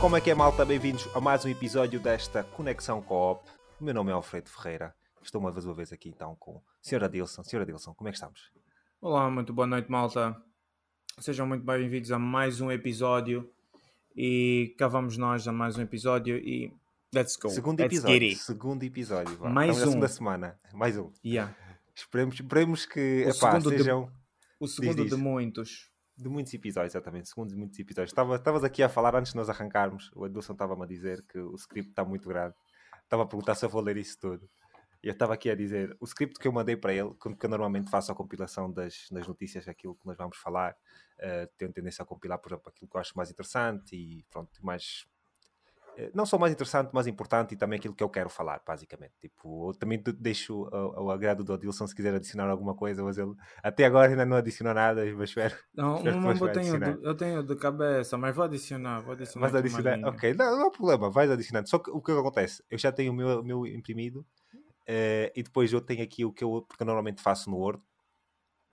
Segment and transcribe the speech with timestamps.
[0.00, 0.64] Como é que é, malta?
[0.64, 3.42] Bem-vindos a mais um episódio desta Conexão Coop.
[3.80, 4.94] O meu nome é Alfredo Ferreira.
[5.22, 7.08] Estou uma vez uma vez aqui então com a Sra.
[7.08, 7.42] Dilson.
[7.42, 7.64] Sra.
[7.66, 8.50] Dilson, como é que estamos?
[9.00, 10.34] Olá, muito boa noite, malta.
[11.18, 13.50] Sejam muito bem-vindos a mais um episódio.
[14.16, 16.72] E cá vamos nós a mais um episódio e
[17.14, 17.50] let's go.
[17.50, 18.36] Segundo let's episódio.
[18.36, 19.36] Segundo episódio.
[19.36, 19.50] Vá.
[19.50, 19.92] Mais Estamos um.
[19.92, 20.60] segunda semana.
[20.72, 21.12] Mais um.
[21.24, 21.54] Yeah.
[21.94, 24.10] Esperemos, esperemos que O epá, segundo de- sejam
[24.58, 25.10] O segundo diz.
[25.10, 25.89] de muitos.
[26.22, 27.28] De muitos episódios, exatamente.
[27.28, 28.10] Segundo de muitos episódios.
[28.10, 30.10] Estava- Estavas aqui a falar antes de nós arrancarmos.
[30.14, 32.54] O Edilson estava-me a dizer que o script está muito grande.
[33.02, 34.48] Estava a perguntar se eu vou ler isso tudo.
[35.02, 37.48] E eu estava aqui a dizer, o script que eu mandei para ele, que eu
[37.50, 40.76] normalmente faço a compilação das, das notícias, aquilo que nós vamos falar,
[41.18, 44.50] eh, tenho tendência a compilar, por exemplo, aquilo que eu acho mais interessante e pronto,
[44.64, 45.06] mais...
[45.96, 49.12] eh, Não só mais interessante, mais importante e também aquilo que eu quero falar, basicamente.
[49.20, 53.18] Tipo, eu também de- deixo ao, agrado do Adilson se quiser adicionar alguma coisa, mas
[53.18, 55.54] ele até agora ainda não adicionou nada, mas espero.
[55.74, 59.00] Não, Espero depois eu tenho, eu tenho de cabeça, mas vou adicionar.
[59.00, 59.48] Vou adicionar.
[59.48, 60.08] Uma adicionar?
[60.08, 61.68] Ok, não, não há problema, vais adicionando.
[61.68, 62.62] Só que o que acontece?
[62.68, 64.26] Eu já tenho o meu, meu imprimido
[64.86, 67.82] eh, e depois eu tenho aqui o que eu, porque eu normalmente faço no Word,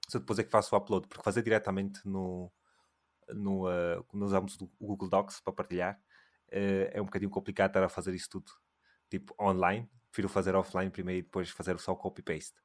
[0.09, 2.51] só depois é que faço o upload, porque fazer diretamente no,
[3.29, 5.99] no, eh, quando usamos o Google Docs para partilhar
[6.51, 8.51] eh, é um bocadinho complicado estar a fazer isso tudo
[9.09, 9.89] tipo online.
[10.11, 12.55] Prefiro fazer offline primeiro e depois fazer só copy-paste.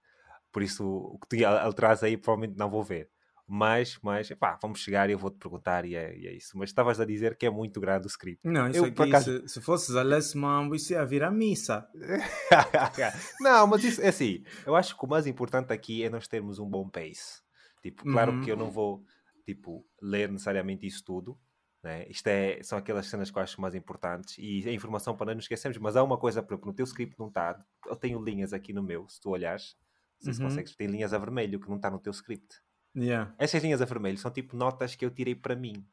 [0.51, 3.11] Por isso, o que tu alteras aí provavelmente não vou ver.
[3.47, 6.57] Mas, mas, epá, vamos chegar e eu vou-te perguntar e é, e é isso.
[6.57, 8.41] Mas estavas a dizer que é muito grande o script.
[8.47, 11.87] Não, isso Eu, aqui, acaso- se, se fosses alemão, isso ia virar missa.
[13.41, 14.43] não, mas isso é assim.
[14.65, 17.43] Eu acho que o mais importante aqui é nós termos um bom pace.
[17.83, 18.41] Tipo, claro Uhum.
[18.41, 19.05] que eu não vou
[19.45, 21.39] tipo, ler necessariamente isso tudo.
[21.83, 22.07] Né?
[22.09, 25.35] Isto é, são aquelas cenas que eu acho mais importantes e a informação para não
[25.35, 25.79] nos esquecermos.
[25.79, 27.65] Mas há uma coisa, por exemplo, no teu script não está.
[27.87, 29.77] Eu tenho linhas aqui no meu, se tu olhares.
[30.21, 30.47] Não sei se Uhum.
[30.47, 32.61] consegues, tem linhas a vermelho que não está no teu script.
[32.95, 33.35] Yeah.
[33.39, 35.87] Essas linhas a vermelho são tipo notas que eu tirei para mim.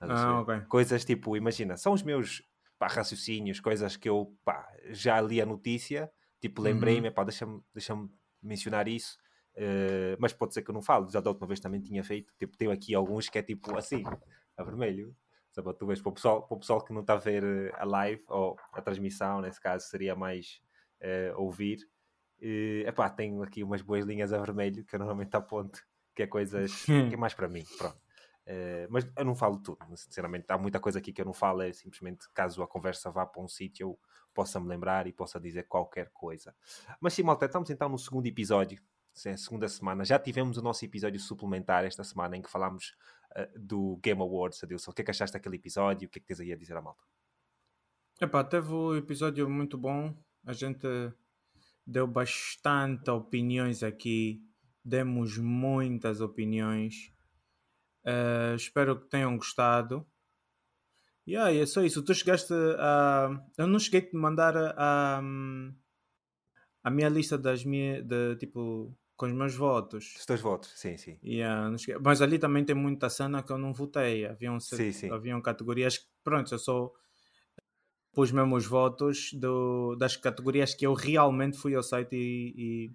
[0.00, 0.32] Ah, perceber?
[0.40, 0.68] ok.
[0.68, 2.42] Coisas tipo, imagina, são os meus
[2.78, 7.94] pá, raciocínios, coisas que eu pá, já li a notícia, tipo, lembrei-me, pá, deixa-me deixa
[8.42, 9.18] mencionar isso,
[9.56, 12.32] eh, mas pode ser que eu não falo, já da última vez também tinha feito,
[12.38, 14.04] tipo, tenho aqui alguns que é tipo assim,
[14.58, 15.16] a vermelho.
[15.50, 17.72] Sabe, tu vês para o pessoal, para o pessoal que não está a ver eh,
[17.74, 20.60] a live ou a transmissão, nesse caso seria mais
[21.00, 21.78] eh, ouvir.
[22.40, 25.80] Eh, epá, tenho aqui umas boas linhas a vermelho que eu normalmente aponto,
[26.14, 27.98] que é coisas que é mais para mim, pronto.
[28.50, 30.46] Eh, mas eu não falo tudo, sinceramente.
[30.48, 33.42] Há muita coisa aqui que eu não falo, é simplesmente caso a conversa vá para
[33.42, 33.98] um sítio, eu
[34.32, 36.54] possa me lembrar e possa dizer qualquer coisa.
[36.98, 38.80] Mas sim, malta, estamos então no segundo episódio,
[39.26, 40.04] é a segunda semana.
[40.04, 42.94] Já tivemos o nosso episódio suplementar esta semana em que falámos
[43.34, 44.62] eh, do Game Awards.
[44.62, 46.08] Adilson, o que é que achaste daquele episódio?
[46.08, 47.02] O que é que tens aí a dizer à malta?
[48.20, 50.14] Epá, teve um episódio muito bom.
[50.44, 50.86] A gente
[51.86, 54.42] deu bastante opiniões aqui.
[54.84, 57.12] Demos muitas opiniões.
[58.04, 60.06] Eh, espero que tenham gostado.
[61.26, 62.02] E aí, é só isso.
[62.02, 63.28] Tu chegaste a.
[63.58, 65.20] Eu não cheguei a te mandar a,
[66.82, 68.02] a minha lista das minhas.
[68.02, 70.14] De, tipo, com os meus votos.
[70.16, 71.18] Os teus votos, sim, sim.
[71.22, 74.24] Yeah, Mas ali também tem muita cena que eu não votei.
[74.24, 75.10] Haviam, cer- Sim, sim.
[75.10, 76.90] haviam categorias que, pronto, eu só
[78.12, 82.90] pus mesmo os votos do, das categorias que eu realmente fui ao site e,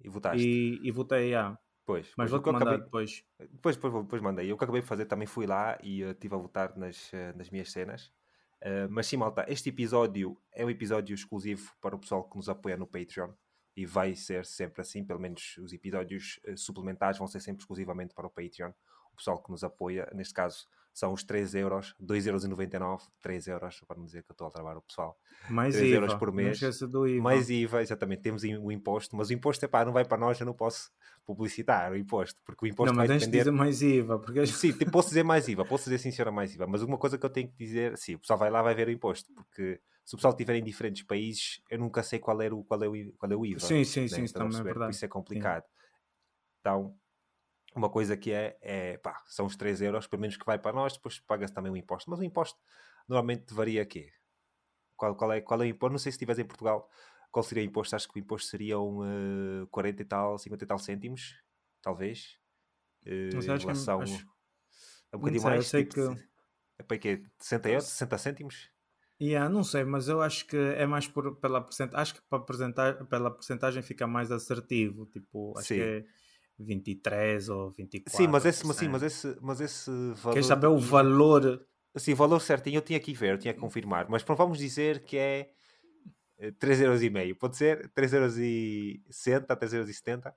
[0.00, 0.46] E e, votaste.
[0.46, 1.28] e, e votei.
[1.30, 1.58] Yeah.
[1.84, 3.24] Pois, Mas vou-te mandar acabei- depois.
[3.38, 4.50] Depois, depois, depois mandei.
[4.50, 7.32] Eu que acabei de fazer também fui lá e eh, estive a votar nas, eh,
[7.34, 8.12] nas minhas cenas.
[8.60, 12.48] Eh, mas sim, malta, este episódio é um episódio exclusivo para o pessoal que nos
[12.48, 13.30] apoia no Patreon
[13.76, 15.04] e vai ser sempre assim.
[15.04, 18.70] Pelo menos os episódios eh, suplementares vão ser sempre exclusivamente para o Patreon.
[19.12, 20.66] O pessoal que nos apoia, neste caso,
[20.96, 24.78] são os 3 euros, 2,99€, 3 euros, para não dizer que eu estou a trabalhar
[24.78, 25.18] o pessoal.
[25.50, 25.96] Mais 3 IVA.
[25.96, 26.58] euros por mês.
[26.62, 27.22] IVA.
[27.22, 30.40] Mais IVA, exatamente, temos o imposto, mas o imposto é pá, não vai para nós,
[30.40, 30.90] eu não posso
[31.26, 33.50] publicitar o imposto, porque o imposto não, vai mas tens de depender.
[33.50, 34.18] dizer mais IVA.
[34.18, 34.46] Porque...
[34.46, 37.26] Sim, posso dizer mais IVA, posso dizer sim, senhora, mais IVA, mas uma coisa que
[37.26, 40.14] eu tenho que dizer, sim, o pessoal vai lá, vai ver o imposto, porque se
[40.14, 43.12] o pessoal estiver em diferentes países, eu nunca sei qual é o, qual é o,
[43.14, 43.60] qual é o IVA.
[43.60, 44.22] Sim, sim, né?
[44.22, 44.96] sim, isso a também é verdade.
[44.96, 45.64] isso é complicado.
[46.60, 46.98] Então,
[47.76, 50.72] uma coisa que é, é pá, são os 3 euros, pelo menos que vai para
[50.74, 52.60] nós, depois paga-se também o imposto, mas o imposto
[53.08, 54.10] normalmente varia aqui.
[54.96, 55.92] Qual, qual, é, qual é o imposto?
[55.92, 56.90] Não sei se estiveres em Portugal,
[57.30, 57.96] qual seria o imposto?
[57.96, 59.04] Acho que o imposto seria um
[59.64, 61.42] eh, 40 e tal, 50 e tal cêntimos,
[61.82, 62.38] talvez.
[63.06, 64.26] Eh, Não sei, acho que relação acho-
[65.12, 65.64] é um bocadinho sei, eu mais.
[65.64, 66.00] sei tipo, que-
[66.78, 67.22] É para quê?
[67.38, 67.90] 60 euros?
[67.90, 68.70] 60 cêntimos?
[69.20, 72.02] Yeah, não sei, mas eu acho que é mais por, pela porcentagem.
[72.02, 75.06] Acho que para apresentar, pela porcentagem fica mais assertivo.
[75.06, 75.74] Tipo, acho Sim.
[75.76, 76.04] que é
[76.58, 78.16] 23 ou 24.
[78.16, 80.32] Sim, mas esse, mas, sim, mas esse, mas esse valor.
[80.32, 81.66] Queres saber o valor?
[81.94, 84.06] Assim, o valor certinho eu tinha que ver, eu tinha que confirmar.
[84.08, 85.50] Mas vamos dizer que é
[86.38, 87.34] eh, 3,5€.
[87.38, 90.32] Pode ser 3,60€, 3,70€.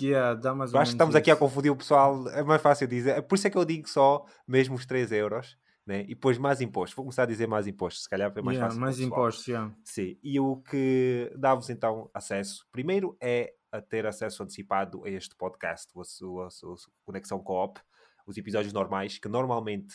[0.00, 1.40] Yeah, dá mais Eu acho que estamos aqui a isso.
[1.40, 2.28] confundir o pessoal.
[2.30, 3.20] É mais fácil dizer.
[3.22, 5.58] Por isso é que eu digo só mesmo os 3 euros.
[5.86, 6.02] Né?
[6.02, 6.94] e depois mais impostos.
[6.94, 8.80] Vou começar a dizer mais impostos, se calhar é mais Yeah, fácil.
[8.80, 9.74] mais impostos, yeah.
[9.84, 15.34] Sim, e o que dá-vos então acesso, primeiro é a ter acesso antecipado a este
[15.34, 17.80] podcast, o, o, o, o Conexão Co-op,
[18.26, 19.94] os episódios normais, que normalmente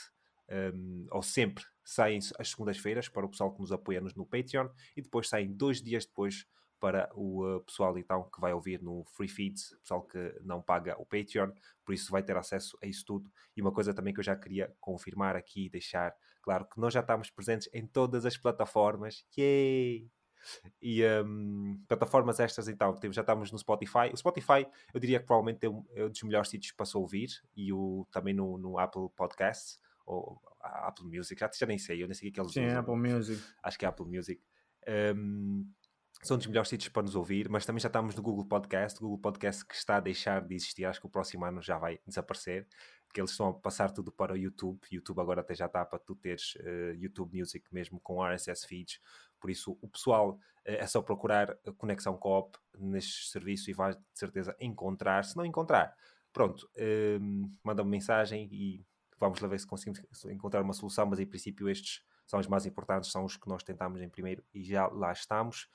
[0.73, 4.67] um, ou sempre saem às segundas-feiras para o pessoal que nos apoia nos- no Patreon
[4.95, 6.45] e depois saem dois dias depois
[6.79, 10.95] para o uh, pessoal então que vai ouvir no Free Feeds, pessoal que não paga
[10.99, 11.51] o Patreon,
[11.83, 13.31] por isso vai ter acesso a isso tudo.
[13.55, 16.93] E uma coisa também que eu já queria confirmar aqui e deixar claro que nós
[16.93, 19.25] já estamos presentes em todas as plataformas.
[19.37, 20.09] Yay!
[20.81, 24.11] E um, plataformas estas, então, temos- já estamos no Spotify.
[24.13, 26.95] O Spotify, eu diria que provavelmente é um, é um dos melhores sítios para se
[26.95, 32.01] ouvir, e o, também no, no Apple Podcasts, ou Apple Music, já, já nem sei,
[32.01, 32.79] eu nem sei o que é que eles Sim, usam.
[32.79, 33.43] Apple Music.
[33.61, 34.41] Acho que é Apple Music.
[35.15, 35.69] Um,
[36.23, 39.19] são dos melhores sítios para nos ouvir, mas também já estamos no Google Podcast, Google
[39.19, 42.67] Podcast que está a deixar de existir, acho que o próximo ano já vai desaparecer,
[43.13, 44.79] que eles estão a passar tudo para o YouTube.
[44.91, 48.99] YouTube agora até já está para tu teres eh, YouTube Music mesmo com RSS feeds.
[49.39, 54.01] Por isso, o pessoal eh, é só procurar Conexão Coop neste serviço e vai de
[54.13, 55.23] certeza encontrar.
[55.23, 55.95] Se não encontrar,
[56.33, 57.17] pronto, eh,
[57.63, 58.85] manda-me mensagem e
[59.19, 61.05] vamos lá ver se conseguimos encontrar uma solução.
[61.05, 64.43] Mas em princípio, estes são os mais importantes, são os que nós tentamos em primeiro
[64.53, 65.67] e já lá estamos.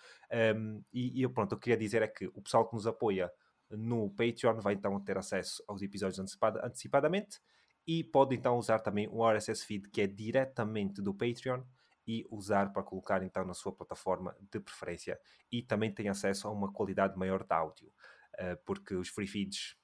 [0.54, 3.32] Um, e, e pronto, eu queria dizer é que o pessoal que nos apoia
[3.70, 7.40] no Patreon vai então ter acesso aos episódios antecipada- antecipadamente
[7.87, 11.62] e pode então usar também o RSS feed que é diretamente do Patreon
[12.06, 15.19] e usar para colocar então na sua plataforma de preferência
[15.50, 17.88] e também tem acesso a uma qualidade maior de áudio
[18.34, 19.76] uh, porque os free feeds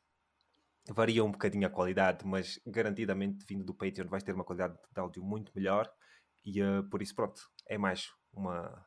[0.90, 5.00] variam um bocadinho a qualidade mas garantidamente vindo do Patreon vais ter uma qualidade de
[5.00, 5.90] áudio muito melhor
[6.48, 8.86] e uh, por isso pronto é mais uma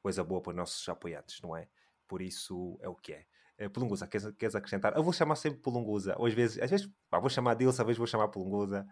[0.00, 1.68] coisa boa para os nossos apoiantes, não é?
[2.06, 3.26] Por isso é o que é.
[3.58, 4.94] Eh, Pelunguza, queres, queres acrescentar?
[4.96, 6.14] Eu vou chamar sempre Pelunguza.
[6.16, 8.86] Ou às vezes, às vezes pá, vou chamar Dilson, às vezes vou chamar Pelunguza.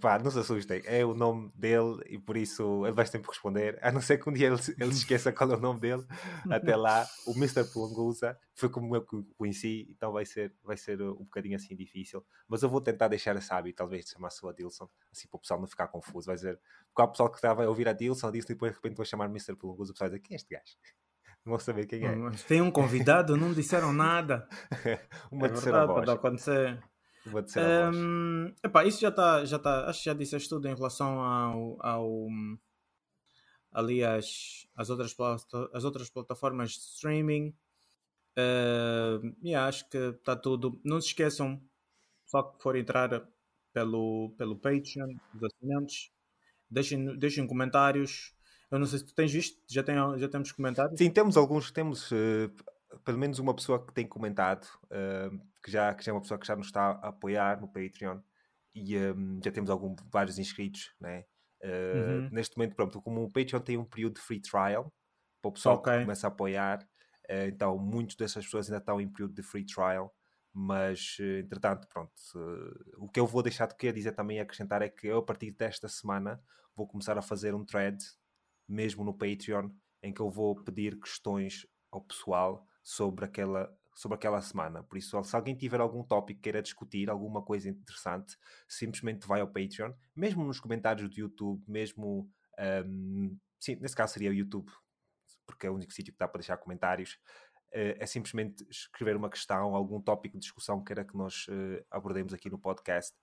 [0.00, 3.78] Pá, não se assustem, é o nome dele e por isso ele vai sempre responder.
[3.82, 6.02] A não ser que um dia ele, ele esqueça qual é o nome dele.
[6.50, 7.64] Até lá, o Mr.
[7.64, 11.76] Pelunguza foi como eu o conheci, então vai ser, vai ser uh, um bocadinho assim
[11.76, 12.24] difícil.
[12.48, 15.36] Mas eu vou tentar deixar esse hábito, talvez, de chamar só a Dilson, assim para
[15.36, 16.26] o pessoal não ficar confuso.
[16.26, 18.72] Vai dizer, porque há o pessoal que estava a ouvir a Dilson, Dilson e depois
[18.72, 19.54] de repente vou chamar Mr.
[19.56, 20.76] Pelunguza, o pessoal vai dizer, quem é este gajo?
[21.44, 22.14] Não vou saber quem é.
[22.14, 24.48] Mas tem um convidado, não disseram nada.
[25.28, 26.06] Uma é terceira verdade, voz.
[26.06, 26.91] pode acontecer.
[27.26, 27.96] Uma terceira voz.
[27.96, 31.78] Hum, epá, isso já está, já tá, acho que já disseste tudo em relação ao,
[31.84, 32.28] ao
[33.72, 35.16] ali as, as, outras,
[35.72, 37.54] as outras plataformas de streaming.
[38.36, 40.80] Uh, yeah, acho que está tudo.
[40.84, 41.60] Não se esqueçam,
[42.26, 43.26] só que for entrar
[43.72, 46.10] pelo, pelo Patreon dos assinantes,
[46.70, 48.34] deixem, deixem comentários.
[48.70, 50.98] Eu não sei se tu tens visto, já, tem, já temos comentários.
[50.98, 52.50] Sim, temos alguns, temos eh,
[53.04, 55.30] pelo menos uma pessoa que tem comentado, eh,
[55.62, 58.20] que, já, que já é uma pessoa que já nos está a apoiar no Patreon
[58.74, 59.14] e eh,
[59.44, 61.24] já temos algum, vários inscritos, né?
[61.62, 62.30] Eh, Uhum.
[62.30, 64.92] Neste momento, pronto, como o Patreon tem um período de free trial
[65.40, 65.88] para o pessoal Ok.
[65.88, 66.88] que começa a apoiar,
[67.28, 70.14] eh, então muitas dessas pessoas ainda estão em período de free trial,
[70.52, 72.12] mas eh, entretanto, pronto,
[72.98, 75.52] o que eu vou deixar de querer dizer também acrescentar é que eu a partir
[75.52, 76.42] desta semana
[76.74, 77.98] vou começar a fazer um thread
[78.68, 79.70] mesmo no Patreon,
[80.02, 84.82] em que eu vou pedir questões ao pessoal sobre aquela, sobre aquela semana.
[84.82, 88.36] Por isso, se alguém tiver algum tópico que queira discutir, alguma coisa interessante,
[88.68, 92.30] simplesmente vai ao Patreon, mesmo nos comentários do YouTube, mesmo.
[92.58, 94.70] ahm, sim, nesse caso seria o YouTube,
[95.46, 97.18] porque é o único sítio que dá para deixar comentários.
[97.74, 101.84] eh, é simplesmente escrever uma questão, algum tópico de discussão que queira que nós eh,
[101.90, 103.16] abordemos aqui no podcast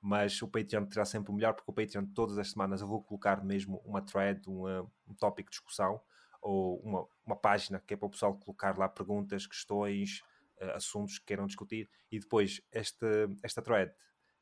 [0.00, 3.02] mas o Patreon terá sempre o melhor, porque o Patreon todas as semanas eu vou
[3.02, 6.00] colocar mesmo uma thread, um tópico de discussão,
[6.46, 10.22] ou uma, uma página que é para o pessoal colocar lá perguntas, questões,
[10.58, 13.06] eh, assuntos que queiram discutir, e depois esta,
[13.42, 13.92] esta thread,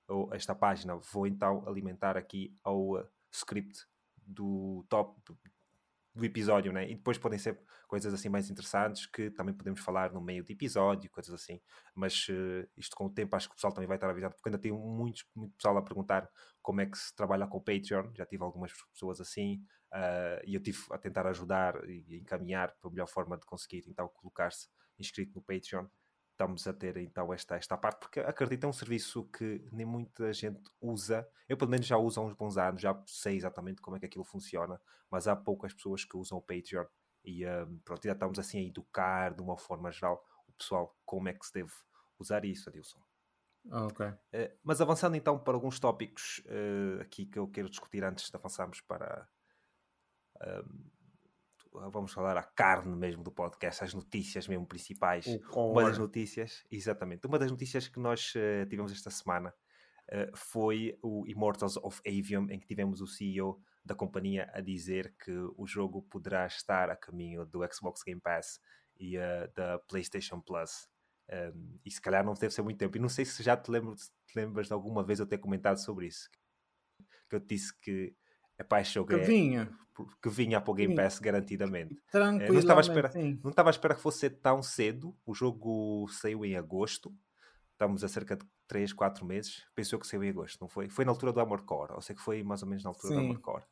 [0.07, 3.87] ou esta página, vou então alimentar aqui ao eh, script
[4.19, 5.19] do top
[6.15, 6.89] do episódio, né?
[6.89, 10.51] E depois podem ser coisas assim mais interessantes que também podemos falar no meio do
[10.53, 11.61] episódio, coisas assim.
[11.95, 14.49] Mas eh, isto com o tempo acho que o pessoal também vai estar avisado, porque
[14.49, 16.29] ainda tem muitos, muito pessoal a perguntar
[16.63, 18.13] como é que se trabalha com o Patreon.
[18.15, 19.61] Já tive algumas pessoas assim
[19.95, 23.85] ah, e eu tive a tentar ajudar e encaminhar para a melhor forma de conseguir
[23.89, 24.69] então colocar-se
[24.99, 25.87] inscrito no Patreon.
[26.35, 30.33] Estamos a ter então esta, esta parte, porque acredito é um serviço que nem muita
[30.33, 31.29] gente usa.
[31.49, 34.07] Eu, pelo menos, já uso há uns bons anos, já sei exatamente como é que
[34.07, 36.87] aquilo funciona, mas há poucas pessoas que usam o Patreon
[37.25, 41.29] e um, pronto, ainda estamos assim a educar de uma forma geral o pessoal como
[41.29, 41.73] é que se deve
[42.19, 43.01] usar isso, Adilson.
[43.71, 44.01] Ah, ok.
[44.33, 48.37] Eh, mas avançando então para alguns tópicos eh, aqui que eu quero discutir antes de
[48.37, 49.29] avançarmos para.
[50.41, 50.91] ahm,
[51.91, 55.27] vamos falar a carne mesmo do podcast, as notícias mesmo principais.
[55.73, 59.53] Uma das notícias, exatamente, uma das notícias que nós eh, tivemos esta semana
[60.13, 65.15] uh, foi o Immortals of Avium, em que tivemos o CEO da companhia a dizer
[65.19, 68.61] que o jogo poderá estar a caminho do Xbox Game Pass
[68.97, 70.89] e uh, da PlayStation Plus.
[71.31, 72.97] Um, e se calhar não deve ser muito tempo.
[72.97, 75.79] E não sei se já te, lembro, te lembras de alguma vez eu ter comentado
[75.79, 76.29] sobre isso.
[77.29, 78.15] Que eu te disse que
[78.59, 79.71] epá, esse jogo que é, vinha.
[80.23, 82.01] que vinha para o Game Pass garantidamente.
[82.11, 82.45] Tranquilo.
[82.45, 83.11] Eh, não estava, à espera,
[83.43, 85.17] não estava à espera que fosse tão cedo.
[85.25, 87.15] O jogo saiu em agosto.
[87.73, 89.65] Estamos a cerca de 3, 4 meses.
[89.75, 90.89] Pensou que saiu em agosto, não foi?
[90.89, 91.93] Foi na altura do Amor Core.
[91.93, 93.21] Ou sei que foi mais ou menos na altura Sim.
[93.21, 93.65] do Amor Core.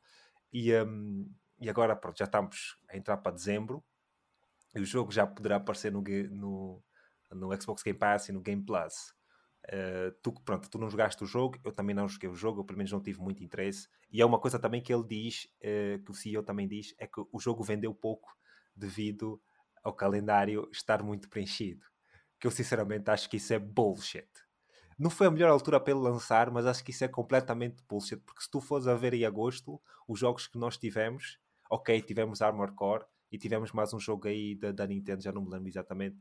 [0.53, 3.83] E, um, e agora pronto, já estamos a entrar para dezembro.
[4.75, 6.83] E o jogo já poderá aparecer no, no,
[7.31, 9.15] no Xbox Game Pass e no Game Plus.
[9.69, 12.65] Uh, tu, pronto, tu não jogaste o jogo, eu também não joguei o jogo, eu
[12.65, 13.89] pelo menos não tive muito interesse.
[14.11, 17.07] E é uma coisa também que ele diz, uh, que o CEO também diz, é
[17.07, 18.37] que o jogo vendeu pouco
[18.75, 19.41] devido
[19.83, 21.87] ao calendário estar muito preenchido.
[22.41, 24.29] Que eu sinceramente acho que isso é bullshit.
[24.99, 28.21] Não foi a melhor altura para ele lançar, mas acho que isso é completamente bullshit,
[28.21, 31.39] porque se tu fores a ver em agosto, os jogos que nós tivemos,
[31.71, 35.43] ok, tivemos Armor Core e tivemos mais um jogo aí da, da Nintendo, já não
[35.43, 36.19] me lembro exatamente,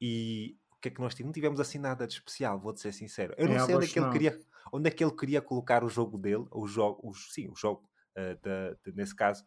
[0.00, 1.30] e o que é que nós tivemos?
[1.30, 3.34] Não tivemos assim nada de especial, vou-te ser sincero.
[3.36, 4.38] Eu não é, sei onde é, que ele queria,
[4.72, 7.88] onde é que ele queria colocar o jogo dele, o jogo, os, sim, o jogo,
[8.16, 9.44] uh, de, de, nesse caso,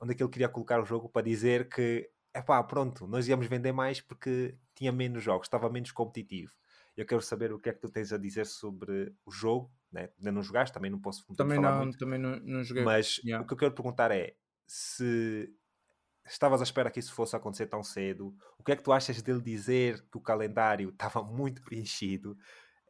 [0.00, 3.28] onde é que ele queria colocar o jogo para dizer que, é pá, pronto, nós
[3.28, 6.52] íamos vender mais porque tinha menos jogos, estava menos competitivo.
[6.96, 10.08] Eu quero saber o que é que tu tens a dizer sobre o jogo, né?
[10.16, 12.84] ainda não jogaste, também não posso também não, muito, também não, não joguei.
[12.84, 13.44] Mas yeah.
[13.44, 14.34] o que eu quero perguntar é
[14.66, 15.52] se
[16.26, 18.34] estavas à espera que isso fosse acontecer tão cedo?
[18.58, 22.36] O que é que tu achas dele dizer que o calendário estava muito preenchido?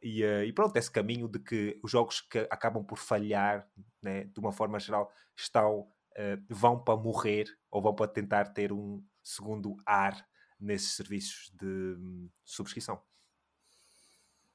[0.01, 3.67] E, uh, e, pronto, esse caminho de que os jogos que acabam por falhar,
[4.01, 8.71] né, de uma forma geral, estão, uh, vão para morrer ou vão para tentar ter
[8.71, 10.25] um segundo ar
[10.59, 13.01] nesses serviços de um, subscrição.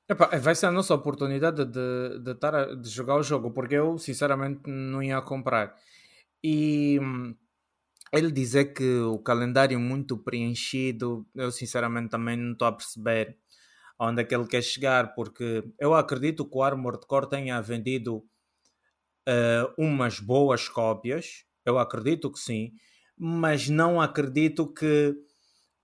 [0.08, 4.68] Epá, vai ser a nossa oportunidade de, de, de jogar o jogo, porque eu sinceramente
[4.68, 5.76] não ia comprar.
[6.42, 7.36] E hum,
[8.12, 13.38] ele dizer que o calendário é muito preenchido, eu sinceramente também não estou a perceber
[13.98, 18.16] onde é que ele quer chegar, porque eu acredito que o Armored Core tenha vendido
[19.28, 22.72] uh, umas boas cópias, eu acredito que sim,
[23.16, 25.14] mas não acredito que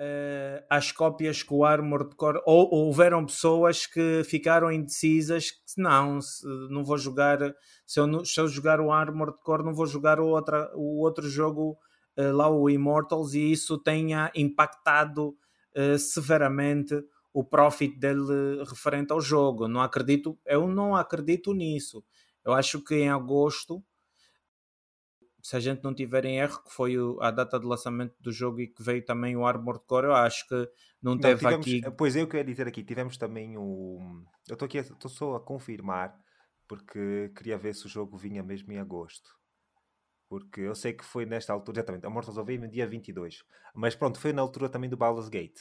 [0.01, 2.41] uh, as cópias que o Armored Core.
[2.47, 7.39] Ou, ou houveram pessoas que ficaram indecisas que não, se, não vou jogar.
[7.87, 11.29] Se eu, se eu jogar o Armored Core, não vou jogar o, outra, o outro
[11.29, 11.79] jogo
[12.17, 15.37] lá, o Immortals, e isso tenha impactado
[15.77, 16.95] uh, severamente
[17.33, 19.69] o profit dele referente ao jogo.
[19.69, 22.03] Não acredito, eu não acredito nisso.
[22.45, 23.85] Eu acho que em agosto
[25.47, 28.61] se a gente não tiver em erro, que foi a data de lançamento do jogo
[28.61, 30.57] e que veio também o Armored Core, eu acho que
[31.01, 31.83] não, não teve tivemos, aqui.
[31.97, 34.25] Pois é, eu queria dizer aqui, tivemos também o.
[34.49, 36.19] Eu estou aqui, estou só a confirmar,
[36.67, 39.31] porque queria ver se o jogo vinha mesmo em agosto.
[40.29, 43.45] Porque eu sei que foi nesta altura, exatamente, a Mortals of Aim, dia 22.
[43.75, 45.61] Mas pronto, foi na altura também do Baldur's Gate.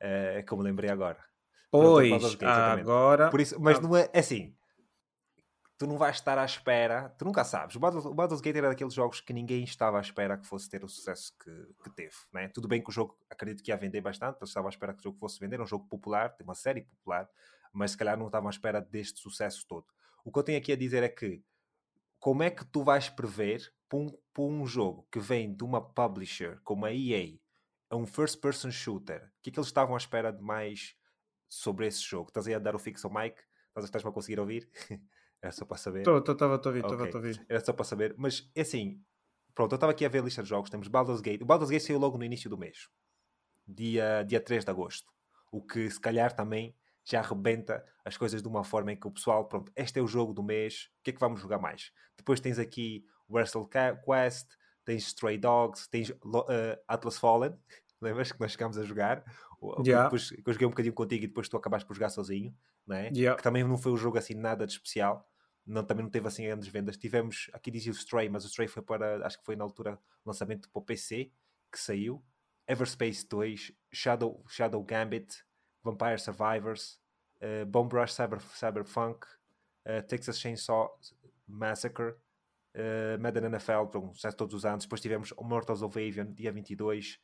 [0.00, 1.24] Uh, como lembrei agora.
[1.70, 3.30] Pois, Gate, agora.
[3.30, 3.80] Por isso, mas ah.
[3.80, 4.56] não é, é assim
[5.78, 7.76] tu não vais estar à espera, tu nunca sabes.
[7.76, 10.68] O Baldur's, o Baldur's Gate era daqueles jogos que ninguém estava à espera que fosse
[10.68, 11.50] ter o sucesso que,
[11.82, 12.14] que teve.
[12.32, 12.48] Né?
[12.48, 15.00] Tudo bem que o jogo, acredito que ia vender bastante, eu estava à espera que
[15.00, 17.28] o jogo fosse vender, é um jogo popular, tem uma série popular,
[17.72, 19.86] mas se calhar não estavam à espera deste sucesso todo.
[20.24, 21.42] O que eu tenho aqui a dizer é que
[22.26, 25.80] como é que tu vais prever para um, para um jogo que vem de uma
[25.80, 27.38] publisher como a EA,
[27.88, 30.96] é um first person shooter, o que é que eles estavam à espera de mais
[31.48, 32.26] sobre esse jogo?
[32.26, 33.38] Estás aí a dar o fixo ao mic?
[33.68, 34.68] Estás, estás a conseguir ouvir?
[35.40, 36.00] Era só para saber.
[36.00, 36.18] Estava
[36.56, 37.12] a ouvir, estava okay.
[37.12, 37.46] a ouvir.
[37.48, 38.12] Era só para saber.
[38.18, 39.00] Mas, é assim,
[39.54, 40.68] pronto, eu estava aqui a ver a lista de jogos.
[40.68, 41.42] Temos Baldur's Gate.
[41.42, 42.88] O Baldur's Gate saiu logo no início do mês.
[43.68, 45.12] Dia, dia 3 de agosto.
[45.52, 46.74] O que, se calhar, também
[47.06, 50.08] já arrebenta as coisas de uma forma em que o pessoal, pronto, este é o
[50.08, 51.92] jogo do mês, o que é que vamos jogar mais?
[52.16, 54.48] Depois tens aqui Wrestle Quest,
[54.84, 56.16] tens Stray Dogs, tens uh,
[56.88, 57.56] Atlas Fallen,
[58.02, 59.24] lembras que nós chegámos a jogar?
[59.84, 60.04] Yeah.
[60.04, 62.54] Depois eu joguei um bocadinho contigo e depois tu acabaste por jogar sozinho,
[62.86, 63.10] não é?
[63.14, 63.36] Yeah.
[63.36, 65.26] que também não foi um jogo assim nada de especial,
[65.64, 66.96] não, também não teve assim grandes vendas.
[66.96, 69.98] Tivemos, aqui dizia o Stray, mas o Stray foi para, acho que foi na altura,
[70.24, 71.32] lançamento para o PC,
[71.72, 72.24] que saiu.
[72.68, 75.45] Everspace 2, Shadow, Shadow Gambit,
[75.86, 76.98] Vampire Survivors,
[77.40, 79.26] uh, Bomb Rush Cyber, Cyberpunk,
[79.86, 80.90] uh, Texas Chainsaw
[81.46, 82.14] Massacre,
[82.74, 84.84] uh, Madden NFL, um sucesso todos os anos.
[84.84, 87.20] Depois tivemos Mortals of Avian, dia 22,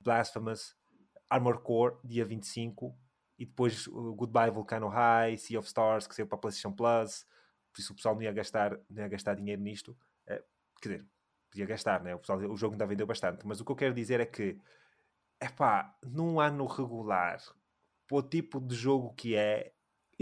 [0.00, 0.74] Blasphemous,
[1.28, 2.96] Armor Core, dia 25,
[3.38, 7.26] e depois o Goodbye Volcano High, Sea of Stars, que saiu para a PlayStation Plus,
[7.72, 9.96] por isso o pessoal não ia gastar, não ia gastar dinheiro nisto.
[10.26, 10.42] É,
[10.80, 11.06] quer dizer,
[11.50, 12.14] podia gastar, né?
[12.14, 14.58] o, pessoal, o jogo ainda vendeu bastante, mas o que eu quero dizer é que,
[15.38, 17.40] é pá, num ano regular,
[18.18, 19.72] o tipo de jogo que é,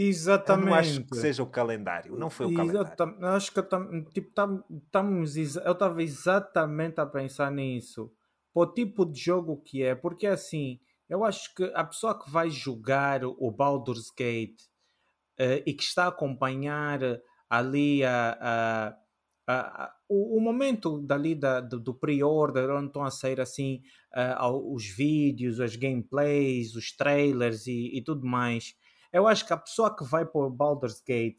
[0.01, 0.65] Exatamente.
[0.65, 3.37] Eu não acho que seja o calendário, não foi o Exatam, calendário.
[3.37, 3.61] Acho que
[4.15, 4.29] tipo,
[4.71, 8.13] estamos, eu estava exatamente a pensar nisso.
[8.55, 10.79] Para o tipo de jogo que é, porque assim,
[11.09, 14.63] eu acho que a pessoa que vai jogar o Baldur's Gate
[15.41, 17.01] uh, e que está a acompanhar
[17.51, 18.95] ali a,
[19.49, 19.53] a,
[19.85, 23.83] a, o, o, momento dali da, do, do pre-order, onde estão a sair assim
[24.17, 28.75] uh, os vídeos, as gameplays, os trailers e, e, tudo mais.
[29.13, 31.39] Eu acho que a pessoa que vai para o Baldur's Gate,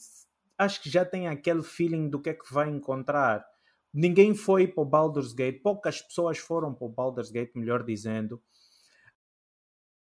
[0.58, 3.46] acho que já tem aquele feeling do que é que vai encontrar.
[3.94, 8.42] Ninguém foi para o Baldur's Gate, poucas pessoas foram para o Baldur's Gate, melhor dizendo,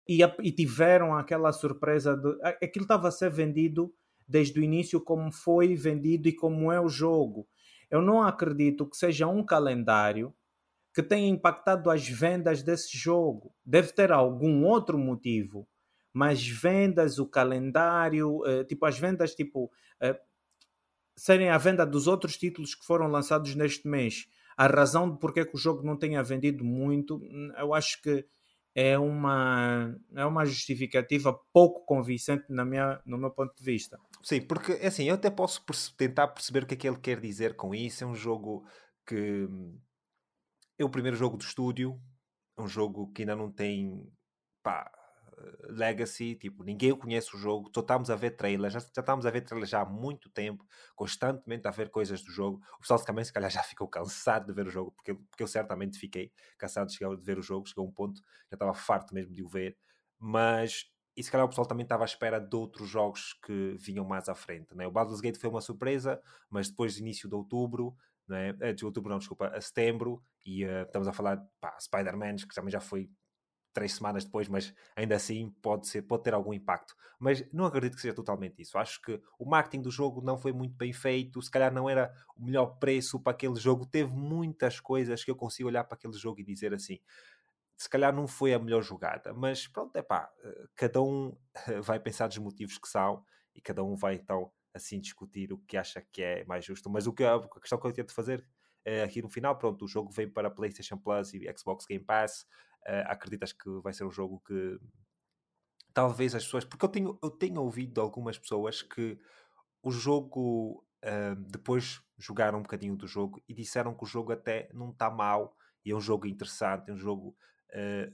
[0.07, 3.93] e, e tiveram aquela surpresa de aquilo estava a ser vendido
[4.27, 7.47] desde o início como foi vendido e como é o jogo.
[7.89, 10.33] Eu não acredito que seja um calendário
[10.93, 13.53] que tenha impactado as vendas desse jogo.
[13.65, 15.67] Deve ter algum outro motivo,
[16.13, 20.19] mas vendas, o calendário, eh, tipo as vendas, tipo eh,
[21.15, 24.27] serem a venda dos outros títulos que foram lançados neste mês.
[24.57, 28.25] A razão de porque que o jogo não tenha vendido muito, hum, eu acho que
[28.79, 33.99] é uma, é uma justificativa pouco convincente na minha, no meu ponto de vista.
[34.23, 35.61] Sim, porque assim, eu até posso
[35.97, 38.05] tentar perceber o que é que ele quer dizer com isso.
[38.05, 38.65] É um jogo
[39.05, 39.49] que
[40.77, 41.99] é o primeiro jogo do estúdio,
[42.57, 44.09] é um jogo que ainda não tem
[44.63, 44.89] pá,
[45.69, 49.31] legacy, tipo, ninguém conhece o jogo, só estamos a ver trailers, já, já estamos a
[49.31, 50.65] ver trailers já há muito tempo,
[50.95, 52.61] constantemente a ver coisas do jogo.
[52.77, 55.47] O pessoal também, se calhar, já ficou cansado de ver o jogo, porque, porque eu
[55.47, 59.33] certamente fiquei cansado de, de ver o jogo, chegou um ponto, já estava farto mesmo
[59.33, 59.77] de o ver,
[60.17, 60.85] mas
[61.19, 64.29] e se calhar o pessoal também estava à espera de outros jogos que vinham mais
[64.29, 64.73] à frente.
[64.73, 64.87] Né?
[64.87, 67.93] O Baldur's Gate foi uma surpresa, mas depois, início de outubro,
[68.25, 68.53] né?
[68.73, 72.71] de outubro não, desculpa, a setembro, e uh, estamos a falar, pá, Spider-Man, que também
[72.71, 73.09] já foi
[73.73, 76.95] três semanas depois, mas ainda assim pode, ser, pode ter algum impacto.
[77.19, 78.77] Mas não acredito que seja totalmente isso.
[78.77, 82.13] Acho que o marketing do jogo não foi muito bem feito, se calhar não era
[82.35, 83.85] o melhor preço para aquele jogo.
[83.85, 86.99] Teve muitas coisas que eu consigo olhar para aquele jogo e dizer assim.
[87.77, 90.29] Se calhar não foi a melhor jogada, mas pronto, é pá,
[90.75, 91.37] cada um
[91.81, 93.23] vai pensar dos motivos que são
[93.55, 96.89] e cada um vai então assim discutir o que acha que é mais justo.
[96.89, 98.45] Mas o que, a questão que eu tento fazer
[98.85, 102.45] é aqui no final, pronto, o jogo vem para PlayStation Plus e Xbox Game Pass
[103.05, 104.79] acreditas que vai ser um jogo que
[105.93, 106.65] talvez as pessoas.
[106.65, 109.19] Porque eu tenho, eu tenho ouvido algumas pessoas que
[109.81, 110.85] o jogo.
[111.01, 115.09] Uh, depois jogaram um bocadinho do jogo e disseram que o jogo até não está
[115.09, 117.37] mal e é um jogo interessante, é um jogo
[117.69, 118.13] uh,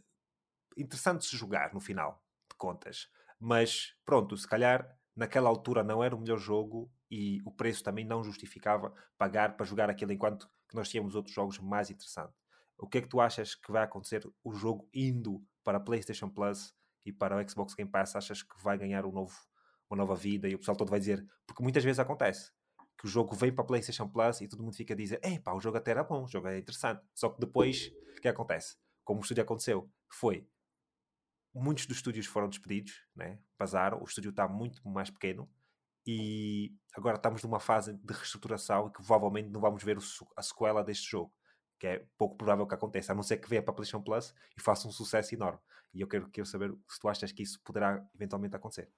[0.78, 3.10] interessante de se jogar no final de contas.
[3.40, 8.06] Mas pronto, se calhar naquela altura não era o melhor jogo e o preço também
[8.06, 12.45] não justificava pagar para jogar aquilo enquanto que nós tínhamos outros jogos mais interessantes.
[12.78, 16.30] O que é que tu achas que vai acontecer o jogo indo para a PlayStation
[16.30, 16.74] Plus
[17.06, 18.16] e para o Xbox Game Pass?
[18.16, 19.36] Achas que vai ganhar um novo,
[19.90, 22.52] uma nova vida e o pessoal todo vai dizer, porque muitas vezes acontece
[22.98, 25.40] que o jogo vem para a PlayStation Plus e todo mundo fica a dizer: Ei
[25.40, 27.02] pá, o jogo até era bom, o jogo é interessante.
[27.14, 28.78] Só que depois, o que acontece?
[29.04, 30.48] Como o estúdio aconteceu, foi
[31.54, 33.40] muitos dos estúdios foram despedidos, né?
[34.02, 35.50] o estúdio está muito mais pequeno
[36.06, 39.98] e agora estamos numa fase de reestruturação e que provavelmente não vamos ver
[40.36, 41.34] a sequela deste jogo
[41.86, 44.34] que é pouco provável que aconteça, a não ser que venha para a PlayStation Plus
[44.58, 45.60] e faça um sucesso enorme.
[45.94, 48.90] E eu quero, quero saber se tu achas que isso poderá eventualmente acontecer.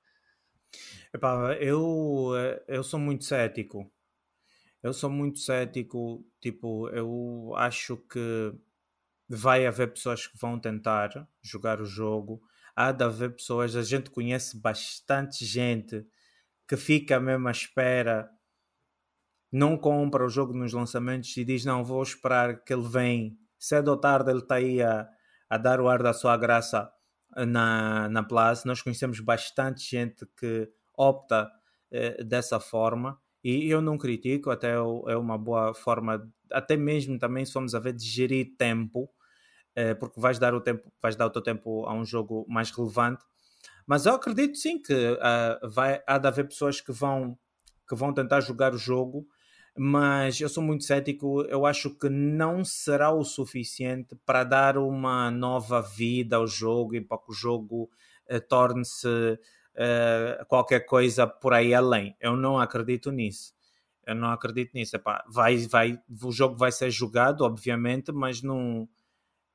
[1.14, 3.92] Epá, eu, eh, eu sou muito cético.
[4.82, 6.26] Eu sou muito cético.
[6.40, 8.54] Tipo, eu acho que
[9.28, 12.42] vai haver pessoas que vão tentar jogar o jogo.
[12.74, 16.08] Há de haver pessoas, a gente conhece bastante gente
[16.66, 18.30] que fica mesmo à espera
[19.52, 23.90] não compra o jogo nos lançamentos e diz: Não, vou esperar que ele vem cedo
[23.90, 25.08] ou tarde, ele está aí a,
[25.50, 26.92] a dar o ar da sua graça
[27.36, 28.66] na, na Plus.
[28.66, 31.50] Nós conhecemos bastante gente que opta
[31.92, 37.46] eh, dessa forma e eu não critico, até é uma boa forma, até mesmo também
[37.46, 39.10] se formos a ver de gerir tempo,
[39.76, 42.72] eh, porque vais dar o tempo, vais dar o teu tempo a um jogo mais
[42.72, 43.24] relevante.
[43.86, 47.38] Mas eu acredito sim que uh, vai, há de haver pessoas que vão,
[47.88, 49.26] que vão tentar jogar o jogo
[49.78, 51.42] mas eu sou muito cético.
[51.44, 57.02] Eu acho que não será o suficiente para dar uma nova vida ao jogo e
[57.02, 57.90] para que o jogo
[58.30, 62.16] uh, torne-se uh, qualquer coisa por aí além.
[62.20, 63.54] Eu não acredito nisso.
[64.06, 64.96] Eu não acredito nisso.
[64.96, 68.90] Epá, vai, vai, o jogo vai ser jogado, obviamente, mas não,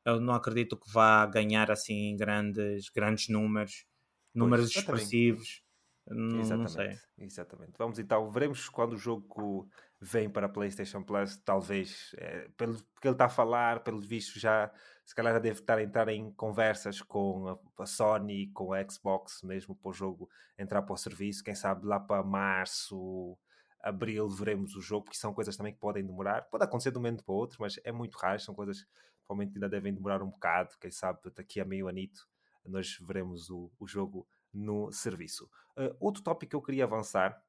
[0.04, 3.86] eu não acredito que vá ganhar assim grandes, grandes números,
[4.34, 5.62] números expressivos.
[6.06, 6.98] Não, exatamente, não sei.
[7.18, 7.72] Exatamente.
[7.78, 9.68] Vamos então, veremos quando o jogo
[10.04, 14.42] vem para a PlayStation Plus, talvez, é, pelo que ele está a falar, pelos vistos
[14.42, 14.68] já,
[15.04, 18.82] se calhar já deve estar a entrar em conversas com a, a, Sony, com a
[18.82, 23.38] Xbox mesmo para o jogo entrar para o serviço, quem sabe lá para março,
[23.80, 27.00] abril veremos o jogo, porque são coisas também que podem demorar, pode acontecer de um
[27.00, 28.90] momento para o outro, mas é muito raro, são coisas que
[29.24, 32.26] provavelmente ainda devem demorar um bocado, quem sabe daqui a meio anito
[32.64, 35.48] nós veremos o, o jogo no serviço.
[35.76, 37.42] Uh, outro tópico que eu queria avançar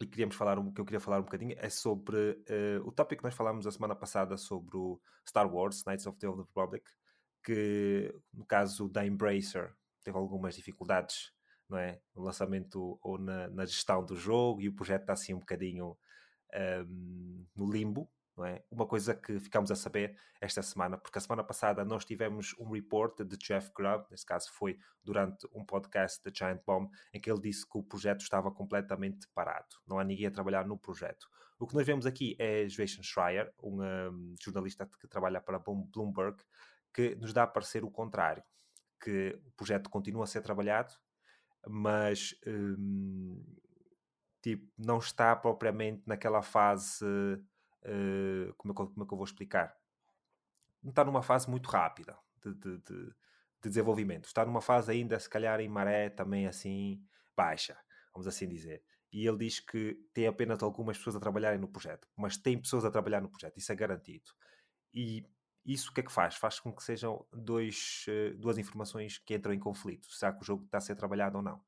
[0.00, 3.20] e queríamos falar um, que eu queria falar um bocadinho é sobre uh, o tópico
[3.20, 6.84] que nós falámos a semana passada sobre o Star Wars Knights of the Old Republic
[7.42, 9.72] que no caso da Embracer
[10.04, 11.32] teve algumas dificuldades
[11.68, 12.00] não é?
[12.14, 15.88] No lançamento ou na, na gestão do jogo e o projeto está assim um bocadinho
[15.88, 15.96] um,
[16.54, 18.62] ehm, no limbo não é?
[18.70, 22.70] Uma coisa que ficamos a saber esta semana, porque a semana passada nós tivemos um
[22.70, 27.30] report de Jeff Grubb, nesse caso foi durante um podcast da Giant Bomb, em que
[27.30, 31.28] ele disse que o projeto estava completamente parado, não há ninguém a trabalhar no projeto.
[31.58, 36.36] O que nós vemos aqui é Jason Schreier, um, um jornalista que trabalha para Bloomberg,
[36.92, 38.42] que nos dá a parecer o contrário,
[39.02, 40.92] que o projeto continua a ser trabalhado,
[41.66, 43.42] mas um,
[44.42, 47.04] tipo, não está propriamente naquela fase
[47.86, 49.76] eh, como, é que, como é que eu vou explicar?
[50.84, 53.14] Está numa fase muito rápida de, de, de, de,
[53.62, 54.26] desenvolvimento.
[54.26, 57.00] Está numa fase ainda, se calhar, em maré também assim
[57.36, 57.78] baixa,
[58.12, 58.82] vamos assim dizer.
[59.12, 62.84] E ele diz que tem apenas algumas pessoas a trabalharem no projeto, mas tem pessoas
[62.84, 64.32] a trabalhar no projeto, isso é garantido.
[64.92, 65.24] E
[65.64, 66.36] isso o que é que faz?
[66.36, 70.08] Faz com que sejam dois, eh, duas informações que entram em conflito.
[70.12, 71.58] Será que o jogo está a ser trabalhado ou não?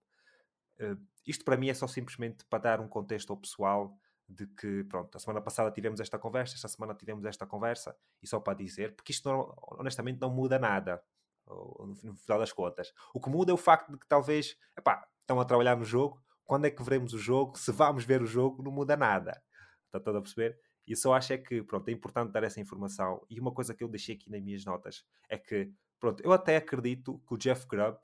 [0.81, 3.99] Uh, isto para mim é só simplesmente para dar um contexto ao pessoal
[4.29, 8.27] de que, pronto, a semana passada tivemos esta conversa, esta semana tivemos esta conversa, e
[8.27, 11.03] só para dizer, porque isto não, honestamente não muda nada,
[11.47, 12.93] no final das contas.
[13.15, 16.23] O que muda é o facto de que talvez, epá, estão a trabalhar no jogo,
[16.45, 19.43] quando é que veremos o jogo, se vamos ver o jogo, não muda nada.
[19.87, 20.59] Está todo a perceber?
[20.87, 23.25] E só acho é que, pronto, é importante dar essa informação.
[23.29, 26.57] E uma coisa que eu deixei aqui nas minhas notas é que, pronto, eu até
[26.57, 27.99] acredito que o Jeff Grubb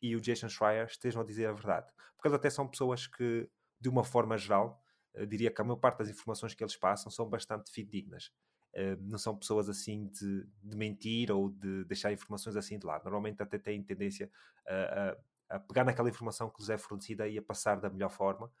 [0.00, 1.86] e o Jason Schreier estejam a dizer a verdade.
[2.16, 4.80] Porque eles até são pessoas que, de uma forma geral,
[5.26, 8.32] diria que a maior parte das informações que eles passam são bastante fidedignas.
[8.74, 13.04] Uh, não são pessoas assim de, de, mentir ou de deixar informações assim de lado.
[13.04, 14.30] Normalmente até têm tendência
[14.66, 15.16] a,
[15.50, 18.52] a, a, pegar naquela informação que lhes é fornecida e a passar da melhor forma.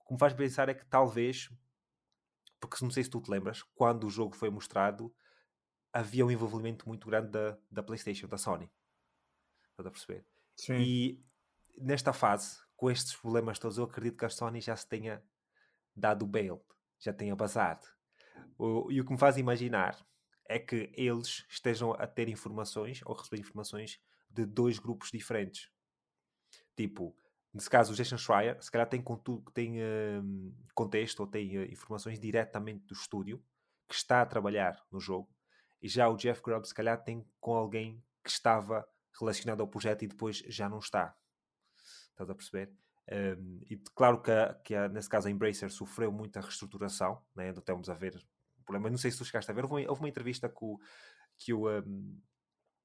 [0.00, 1.50] O que me faz pensar é que talvez,
[2.58, 5.14] porque não sei se tu te lembras, quando o jogo foi mostrado,
[5.92, 8.70] havia um envolvimento muito grande da, da PlayStation, da Sony.
[9.70, 10.26] Estás a perceber?
[10.56, 10.74] Sim.
[10.78, 11.24] E
[11.78, 15.22] nesta fase, com estes problemas todos, eu acredito que a Sony já se tenha
[16.00, 16.60] dado o bail,
[16.98, 17.86] já tenha basado.
[18.58, 19.96] O, e o que me faz imaginar
[20.48, 25.70] é que eles estejam a ter informações ou receber informações de dois grupos diferentes.
[26.76, 27.16] Tipo,
[27.52, 29.04] nesse caso, o Jason Schreier, se calhar tem,
[29.54, 33.44] tem uh, contexto ou tem uh, informações diretamente do estúdio
[33.88, 35.28] que está a trabalhar no jogo,
[35.82, 38.86] e já o Jeff Grubb, se calhar, tem com alguém que estava
[39.18, 41.16] relacionado ao projeto e depois já não está.
[42.10, 42.72] Estás a perceber?
[43.10, 47.48] Um, e claro que, a, que a, nesse caso a Embracer sofreu muita reestruturação, né?
[47.48, 48.24] ainda estamos a ver
[48.70, 48.88] problema.
[48.88, 50.78] Não sei se tu chegaste a ver, houve uma, houve uma entrevista que o,
[51.36, 52.16] que o um,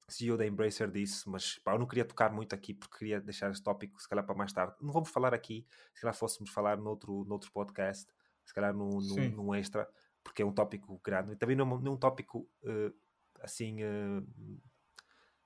[0.10, 3.52] CEO da Embracer disse, mas pá, eu não queria tocar muito aqui porque queria deixar
[3.52, 4.76] este tópico se calhar para mais tarde.
[4.82, 8.12] Não vamos falar aqui, se calhar fôssemos falar noutro, noutro podcast,
[8.44, 9.88] se calhar num, num, num extra,
[10.24, 12.94] porque é um tópico grande e também não, não é um tópico uh,
[13.42, 14.28] assim, uh,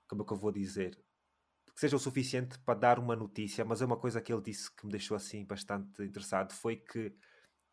[0.08, 0.98] como é que eu vou dizer?
[1.80, 4.70] Que seja o suficiente para dar uma notícia, mas é uma coisa que ele disse
[4.76, 7.16] que me deixou assim bastante interessado, foi que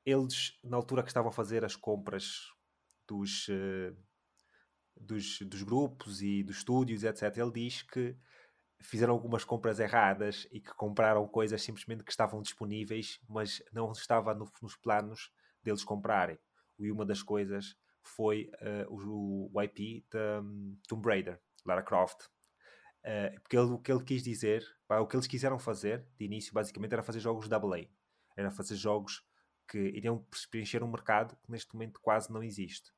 [0.04, 2.52] eles, na altura que estavam a fazer as compras
[3.08, 3.96] dos, uh,
[4.96, 8.16] dos, dos, grupos e dos estúdios, etc., ele diz que
[8.80, 14.32] fizeram algumas compras erradas e que compraram coisas simplesmente que estavam disponíveis, mas não estava
[14.36, 15.32] no, nos planos
[15.64, 16.38] deles comprarem.
[16.78, 22.28] E uma das coisas foi uh, o, o IP da um, Tomb Raider, Lara Croft.
[23.06, 26.24] Uh, porque ele, o que ele quis dizer, pá, o que eles quiseram fazer de
[26.24, 27.86] início, basicamente, era fazer jogos AA.
[28.36, 29.24] Era fazer jogos
[29.68, 32.92] que iriam preencher um mercado que neste momento quase não existe.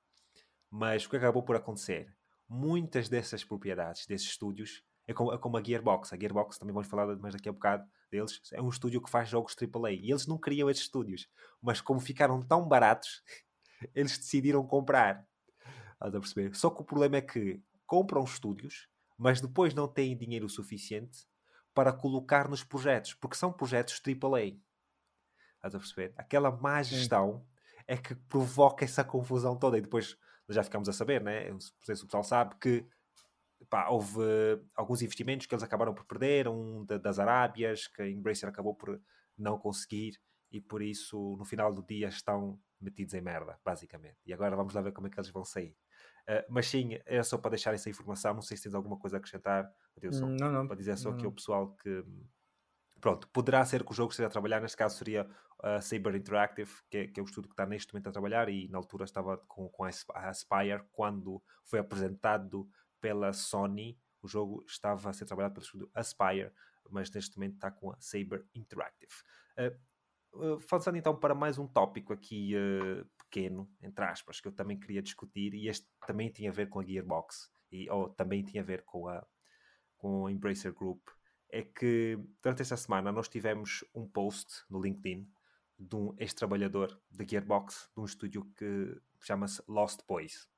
[0.70, 2.14] Mas o que acabou por acontecer?
[2.48, 6.12] Muitas dessas propriedades, desses estúdios, é como, é como a Gearbox.
[6.12, 9.28] A Gearbox, também vamos falar mais daqui a bocado deles, é um estúdio que faz
[9.28, 9.92] jogos AAA.
[9.92, 11.28] E eles não queriam esses estúdios.
[11.60, 13.22] Mas como ficaram tão baratos,
[13.94, 15.26] eles decidiram comprar.
[15.92, 16.54] Estás a perceber?
[16.54, 18.88] Só que o problema é que compram estúdios
[19.18, 21.26] mas depois não têm dinheiro suficiente
[21.74, 24.56] para colocar nos projetos, porque são projetos AAA.
[25.56, 26.12] Estás a perceber?
[26.16, 27.82] Aquela má gestão Sim.
[27.88, 29.76] é que provoca essa confusão toda.
[29.76, 30.16] E depois
[30.48, 31.50] já ficamos a saber, né?
[31.50, 32.86] Não sei se o pessoal sabe que
[33.68, 34.20] pá, houve
[34.74, 39.00] alguns investimentos que eles acabaram por perder, um das Arábias, que a Embracer acabou por
[39.36, 44.18] não conseguir e por isso no final do dia estão metidos em merda, basicamente.
[44.24, 45.76] E agora vamos lá ver como é que eles vão sair.
[46.28, 48.34] Uh, mas sim, é só para deixar essa informação.
[48.34, 50.66] Não sei se tens alguma coisa a acrescentar, Adilson, não, não.
[50.66, 52.04] Para dizer só não, que o pessoal que.
[53.00, 55.28] Pronto, poderá ser que o jogo esteja a trabalhar, neste caso seria
[55.62, 58.48] a Saber Interactive, que é, que é o estudo que está neste momento a trabalhar,
[58.48, 62.68] e na altura estava com, com a Aspire, quando foi apresentado
[63.00, 66.52] pela Sony, o jogo estava a ser trabalhado pelo estúdio Aspire,
[66.90, 69.12] mas neste momento está com a Saber Interactive.
[69.56, 74.52] Uh, uh, falando então para mais um tópico aqui uh, pequeno, entre aspas, que eu
[74.52, 78.42] também queria discutir, e este também tinha a ver com a Gearbox, e, ou também
[78.42, 79.26] tinha a ver com a,
[79.96, 81.00] com a Embracer Group,
[81.50, 85.30] é que durante esta semana nós tivemos um post no LinkedIn
[85.78, 90.48] de um ex-trabalhador da Gearbox, de um estúdio que chama-se Lost Boys.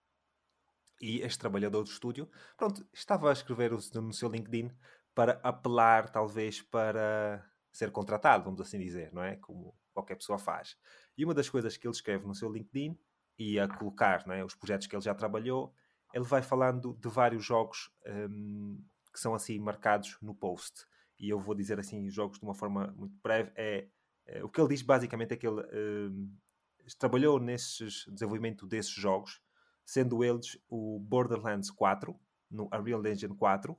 [1.00, 4.70] E este trabalhador do estúdio, pronto, estava a escrever no seu LinkedIn
[5.14, 9.36] para apelar, talvez, para ser contratado, vamos assim dizer, não é?
[9.36, 10.76] Como qualquer pessoa faz.
[11.16, 12.98] E uma das coisas que ele escreve no seu LinkedIn
[13.38, 15.72] e a colocar não é, os projetos que ele já trabalhou,
[16.12, 18.82] ele vai falando de vários jogos um,
[19.12, 20.86] que são assim marcados no post.
[21.18, 23.52] E eu vou dizer assim jogos de uma forma muito breve.
[23.54, 23.88] É,
[24.26, 26.36] é o que ele diz basicamente é que ele um,
[26.98, 29.40] trabalhou nesse desenvolvimento desses jogos
[29.90, 33.76] sendo eles o Borderlands 4 no Unreal Engine 4,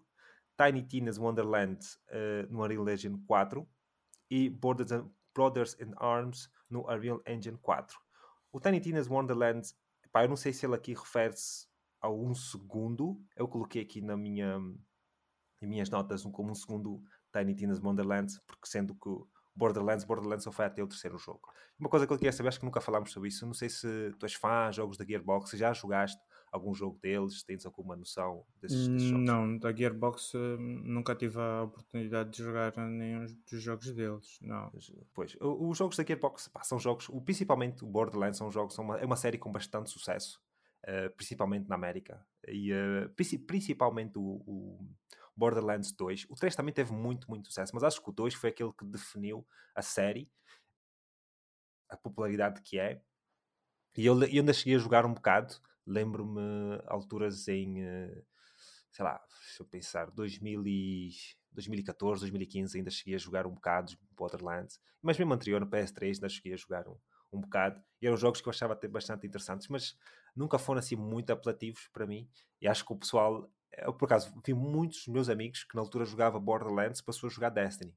[0.57, 1.79] Tiny Tina's Wonderland
[2.09, 3.67] uh, no Unreal Engine 4
[4.29, 4.91] e Brothers,
[5.33, 7.97] Brothers in Arms no Unreal Engine 4.
[8.51, 9.67] O Tiny Tina's Wonderland,
[10.11, 11.67] pá, eu não sei se ele aqui refere-se
[12.01, 14.57] a um segundo, eu coloquei aqui na minha,
[15.61, 19.09] em minhas notas como um segundo Tiny Tina's Wonderland, porque sendo que
[19.55, 21.51] Borderlands, Borderlands só foi até o terceiro jogo.
[21.79, 24.11] Uma coisa que eu queria saber, acho que nunca falámos sobre isso, não sei se
[24.19, 27.95] tu és fã de jogos da Gearbox, se já jogaste algum jogo deles, tens alguma
[27.95, 29.25] noção desses, desses jogos?
[29.25, 34.71] Não, da Gearbox nunca tive a oportunidade de jogar nenhum dos jogos deles, não.
[35.13, 38.97] Pois, os jogos da Gearbox pá, são jogos, principalmente o Borderlands são jogos, são uma,
[38.99, 40.41] é uma série com bastante sucesso,
[40.83, 43.09] uh, principalmente na América, e uh,
[43.47, 44.89] principalmente o, o
[45.35, 46.27] Borderlands 2.
[46.29, 48.85] O 3 também teve muito, muito sucesso, mas acho que o 2 foi aquele que
[48.85, 50.29] definiu a série,
[51.89, 53.01] a popularidade que é.
[53.97, 55.55] E eu, eu ainda cheguei a jogar um bocado,
[55.85, 56.41] lembro-me
[56.87, 58.21] alturas em, eh,
[58.91, 61.11] sei lá, deixa eu pensar, 2000 e,
[61.51, 66.29] 2014, 2015, ainda cheguei a jogar um bocado Borderlands, mas mesmo anterior, no PS3, ainda
[66.29, 66.97] cheguei a jogar um,
[67.33, 67.81] um bocado.
[68.01, 69.97] E eram jogos que eu achava até bastante interessantes, mas
[70.35, 72.29] nunca foram assim muito apelativos para mim.
[72.61, 76.05] E acho que o pessoal eu por acaso vi muitos meus amigos que na altura
[76.05, 77.95] jogava Borderlands passou a jogar Destiny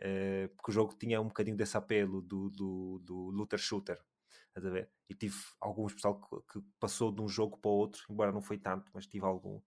[0.00, 4.00] uh, porque o jogo tinha um bocadinho desse apelo do, do, do looter shooter
[4.64, 4.90] a ver?
[5.08, 8.40] e tive alguns pessoal que, que, passou de um jogo para o outro embora não
[8.40, 9.60] foi tanto, mas tive algum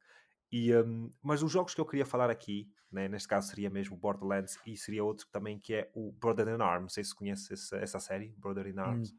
[0.52, 3.95] e, um, mas os jogos que eu queria falar aqui né, neste caso seria mesmo
[3.95, 7.54] Borderlands e seria outro também que é o Brother in Arms não sei se conhece
[7.54, 9.12] essa, essa série Brother in Arms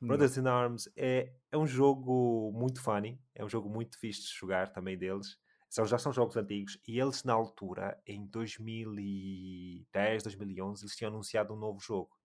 [0.00, 0.08] hum.
[0.08, 4.34] Brothers in Arms é, é um jogo muito funny, é um jogo muito fixe de
[4.38, 5.38] jogar também deles
[5.68, 11.52] são, já são jogos antigos e eles na altura, em 2010, 2011, eles tinham anunciado
[11.52, 12.16] um novo jogo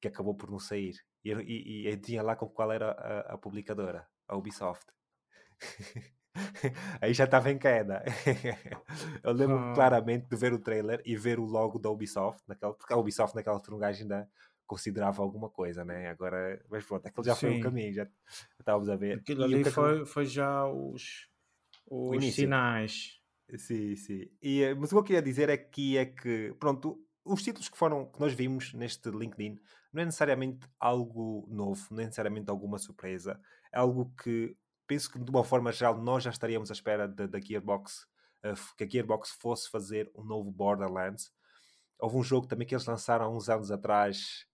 [0.00, 0.96] que acabou por não sair.
[1.24, 4.86] E, e, e tinha lá com qual era a, a publicadora, a Ubisoft.
[7.00, 8.04] Aí já estava em queda.
[9.22, 9.74] Eu lembro ah.
[9.74, 13.34] claramente de ver o trailer e ver o logo da Ubisoft, naquela, porque a Ubisoft
[13.34, 14.28] naquela altura ainda
[14.66, 16.08] considerava alguma coisa, né?
[16.08, 17.40] Agora, mas pronto, aquele já Sim.
[17.40, 18.06] foi o caminho, já
[18.58, 19.18] estávamos a ver.
[19.18, 21.28] Aquilo ali foi, foi já os
[21.90, 23.20] os sinais.
[23.56, 24.30] Sim, sim.
[24.40, 27.68] E, eh, mas o que eu queria dizer é que é que, pronto, os títulos
[27.68, 29.58] que foram que nós vimos neste LinkedIn
[29.92, 33.40] não é necessariamente algo novo, não é necessariamente alguma surpresa.
[33.72, 37.40] É algo que penso que de uma forma geral nós já estaríamos à espera da
[37.40, 38.06] Gearbox,
[38.44, 41.32] uh, que a Gearbox fosse fazer um novo Borderlands.
[41.98, 44.46] Houve um jogo também que eles lançaram há uns anos atrás,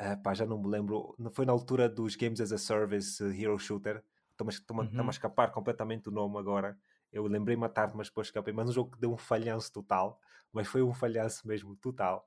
[0.00, 3.32] uh, pá, já não me lembro, foi na altura dos Games as a Service uh,
[3.32, 5.06] Hero Shooter, Estou-me uhum.
[5.06, 6.76] a escapar completamente do nome agora.
[7.12, 8.52] Eu lembrei-me à tarde, mas depois escapei.
[8.52, 10.20] Mas um jogo que deu um falhanço total.
[10.52, 12.26] Mas foi um falhanço mesmo total.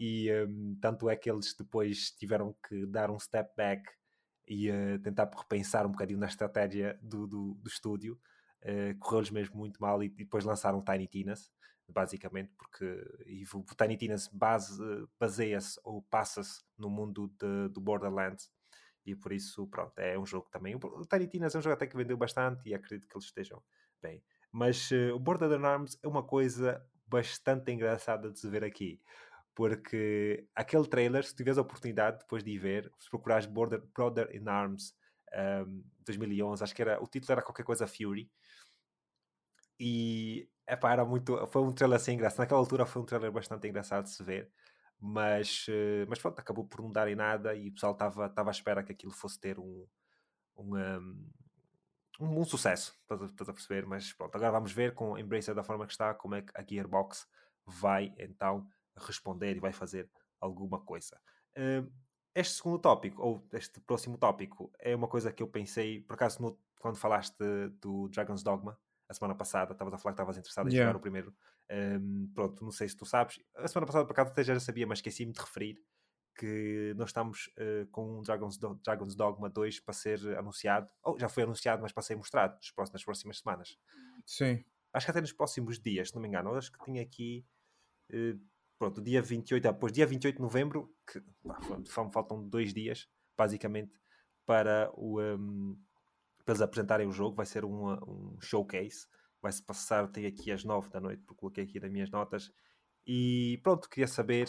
[0.00, 3.84] E um, tanto é que eles depois tiveram que dar um step back
[4.48, 8.18] e uh, tentar repensar um bocadinho na estratégia do, do, do estúdio.
[8.62, 11.52] Uh, Correu-lhes mesmo muito mal e, e depois lançaram Tiny Tinas,
[11.86, 12.84] basicamente, porque
[13.26, 14.82] e o Tiny Tinas base,
[15.18, 18.50] baseia-se ou passa-se no mundo de, do Borderlands
[19.04, 20.74] e por isso, pronto, é um jogo também.
[20.76, 23.62] O Tiny Tinas é um jogo até que vendeu bastante e acredito que eles estejam
[24.00, 24.22] bem.
[24.50, 29.00] Mas uh, o Borderlands é uma coisa bastante engraçada de se ver aqui.
[29.60, 34.34] Porque aquele trailer, se tiveres a oportunidade depois de ir ver, se procurares Border, Brother
[34.34, 34.94] in Arms
[35.66, 38.30] um, 2011, acho que era, o título era qualquer coisa Fury.
[39.78, 42.38] E epá, era muito, foi um trailer assim engraçado.
[42.38, 44.50] Naquela altura foi um trailer bastante engraçado de se ver.
[44.98, 48.50] mas, uh, mas pronto, acabou por não dar em nada e o pessoal estava à
[48.50, 49.86] espera que aquilo fosse ter um,
[50.56, 50.74] um,
[52.18, 53.84] um, um sucesso, estás a, estás a, perceber?
[53.84, 56.64] Mas pronto, agora vamos ver com Embracer da forma que está, como é que a
[56.66, 57.26] Gearbox
[57.66, 61.20] vai então responder e vai fazer alguma coisa.
[61.56, 61.90] Uh,
[62.34, 66.40] este segundo tópico, ou este próximo tópico, é uma coisa que eu pensei, por acaso,
[66.40, 67.36] no, quando falaste
[67.80, 70.88] do Dragon's Dogma, a semana passada, estavas a falar que estavas interessado em yeah.
[70.88, 71.34] jogar o primeiro.
[71.68, 73.40] Um, pronto, não sei se tu sabes.
[73.56, 75.82] A semana passada, por acaso, até já sabia, mas esqueci-me de referir
[76.36, 80.88] que nós estamos uh, com um Dragon's, Do Dragon's Dogma 2 para ser anunciado.
[81.02, 82.56] Ou já foi anunciado, mas para ser mostrado
[82.92, 83.76] nas próximas semanas.
[84.24, 84.64] Sim.
[84.92, 86.54] Acho que até nos próximos dias, se não me engano.
[86.54, 87.44] Acho que tinha aqui.
[88.12, 88.40] Uh,
[88.80, 91.22] pronto, dia 28, depois dia 28 de novembro, que
[91.90, 93.92] faltam dois dias, basicamente,
[94.46, 95.78] para, o, um,
[96.46, 97.36] para eles apresentarem o jogo.
[97.36, 99.06] Vai ser um, um showcase.
[99.42, 102.50] Vai-se passar até aqui às 9 da noite, porque coloquei aqui nas minhas notas.
[103.06, 104.48] E pronto, queria saber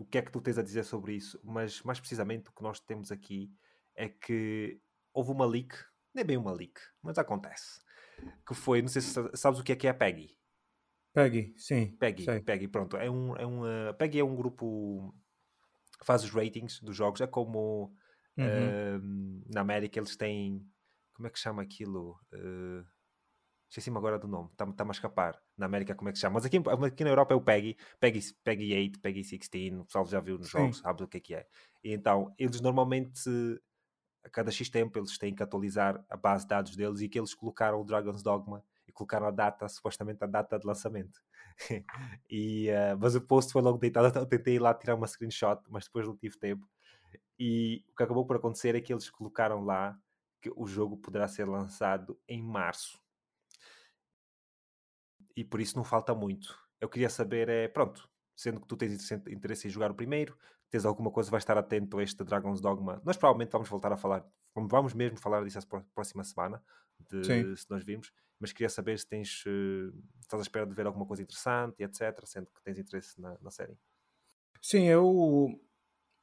[0.00, 2.62] o que é que tu tens a dizer sobre isso, mas mais precisamente o que
[2.62, 3.52] nós temos aqui
[3.94, 4.80] é que
[5.12, 5.76] houve uma leak,
[6.12, 7.80] nem bem uma leak, mas acontece.
[8.44, 10.35] Que foi, não sei se sabes o que é que é a Peggy.
[11.16, 11.96] Peggy, sim.
[11.98, 12.40] Peggy, sei.
[12.40, 12.94] Peggy, pronto.
[12.98, 15.14] É um, é um, uh, Peggy é um grupo
[15.98, 17.22] que faz os ratings dos jogos.
[17.22, 17.90] É como
[18.36, 18.44] uhum.
[18.44, 20.62] uh, na América eles têm.
[21.14, 22.20] Como é que chama aquilo?
[22.34, 22.84] Uh,
[23.70, 25.42] Esqueci-me agora do nome, está-me a escapar.
[25.56, 26.34] Na América, como é que se chama?
[26.34, 30.06] Mas aqui, aqui na Europa é o PEGI, PEGI, PEGI 8, PEGI 16, o pessoal
[30.06, 31.46] já viu nos jogos, sabe o que é que é.
[31.82, 33.28] E então, eles normalmente,
[34.22, 37.18] a cada X tempo, eles têm que atualizar a base de dados deles e que
[37.18, 41.20] eles colocaram o Dragon's Dogma colocaram a data, supostamente a data de lançamento.
[42.30, 45.62] e, uh, mas o post foi logo deitado, eu tentei ir lá tirar uma screenshot,
[45.68, 46.68] mas depois não tive tempo.
[47.38, 49.98] E o que acabou por acontecer é que eles colocaram lá
[50.40, 53.00] que o jogo poderá ser lançado em março.
[55.36, 56.58] E por isso não falta muito.
[56.80, 60.36] Eu queria saber, é pronto, sendo que tu tens interesse em jogar o primeiro,
[60.70, 63.00] tens alguma coisa, vai estar atento a este Dragon's Dogma.
[63.04, 66.62] Nós provavelmente vamos voltar a falar, vamos mesmo falar disso a próxima semana,
[67.10, 70.86] de, se nós vimos mas queria saber se tens uh, estás à espera de ver
[70.86, 73.76] alguma coisa interessante, etc., sendo que tens interesse na, na série.
[74.60, 75.48] Sim, eu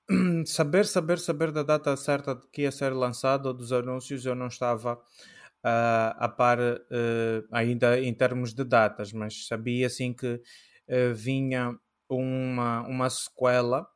[0.45, 4.47] saber, saber, saber da data certa de que ia ser lançado dos anúncios, eu não
[4.47, 11.13] estava uh, a par uh, ainda em termos de datas, mas sabia assim que uh,
[11.15, 11.77] vinha
[12.09, 13.87] uma, uma sequela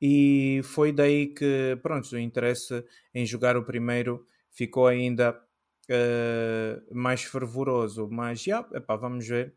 [0.00, 2.84] e foi daí que pronto, o interesse
[3.14, 5.40] em jogar o primeiro ficou ainda
[5.90, 9.54] uh, mais fervoroso, mas já, epá, vamos ver.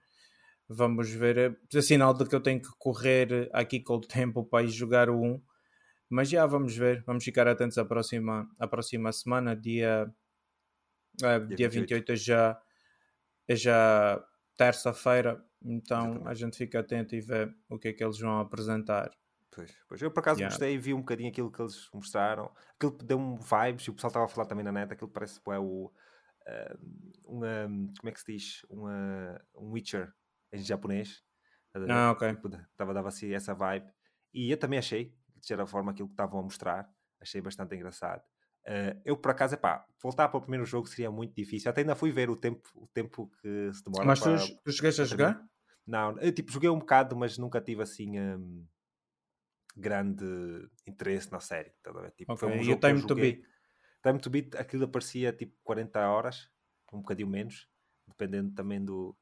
[0.68, 1.58] Vamos ver.
[1.74, 5.10] É sinal de que eu tenho que correr aqui com o tempo para ir jogar
[5.10, 5.42] o 1.
[6.10, 7.04] Mas já vamos ver.
[7.06, 10.12] Vamos ficar atentos à próxima, à próxima semana, dia,
[11.24, 12.62] uh, dia, dia 28 é já,
[13.48, 14.24] é já
[14.56, 15.44] terça-feira.
[15.62, 16.28] Então Exatamente.
[16.28, 19.12] a gente fica atento e vê o que é que eles vão apresentar.
[19.52, 20.02] Pois, pois.
[20.02, 20.54] Eu por acaso yeah.
[20.54, 22.52] gostei e vi um bocadinho aquilo que eles mostraram.
[22.76, 24.94] Aquilo deu-me vibes e o pessoal estava a falar também na net.
[24.94, 25.92] Aquilo parece é o,
[27.26, 27.68] uma,
[28.00, 28.66] como é que se diz?
[28.70, 30.14] Uma, um Witcher
[30.52, 31.24] em japonês.
[31.90, 32.36] Ah, ok.
[32.36, 33.88] Tipo, dava assim essa vibe.
[34.34, 36.90] E eu também achei, de certa forma, aquilo que estavam a mostrar,
[37.22, 38.24] achei bastante engraçado.
[38.68, 41.70] Uh, eu, por acaso, epá, voltar para o primeiro jogo seria muito difícil.
[41.70, 44.06] Até ainda fui ver o tempo, o tempo que se demora.
[44.06, 45.44] Mas para, tu, tu chegaste a jogar?
[45.88, 48.64] Não, eu tipo, joguei um bocado, mas nunca tive assim um,
[49.76, 50.26] grande
[50.86, 51.72] interesse na série.
[51.82, 52.38] Tá tipo, okay.
[52.38, 53.42] foi um jogo e o time to beat?
[54.02, 56.50] Time to Beat, aquilo aparecia tipo 40 horas,
[56.94, 57.68] um bocadinho menos,
[58.08, 59.16] dependendo também do,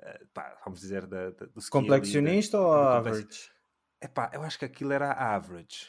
[0.00, 3.50] uh, pá, vamos dizer, da, da, do Complexionista ou average?
[4.00, 5.88] É pá, eu acho que aquilo era average.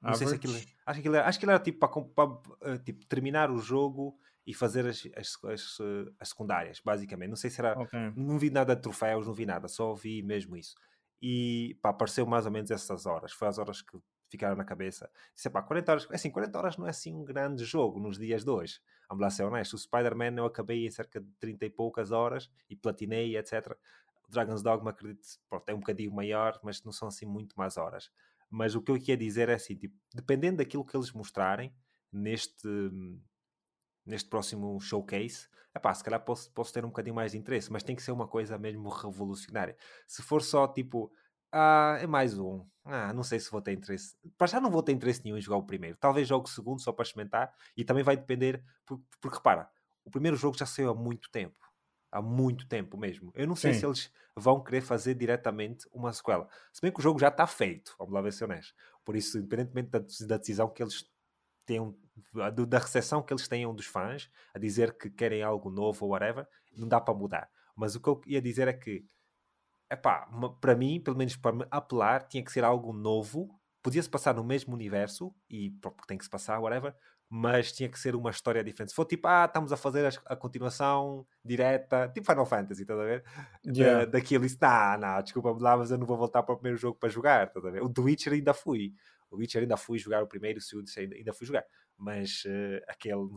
[0.00, 0.18] Não average?
[0.18, 3.06] sei se aquilo, acho que aquilo era, acho que era tipo para, para uh, tipo,
[3.06, 7.28] terminar o jogo e fazer as, as, as, eh, as, secundárias, basicamente.
[7.28, 7.78] Não sei se era.
[7.78, 8.12] Okay.
[8.16, 10.74] Não vi nada de troféus, não vi nada, só vi mesmo isso.
[11.20, 13.30] E pá, apareceu mais ou menos essas horas.
[13.30, 15.10] Foi as horas que ficaram na cabeça.
[15.34, 18.44] Disse, pá, 40 horas, assim, 40 horas não é assim um grande jogo nos dias
[18.44, 18.80] de hoje.
[19.08, 19.74] Vamos lá ser honesto.
[19.74, 23.76] O Spider-Man eu acabei em cerca de 30 e poucas horas e platinei, etc.
[24.26, 27.76] O Dragon's Dogma, acredito, pronto, é um bocadinho maior, mas não são assim muito mais
[27.76, 28.10] horas.
[28.50, 31.74] Mas o que eu queria dizer é assim, tipo, dependendo daquilo que eles mostrarem
[32.12, 32.68] neste,
[34.04, 37.82] neste próximo showcase, epá, se calhar posso, posso ter um bocadinho mais de interesse, mas
[37.82, 39.76] tem que ser uma coisa mesmo revolucionária.
[40.06, 41.12] Se for só tipo,
[41.52, 42.64] ah, é mais um.
[42.84, 44.16] Ah, não sei se vou ter interesse.
[44.36, 45.96] Para já não vou ter interesse nenhum em jogar o primeiro.
[45.98, 47.54] Talvez jogue o segundo só para experimentar.
[47.76, 48.64] E também vai depender.
[48.86, 49.68] Porque, porque repara,
[50.04, 51.56] o primeiro jogo já saiu há muito tempo.
[52.10, 53.30] Há muito tempo mesmo.
[53.34, 53.80] Eu não sei Sim.
[53.80, 56.48] se eles vão querer fazer diretamente uma sequela.
[56.72, 57.94] Se bem que o jogo já está feito.
[57.98, 58.74] Vamos lá ver se é honesto.
[59.04, 61.04] Por isso, independentemente da, da decisão que eles
[61.66, 61.94] tenham,
[62.66, 66.48] da recepção que eles tenham dos fãs, a dizer que querem algo novo ou whatever,
[66.74, 67.50] não dá para mudar.
[67.76, 69.04] Mas o que eu ia dizer é que
[69.90, 70.28] epá,
[70.60, 73.48] para mim, pelo menos para me apelar, tinha que ser algo novo.
[73.82, 76.94] Podia-se passar no mesmo universo, e porque tem que se passar, whatever,
[77.30, 78.90] mas tinha que ser uma história diferente.
[78.90, 82.98] Se for tipo, ah, estamos a fazer a, a continuação direta, tipo Final Fantasy, estás
[82.98, 83.24] a ver?
[83.64, 84.06] Yeah.
[84.06, 86.78] Da, daquilo, isso, não, não, desculpa lá, mas eu não vou voltar para o primeiro
[86.78, 87.82] jogo para jogar, estás a ver?
[87.82, 88.94] O The Witcher ainda fui.
[89.30, 91.64] O Witcher ainda fui jogar o primeiro, o segundo ainda, ainda fui jogar.
[91.96, 93.28] Mas uh, aquele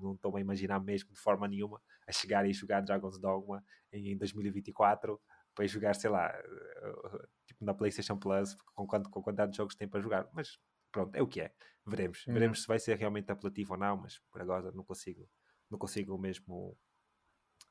[0.00, 3.62] não estou a imaginar mesmo de forma nenhuma a chegar e jogar Dragon's Dogma
[3.92, 5.20] em, em 2024
[5.54, 9.74] para jogar, sei lá, uh, tipo na PlayStation Plus, com, quanto, com quantidade de jogos
[9.74, 10.28] tem para jogar.
[10.32, 10.58] Mas
[10.90, 11.52] pronto, é o que é.
[11.86, 12.26] Veremos.
[12.26, 12.34] Uhum.
[12.34, 15.28] Veremos se vai ser realmente apelativo ou não, mas por agora não consigo,
[15.70, 16.76] não consigo mesmo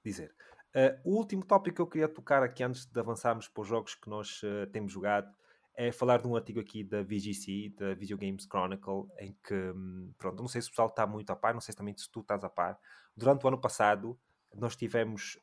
[0.03, 0.35] dizer.
[0.75, 3.95] Uh, o último tópico que eu queria tocar aqui antes de avançarmos para os jogos
[3.95, 5.33] que nós uh, temos jogado
[5.75, 10.13] é falar de um artigo aqui da VGC, da Video Games Chronicle, em que, hum,
[10.17, 12.19] pronto, não sei se o pessoal está muito a par, não sei também se tu
[12.19, 12.77] estás a par.
[13.15, 14.19] Durante o ano passado,
[14.53, 15.39] nós tivemos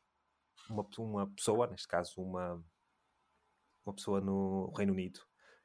[0.71, 2.63] uma, uma pessoa, neste caso, uma,
[3.85, 5.19] uma pessoa no Reino Unido,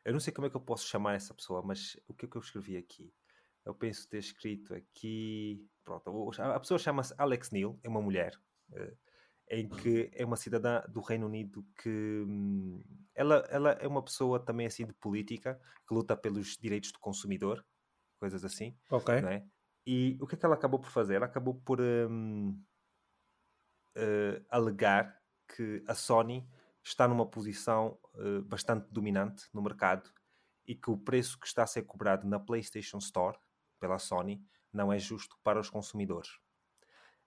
[0.05, 2.29] eu não sei como é que eu posso chamar essa pessoa, mas o que é
[2.29, 3.13] que eu escrevi aqui?
[3.65, 5.67] Eu penso ter escrito aqui.
[5.83, 8.39] Pronto, a pessoa chama-se Alex Neil, é uma mulher,
[8.73, 8.97] uh,
[9.51, 11.89] em que é uma cidadã do Reino Unido que.
[11.89, 12.83] Hum,
[13.15, 17.65] ela, ela é uma pessoa também assim de política, que luta pelos direitos do consumidor,
[18.19, 18.77] coisas assim.
[18.91, 19.15] Ok.
[19.15, 19.47] É?
[19.87, 21.15] E o que é que ela acabou por fazer?
[21.15, 22.59] Ela acabou por um,
[23.97, 25.21] uh, alegar
[25.55, 26.49] que a Sony
[26.83, 30.11] está numa posição uh, bastante dominante no mercado
[30.67, 33.39] e que o preço que está a ser cobrado na PlayStation Store
[33.79, 34.43] pela Sony
[34.73, 36.31] não é justo para os consumidores.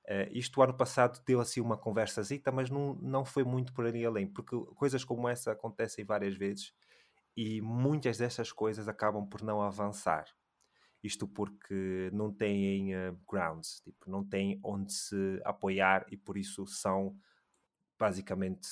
[0.05, 4.05] Uh, isto ano passado deu assim uma conversazita, mas não, não foi muito por ali
[4.05, 6.73] além, porque coisas como essa acontecem várias vezes
[7.35, 10.25] e muitas dessas coisas acabam por não avançar.
[11.07, 16.65] Isto porque não têm uh, grounds, tipo, não têm onde se apoiar e por isso
[16.67, 17.17] são
[17.97, 18.67] basicamente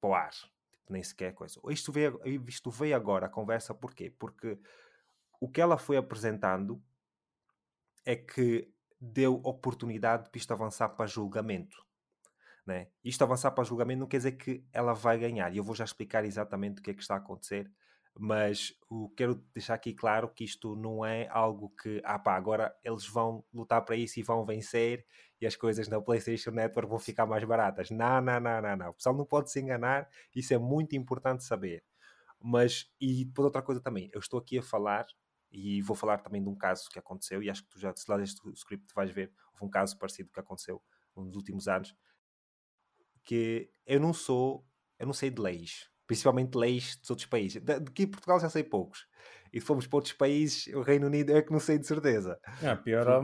[0.00, 0.32] para o ar.
[0.32, 1.60] Tipo, nem sequer coisa.
[1.70, 4.10] Isto veio, isto veio agora a conversa, porquê?
[4.10, 4.58] Porque
[5.40, 6.82] o que ela foi apresentando
[8.04, 8.68] é que
[9.00, 11.86] deu oportunidade para isto avançar para julgamento.
[12.66, 12.88] Né?
[13.04, 15.54] Isto avançar para julgamento não quer dizer que ela vai ganhar.
[15.54, 17.70] E eu vou já explicar exatamente o que é que está a acontecer
[18.18, 22.74] mas o quero deixar aqui claro que isto não é algo que, ah pá, agora
[22.82, 25.04] eles vão lutar para isso e vão vencer
[25.40, 27.90] e as coisas na PlayStation Network vão ficar mais baratas.
[27.90, 28.90] Não, não, não, não, não.
[28.90, 31.84] O pessoal não pode se enganar, isso é muito importante saber.
[32.40, 35.06] Mas, e depois outra coisa também, eu estou aqui a falar
[35.50, 38.10] e vou falar também de um caso que aconteceu, e acho que tu já, se
[38.10, 40.82] lá este script vais ver, houve um caso parecido que aconteceu
[41.14, 41.94] nos últimos anos,
[43.24, 44.66] que eu não sou,
[44.98, 47.62] eu não sei de leis, principalmente leis dos outros países.
[47.62, 49.06] De, de Portugal já sei poucos.
[49.52, 52.38] E se formos para outros países, o Reino Unido é que não sei de certeza.
[52.62, 53.22] É, pior,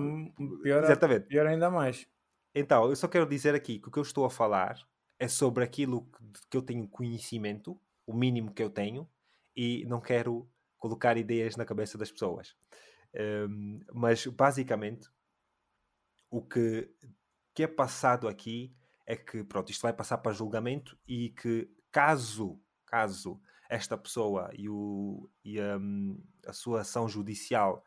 [0.62, 1.26] pior, Exatamente.
[1.26, 2.06] pior ainda mais.
[2.54, 4.76] Então, eu só quero dizer aqui que o que eu estou a falar
[5.18, 9.08] é sobre aquilo que, que eu tenho conhecimento, o mínimo que eu tenho,
[9.54, 12.56] e não quero colocar ideias na cabeça das pessoas.
[13.14, 15.08] Um, mas, basicamente,
[16.30, 16.90] o que,
[17.54, 18.74] que é passado aqui
[19.06, 22.58] é que, pronto, isto vai passar para julgamento e que caso
[22.92, 23.40] caso
[23.70, 27.82] esta pessoa e, o, e um, a sua ação judicial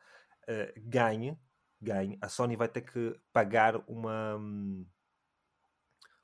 [0.49, 1.39] uh, ganhe,
[1.79, 4.35] ganhe, a Sony vai ter que pagar uma.
[4.35, 4.83] Um,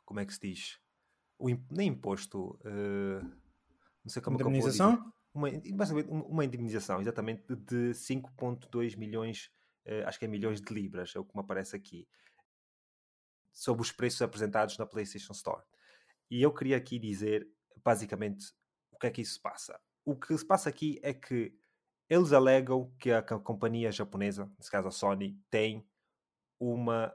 [0.04, 0.80] como é que se diz?
[1.38, 2.60] O, nem imposto.
[2.66, 3.24] Uh,
[4.04, 4.94] não sei como indemnização?
[4.94, 9.52] É que eu uma, uma indemnização, exatamente, de 5,2 milhões,
[9.86, 12.08] uh, acho que é milhões de libras, é o que me aparece aqui,
[13.54, 15.64] sobre os preços apresentados na PlayStation Store.
[16.32, 17.48] E eu queria aqui dizer,
[17.84, 18.54] basicamente,
[19.02, 19.80] que é que isso se passa?
[20.06, 21.54] O que se passa aqui é que
[22.10, 25.86] eles alegam que a companhia japonesa, nesse caso a Sony, tem
[26.60, 27.14] uma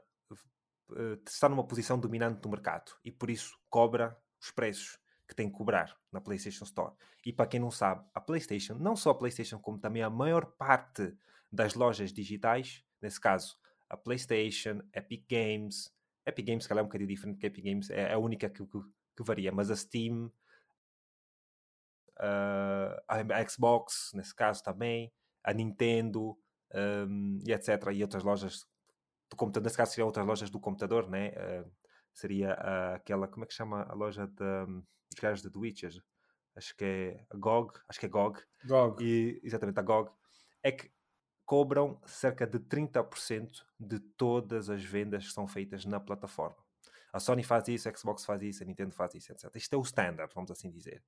[0.91, 5.49] uh, está numa posição dominante no mercado e por isso cobra os preços que tem
[5.49, 6.93] que cobrar na PlayStation Store.
[7.25, 10.45] E para quem não sabe, a PlayStation, não só a PlayStation, como também a maior
[10.45, 11.13] parte
[11.51, 13.57] das lojas digitais, nesse caso
[13.89, 15.93] a PlayStation, Epic Games,
[16.25, 18.79] Epic Games, que é um bocadinho diferente que Epic Games, é a única que, que,
[19.15, 20.31] que varia, mas a Steam,
[22.19, 25.11] uh, a Xbox, nesse caso também,
[25.43, 26.37] a Nintendo
[26.73, 27.69] um, e etc.
[27.93, 28.65] E outras lojas
[29.29, 31.29] do computador, nesse caso seriam outras lojas do computador, né?
[31.29, 31.71] Uh,
[32.13, 35.59] seria uh, aquela, como é que chama a loja de, um, dos gajos de The
[35.59, 36.03] Witcher?
[36.55, 38.39] Acho que é a GOG, acho que é GOG.
[38.65, 39.03] GOG.
[39.03, 40.09] E, exatamente, a GOG.
[40.63, 40.91] É que
[41.45, 46.57] cobram cerca de 30% de todas as vendas que são feitas na plataforma.
[47.13, 49.49] A Sony faz isso, a Xbox faz isso, a Nintendo faz isso, etc.
[49.55, 51.01] Isto é o standard, vamos assim dizer.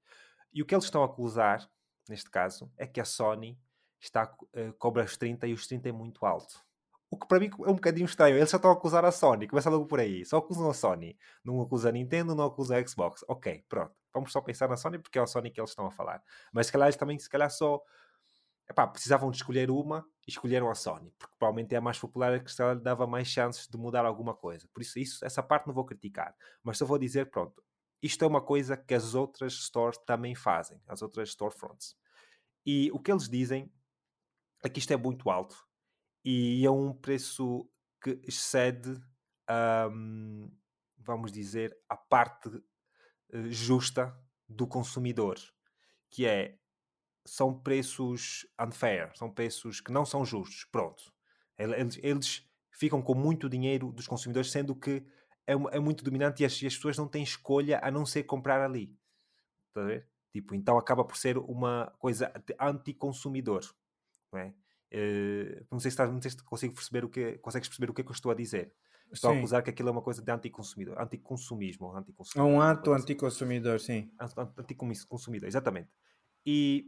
[0.54, 1.70] E o que eles estão a acusar,
[2.08, 3.60] neste caso, é que a Sony
[4.00, 6.64] está, uh, cobra os 30 e os 30 é muito alto.
[7.12, 8.38] O que para mim é um bocadinho estranho.
[8.38, 9.48] Eles só estão a acusar a Sony.
[9.48, 10.24] Começa logo por aí.
[10.26, 11.18] Só acusam a Sony.
[11.44, 13.26] Não acusam a Nintendo, não acusam a Xbox.
[13.28, 13.94] Ok, pronto.
[14.14, 16.22] Vamos só pensar na Sony porque é a Sony que eles estão a falar.
[16.54, 17.82] Mas se calhar eles também, se calhar só...
[18.70, 21.12] Epá, precisavam de escolher uma e escolheram a Sony.
[21.18, 24.36] Porque provavelmente é a mais popular e que se dava mais chances de mudar alguma
[24.36, 24.68] coisa.
[24.72, 26.36] Por isso, isso, essa parte não vou criticar.
[26.64, 27.64] Mas só vou dizer, pronto.
[28.02, 30.82] Isto é uma coisa que as outras stores também fazem.
[30.88, 31.96] As outras storefronts.
[32.66, 33.72] E o que eles dizem
[34.64, 35.56] é que isto é muito alto
[36.24, 37.70] e é um preço
[38.02, 39.00] que excede,
[39.92, 40.52] um,
[40.98, 42.64] vamos dizer, a parte uh,
[43.50, 44.16] justa
[44.48, 45.38] do consumidor,
[46.10, 46.58] que é
[47.26, 50.66] são preços unfair, são preços que não são justos.
[50.72, 51.14] Pronto,
[51.58, 55.06] eles, eles ficam com muito dinheiro dos consumidores, sendo que
[55.50, 58.24] é, é muito dominante e as, e as, pessoas não têm escolha a não ser
[58.24, 58.96] comprar ali.
[59.70, 60.08] Está a ver?
[60.32, 63.62] Tipo, então acaba por ser uma coisa anti-consumidor.
[64.32, 64.54] Não é?
[64.94, 67.94] Uh, não, sei se estás, não sei se consigo perceber o que, consegues perceber o
[67.94, 68.74] que é que eu estou a dizer.
[69.12, 69.38] Estou sim.
[69.38, 71.92] a acusar que aquilo é uma coisa de anticonsumidor, anticonsumismo.
[72.36, 74.12] É um ato anticonsumidor, sim.
[74.56, 75.90] Anticonsumidor, exatamente.
[76.46, 76.86] E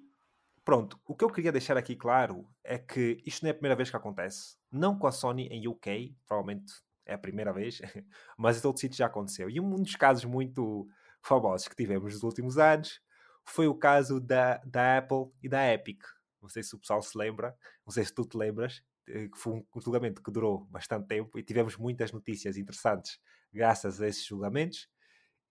[0.63, 3.75] pronto, o que eu queria deixar aqui claro é que isto não é a primeira
[3.75, 4.55] vez que acontece.
[4.71, 6.73] Não com a Sony em UK, provavelmente
[7.11, 7.81] é a primeira vez,
[8.37, 9.49] mas em outros sítios já aconteceu.
[9.49, 10.87] E um dos casos muito
[11.21, 12.99] famosos que tivemos nos últimos anos
[13.45, 16.01] foi o caso da, da Apple e da Epic
[16.41, 17.55] não sei se o pessoal se lembra,
[17.85, 21.37] não sei se tu te lembras, eh, que foi um julgamento que durou bastante tempo
[21.37, 23.19] e tivemos muitas notícias interessantes
[23.53, 24.87] graças a esses julgamentos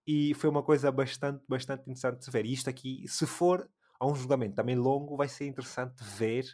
[0.06, 2.44] e foi uma coisa bastante, bastante interessante de ver.
[2.44, 6.44] E isto aqui, se for a um julgamento também longo, vai ser interessante ver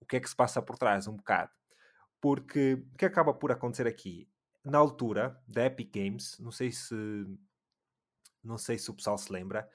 [0.00, 1.50] o que é que se passa por trás um bocado.
[2.20, 4.28] Porque o que acaba por acontecer aqui?
[4.64, 6.94] Na altura da Epic Games, não sei se
[8.42, 9.68] não sei se o pessoal se lembra,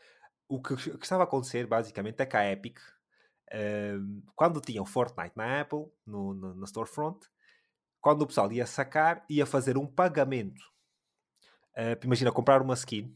[0.48, 2.80] o que, o que estava a acontecer basicamente é que a Epic
[4.36, 7.28] quando tinham Fortnite na Apple, no, no, na storefront,
[8.02, 10.62] quando o pessoal ia sacar, ia fazer um pagamento.
[11.76, 13.16] Uh, imagina, comprar uma skin,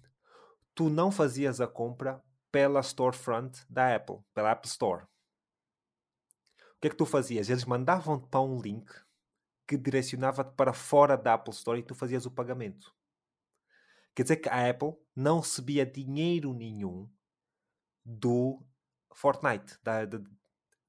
[0.75, 5.03] tu não fazias a compra pela storefront da Apple, pela Apple Store.
[6.75, 7.49] O que é que tu fazias?
[7.49, 8.91] Eles mandavam-te para um link
[9.71, 12.93] que direcionava-te para fora da Apple Store e tu fazias o pagamento.
[14.13, 17.09] Quer dizer que a Apple não recebia dinheiro nenhum
[18.03, 18.61] do
[19.13, 20.19] Fortnite, da, da,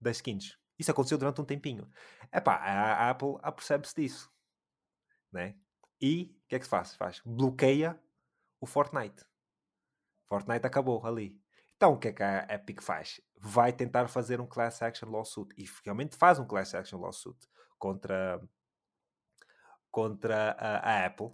[0.01, 0.59] das skins.
[0.77, 1.89] Isso aconteceu durante um tempinho.
[2.33, 4.29] Epá, a, a Apple apercebe-se disso.
[5.31, 5.57] Né?
[6.01, 6.97] E o que é que se faz?
[6.97, 7.23] faz?
[7.25, 7.97] Bloqueia
[8.61, 9.25] o Fortnite.
[10.27, 11.41] Fortnite acabou ali.
[11.77, 13.21] Então o que é que a Epic faz?
[13.39, 15.55] Vai tentar fazer um class action lawsuit.
[15.57, 17.39] E realmente faz um class action lawsuit
[17.79, 18.41] contra,
[19.93, 21.31] contra a, a Apple.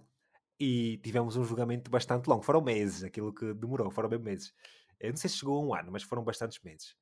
[0.59, 2.43] E tivemos um julgamento bastante longo.
[2.43, 4.53] Foram meses, aquilo que demorou, foram bem meses.
[4.99, 6.95] Eu não sei se chegou a um ano, mas foram bastantes meses.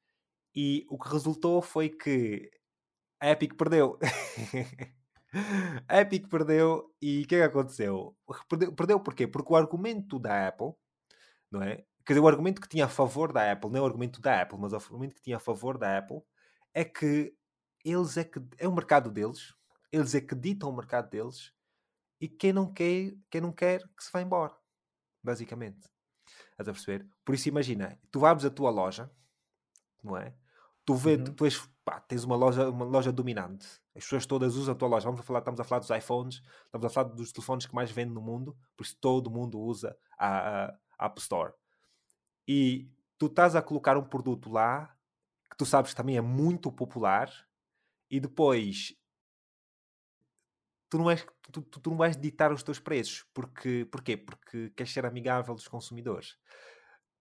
[0.55, 2.49] E o que resultou foi que
[3.19, 3.99] a Epic perdeu.
[5.89, 8.15] a Epic perdeu e o que é que aconteceu?
[8.47, 9.27] Perdeu, perdeu porquê?
[9.27, 10.73] Porque o argumento da Apple,
[11.51, 11.83] não é?
[12.05, 14.41] Quer dizer, o argumento que tinha a favor da Apple, não é o argumento da
[14.41, 16.21] Apple, mas o argumento que tinha a favor da Apple
[16.73, 17.33] é que
[17.83, 19.53] eles é que é o mercado deles,
[19.91, 21.53] eles é que ditam o mercado deles
[22.19, 24.55] e quem não quer, quem não quer que se vá embora,
[25.23, 25.89] basicamente.
[26.51, 27.07] Estás a perceber?
[27.23, 29.09] Por isso, imagina, tu vais à tua loja,
[30.03, 30.35] não é?
[30.85, 31.25] Tu, vê, uhum.
[31.35, 33.67] tu és, pá, tens uma loja, uma loja dominante.
[33.95, 35.05] As pessoas todas usam a tua loja.
[35.05, 37.91] Vamos a falar, estamos a falar dos iPhones, estamos a falar dos telefones que mais
[37.91, 41.53] vendem no mundo, por isso todo mundo usa a, a App Store.
[42.47, 44.95] E tu estás a colocar um produto lá
[45.49, 47.31] que tu sabes que também é muito popular
[48.09, 48.95] e depois
[50.89, 53.25] tu não, és, tu, tu, tu, não vais ditar os teus preços.
[53.33, 54.17] Porque, porquê?
[54.17, 56.37] Porque queres ser amigável dos consumidores.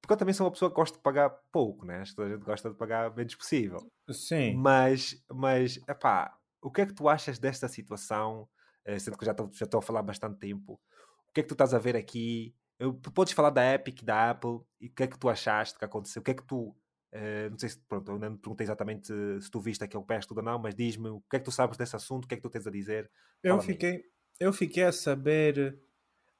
[0.01, 2.03] Porque eu também sou uma pessoa que gosta de pagar pouco, né?
[2.15, 3.79] Toda a gente gosta de pagar menos possível.
[4.11, 4.55] Sim.
[4.55, 8.49] Mas, mas, epá, o que é que tu achas desta situação?
[8.87, 10.81] Uh, sendo que eu já estou, já estou a falar bastante tempo.
[11.29, 12.55] O que é que tu estás a ver aqui?
[12.79, 15.85] Eu, podes falar da Epic, da Apple, e o que é que tu achaste que
[15.85, 16.21] aconteceu?
[16.21, 16.77] O que é que tu
[17.17, 19.07] Uh, não sei se, pronto, eu não perguntei exatamente
[19.41, 21.51] se tu viste aquele pé tudo ou não, mas diz-me o que é que tu
[21.51, 23.11] sabes desse assunto, o que é que tu tens a dizer?
[23.43, 24.05] Eu fiquei,
[24.39, 25.81] eu fiquei a saber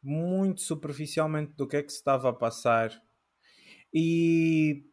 [0.03, 2.91] muito superficialmente do que é que se estava a passar
[3.95, 4.85] e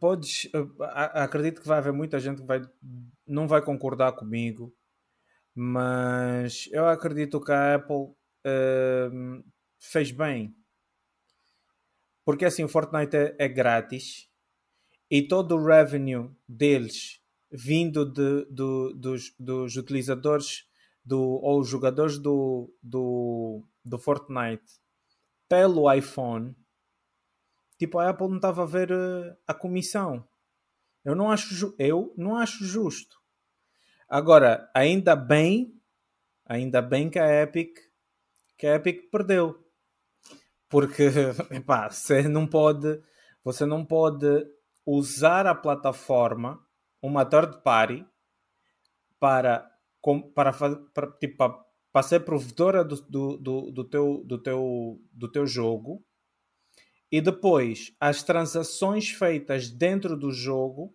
[0.00, 0.48] podes,
[1.14, 2.60] acredito que vai haver muita gente que vai,
[3.26, 4.74] não vai concordar comigo,
[5.54, 8.14] mas eu acredito que a Apple
[8.46, 9.44] uh,
[9.78, 10.56] fez bem.
[12.24, 14.31] Porque assim, o Fortnite é, é grátis
[15.12, 20.66] e todo o revenue deles vindo de, do, dos, dos utilizadores
[21.04, 24.80] do, ou jogadores do, do, do Fortnite
[25.48, 26.56] pelo iPhone,
[27.78, 30.26] tipo, a Apple não estava a ver uh, a comissão.
[31.04, 33.20] Eu não acho, eu não acho justo.
[34.08, 35.78] Agora, ainda bem
[36.52, 37.78] Ainda bem que a Epic,
[38.58, 39.58] que a Epic perdeu.
[40.68, 41.04] Porque,
[41.50, 43.00] epá, você não pode,
[43.44, 44.26] você não pode
[44.86, 46.64] usar a plataforma,
[47.00, 48.06] uma third party,
[49.18, 49.70] para,
[50.34, 55.30] para, para, tipo, para, para ser provedora do, do, do, do, teu, do, teu, do
[55.30, 56.04] teu jogo
[57.10, 60.94] e depois as transações feitas dentro do jogo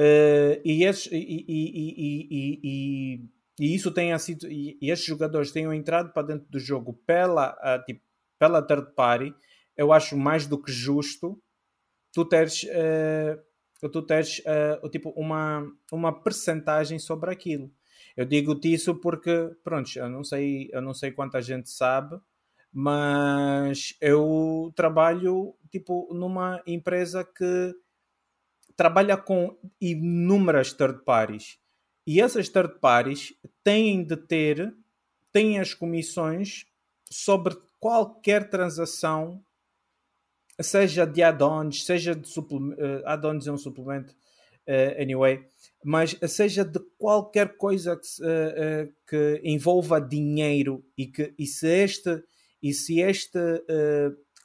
[0.00, 2.60] uh, e, esses, e, e,
[3.60, 7.84] e, isso tenha sido e, esses jogadores tenham entrado para dentro do jogo pela, uh,
[7.84, 8.00] tipo,
[8.38, 9.34] pela third party
[9.76, 11.40] eu acho mais do que justo
[12.12, 17.70] tu teres uh, tu teres uh, tipo uma uma percentagem sobre aquilo.
[18.16, 22.20] Eu digo-te isso porque pronto eu não sei eu não sei quanta gente sabe
[22.72, 27.74] mas eu trabalho tipo numa empresa que
[28.76, 31.58] trabalha com inúmeras third parties.
[32.06, 33.34] E essas third parties
[33.64, 34.74] têm de ter
[35.32, 36.66] têm as comissões
[37.10, 39.44] sobre qualquer transação
[40.60, 45.44] seja de add-ons, seja de suplemento, uh, add-ons é um suplemento uh, anyway,
[45.84, 52.22] mas seja de qualquer coisa que, uh, que envolva dinheiro e que e se este
[52.60, 53.38] e se este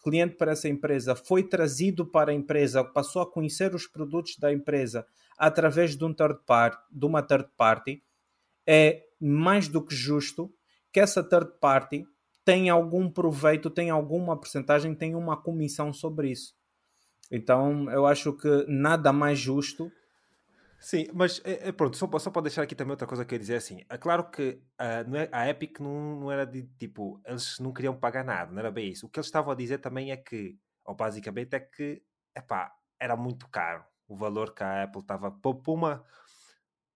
[0.03, 4.53] cliente para essa empresa foi trazido para a empresa, passou a conhecer os produtos da
[4.53, 5.03] empresa
[5.35, 8.03] através de, um third party, de uma third party,
[8.67, 10.53] é mais do que justo
[10.91, 12.05] que essa third party
[12.45, 16.53] tenha algum proveito, tenha alguma porcentagem, tenha uma comissão sobre isso.
[17.31, 19.91] Então eu acho que nada mais justo
[20.83, 23.39] Sim, mas é, pronto, só, só para deixar aqui também outra coisa que eu ia
[23.39, 23.85] dizer assim.
[23.89, 28.25] É claro que uh, a Epic não, não era de tipo, eles não queriam pagar
[28.25, 29.05] nada, não era bem isso.
[29.05, 32.03] O que eles estavam a dizer também é que, ou basicamente, é que
[32.35, 32.69] epá,
[32.99, 36.03] era muito caro o valor que a Apple estava para uma,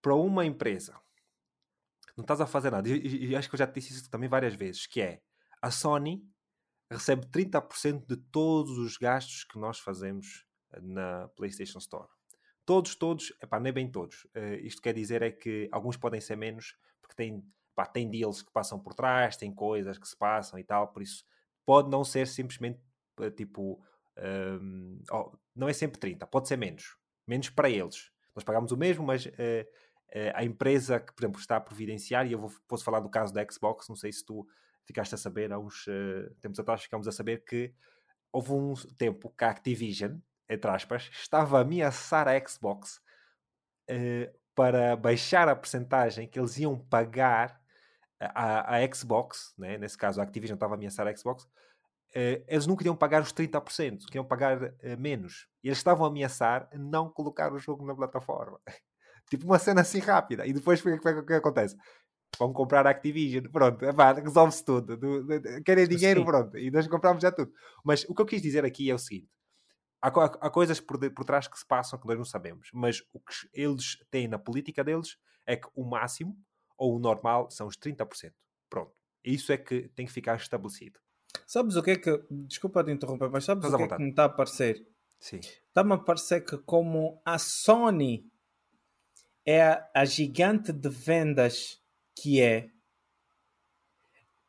[0.02, 0.94] para uma empresa.
[2.18, 2.90] Não estás a fazer nada.
[2.90, 5.22] E, acho que eu já te disse isso também várias vezes, que é
[5.62, 6.24] a Sony
[6.92, 10.46] recebe 30% de todos os gastos que nós fazemos
[10.82, 12.08] na PlayStation Store.
[12.66, 14.26] Todos, todos, epá, nem bem todos.
[14.36, 18.42] Uh, isto quer dizer é que alguns podem ser menos, porque tem, epá, tem deals
[18.42, 21.24] que passam por trás, tem coisas que se passam e tal, por isso
[21.66, 22.80] pode não ser simplesmente
[23.20, 23.82] uh, tipo.
[24.20, 26.98] Um, oh, não é sempre 30, pode ser menos.
[27.26, 28.12] Menos para eles.
[28.36, 29.32] Nós pagamos o mesmo, mas uh,
[30.34, 33.34] a empresa que, por exemplo, está a providenciar, e eu vou, posso falar do caso
[33.34, 34.48] da Xbox, não sei se tu
[34.88, 35.86] ficaste a saber, há uns
[36.42, 37.74] tempos atrás ficámos a saber que
[38.32, 40.18] houve um tempo que a Activision
[40.50, 43.02] entre aspas, estava a ameaçar a Xbox
[43.90, 47.60] uh, para baixar a porcentagem que eles iam pagar
[48.20, 49.78] à, Xbox, né?
[49.78, 53.34] nesse caso a Activision estava a ameaçar a Xbox, uh, eles não queriam pagar os
[53.34, 55.48] 30%, queriam pagar uh, menos.
[55.64, 58.60] E eles estavam a ameaçar não colocar o jogo na plataforma.
[59.30, 60.46] tipo uma cena assim rápida.
[60.46, 61.76] E depois o que, que, acontece?
[62.38, 63.84] Vão comprar a Activision, pronto,
[64.24, 65.00] resolve-se tudo.
[65.66, 66.26] querem dinheiro, Sim.
[66.26, 66.58] pronto.
[66.58, 67.52] E nós compramos já tudo.
[67.84, 69.30] Mas o que eu quis dizer aqui é o seguinte:
[70.02, 73.20] há, há, coisas por, por trás que se passam que nós não sabemos, mas o
[73.20, 76.38] que eles têm na política deles é que o máximo
[76.78, 78.34] ou o normal são os 30%.
[78.70, 78.92] Pronto.
[79.24, 81.00] Isso é que tem que ficar estabelecido.
[81.46, 82.24] Sabes o que é que.
[82.30, 84.88] Desculpa te interromper, mas sabes Estás o que é que me está a parecer?
[85.20, 85.40] Sim.
[85.40, 88.30] Está-me a parecer que, como a Sony
[89.46, 91.82] é a gigante de vendas
[92.22, 92.70] que é,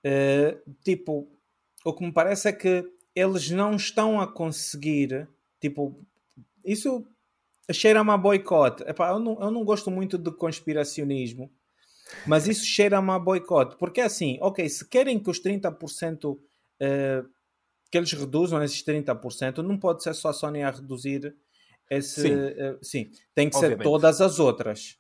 [0.05, 1.29] uh, tipo,
[1.85, 5.29] o que me parece é que eles não estão a conseguir
[5.61, 5.99] Tipo,
[6.65, 7.05] isso
[7.71, 8.83] cheira-me a boicote.
[8.85, 11.51] Epá, eu, não, eu não gosto muito de conspiracionismo,
[12.27, 13.77] mas isso cheira-me a boicote.
[13.77, 16.41] Porque é assim, ok, se querem que os 30% uh,
[16.81, 17.25] eh,
[17.91, 21.35] que eles reduzam esses 30%, não pode ser só a Sony a reduzir
[21.91, 22.23] esse.
[22.23, 23.79] Sim, uh, sim tem que Obviamente.
[23.79, 24.99] ser todas as outras.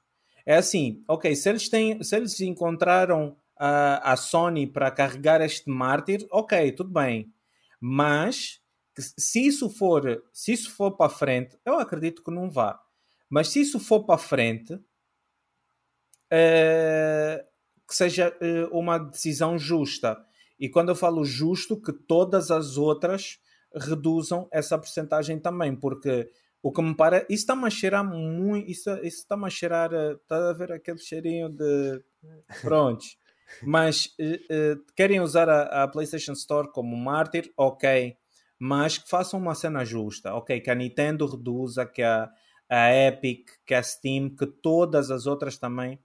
[0.48, 5.68] É assim, ok, se eles, têm, se eles encontraram a, a Sony para carregar este
[5.68, 7.30] mártir, ok, tudo bem.
[7.78, 8.58] Mas
[8.98, 12.80] se isso for, se isso for para frente, eu acredito que não vá.
[13.28, 14.80] Mas se isso for para frente, uh,
[17.86, 20.16] que seja uh, uma decisão justa.
[20.58, 23.38] E quando eu falo justo, que todas as outras
[23.74, 26.32] reduzam essa porcentagem também, porque
[26.62, 30.52] o que me parece, isso está-me a cheirar muito, isso, está-me a cheirar, está a
[30.52, 32.02] ver aquele cheirinho de
[32.62, 33.16] prontos.
[33.62, 38.14] Mas uh, querem usar a, a PlayStation Store como mártir, ok
[38.58, 40.60] mas que façam uma cena justa, ok?
[40.60, 42.28] Que a Nintendo reduza, que a,
[42.68, 46.00] a Epic, que a Steam, que todas as outras também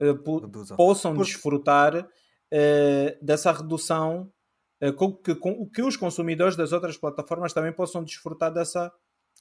[0.00, 1.24] uh, possam Por...
[1.24, 4.32] desfrutar uh, dessa redução,
[4.82, 8.90] uh, que, com, que os consumidores das outras plataformas também possam desfrutar dessa,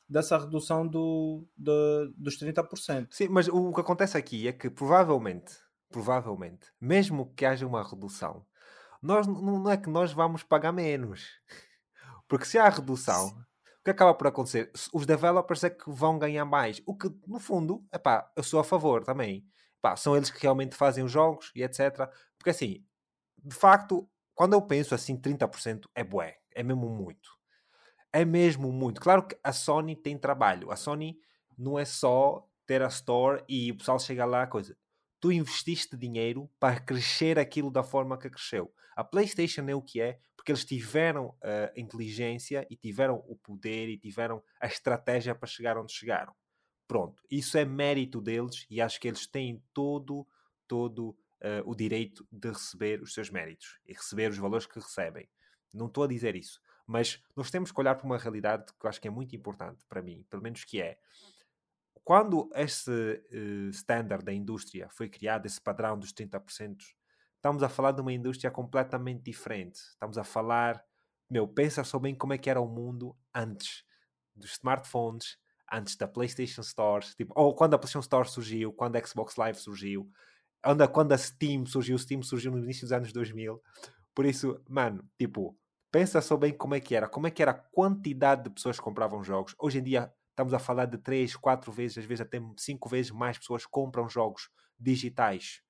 [0.09, 3.07] dessa redução do, do, dos 30%.
[3.11, 5.53] Sim, mas o que acontece aqui é que provavelmente,
[5.89, 8.45] provavelmente, mesmo que haja uma redução,
[9.01, 11.27] nós, não é que nós vamos pagar menos.
[12.27, 14.71] Porque se há redução, o que acaba por acontecer?
[14.93, 16.81] Os developers é que vão ganhar mais.
[16.85, 19.45] O que, no fundo, epá, eu sou a favor também.
[19.79, 22.09] Epá, são eles que realmente fazem os jogos e etc.
[22.37, 22.83] Porque assim,
[23.43, 26.37] de facto, quando eu penso assim, 30% é bué.
[26.53, 27.38] É mesmo muito.
[28.11, 28.99] É mesmo muito.
[28.99, 30.71] Claro que a Sony tem trabalho.
[30.71, 31.19] A Sony
[31.57, 34.77] não é só ter a store e o pessoal chega lá, coisa.
[35.19, 38.73] Tu investiste dinheiro para crescer aquilo da forma que cresceu.
[38.95, 43.89] A PlayStation é o que é porque eles tiveram a inteligência e tiveram o poder
[43.89, 46.33] e tiveram a estratégia para chegar onde chegaram.
[46.87, 50.25] Pronto, isso é mérito deles e acho que eles têm todo,
[50.67, 55.29] todo uh, o direito de receber os seus méritos e receber os valores que recebem.
[55.71, 58.89] Não estou a dizer isso, mas nós temos que olhar para uma realidade que eu
[58.89, 60.97] acho que é muito importante para mim, pelo menos que é
[62.03, 66.77] quando esse uh, standard da indústria foi criado, esse padrão dos 30%,
[67.35, 69.75] estamos a falar de uma indústria completamente diferente.
[69.75, 70.83] Estamos a falar,
[71.29, 73.83] meu, pensa só bem como é que era o mundo antes
[74.35, 75.37] dos smartphones,
[75.71, 79.59] antes da PlayStation Store, tipo, ou quando a PlayStation Store surgiu, quando a Xbox Live
[79.59, 80.09] surgiu,
[80.63, 83.61] quando a, quando a Steam surgiu, o Steam surgiu no início dos anos 2000.
[84.15, 85.55] Por isso, mano, tipo,
[85.91, 88.77] pensa só bem como é que era, como é que era a quantidade de pessoas
[88.77, 89.55] que compravam jogos.
[89.59, 93.11] Hoje em dia estamos a falar de 3, 4 vezes, às vezes até 5 vezes
[93.11, 95.61] mais pessoas compram jogos digitais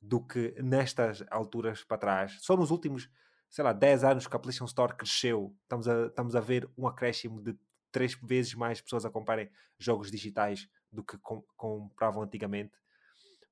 [0.00, 2.38] do que nestas alturas para trás.
[2.40, 3.08] Só nos últimos,
[3.48, 6.86] sei lá, 10 anos que a PlayStation Store cresceu, estamos a, estamos a ver um
[6.86, 7.56] acréscimo de
[7.92, 12.72] 3 vezes mais pessoas a comprarem jogos digitais do que com, compravam antigamente.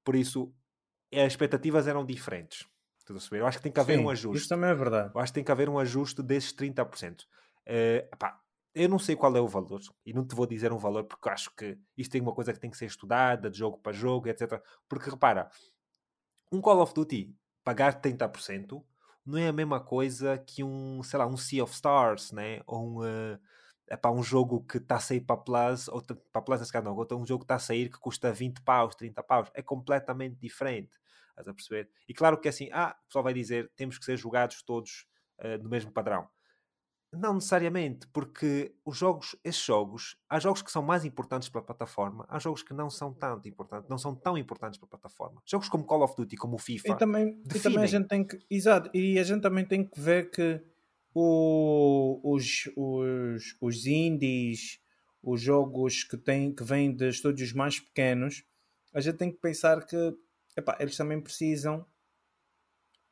[0.04, 0.52] Por isso,
[1.12, 2.66] as expectativas eram diferentes.
[3.40, 4.38] Eu acho que tem que haver Sim, um ajuste.
[4.38, 5.10] Isso também é verdade.
[5.14, 7.22] Eu acho que tem que haver um ajuste desses 30%.
[7.22, 8.40] Uh, epá,
[8.74, 11.28] eu não sei qual é o valor e não te vou dizer um valor porque
[11.28, 14.28] acho que isto tem uma coisa que tem que ser estudada de jogo para jogo,
[14.28, 14.62] etc.
[14.88, 15.50] Porque repara,
[16.52, 17.34] um Call of Duty
[17.64, 18.82] pagar 30%
[19.26, 22.62] não é a mesma coisa que um, sei lá, um Sea of Stars, né?
[22.66, 23.38] Ou um, uh,
[23.90, 26.02] epá, um jogo que está a sair para Plus, ou
[26.32, 28.62] para Plus nesse caso não, ou um jogo que está a sair que custa 20
[28.62, 29.50] paus, 30 paus.
[29.52, 30.98] É completamente diferente.
[31.38, 31.88] Estás a perceber?
[32.08, 35.06] E claro que é assim, ah, o pessoal vai dizer, temos que ser jogados todos
[35.38, 36.28] uh, no mesmo padrão.
[37.10, 41.64] Não necessariamente, porque os jogos, esses jogos, há jogos que são mais importantes para a
[41.64, 45.40] plataforma, há jogos que não são tanto importantes, não são tão importantes para a plataforma.
[45.46, 46.88] Jogos como Call of Duty, como o FIFA.
[46.88, 48.38] E também, e também a gente tem que.
[48.50, 50.62] Exato, e a gente também tem que ver que
[51.14, 54.78] o, os, os, os indies,
[55.22, 58.44] os jogos que, têm, que vêm de estúdios mais pequenos,
[58.92, 60.14] a gente tem que pensar que
[60.58, 61.84] epá, eles também precisam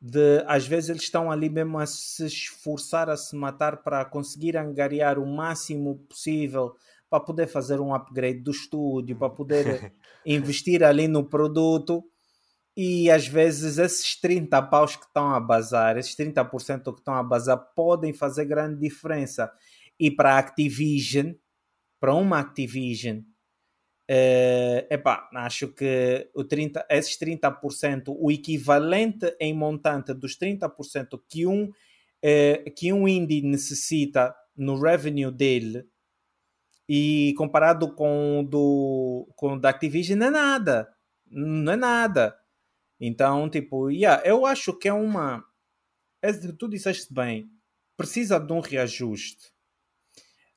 [0.01, 4.57] de às vezes eles estão ali mesmo a se esforçar a se matar para conseguir
[4.57, 6.75] angariar o máximo possível
[7.09, 9.93] para poder fazer um upgrade do estúdio, para poder
[10.27, 12.05] investir ali no produto
[12.77, 17.23] e às vezes esses 30 paus que estão a bazar, esses 30% que estão a
[17.23, 19.51] bazar podem fazer grande diferença.
[19.99, 21.33] E para a Activision,
[21.99, 23.23] para uma Activision,
[24.09, 31.45] Uh, epá, acho que o 30, esses 30%, o equivalente em montante dos 30% que
[31.45, 35.89] um, uh, que um indie necessita no revenue dele
[36.89, 40.95] e comparado com o do, com o da Activision não é nada.
[41.27, 42.39] Não é nada.
[43.01, 45.45] Então, tipo, yeah, eu acho que é uma.
[46.23, 47.51] É, tu disseste bem,
[47.97, 49.53] precisa de um reajuste.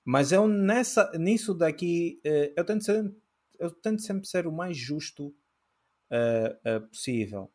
[0.06, 3.12] Mas eu nessa, nisso daqui, uh, eu tento ser
[3.60, 7.52] eu tento sempre ser o mais justo uh, uh, possível.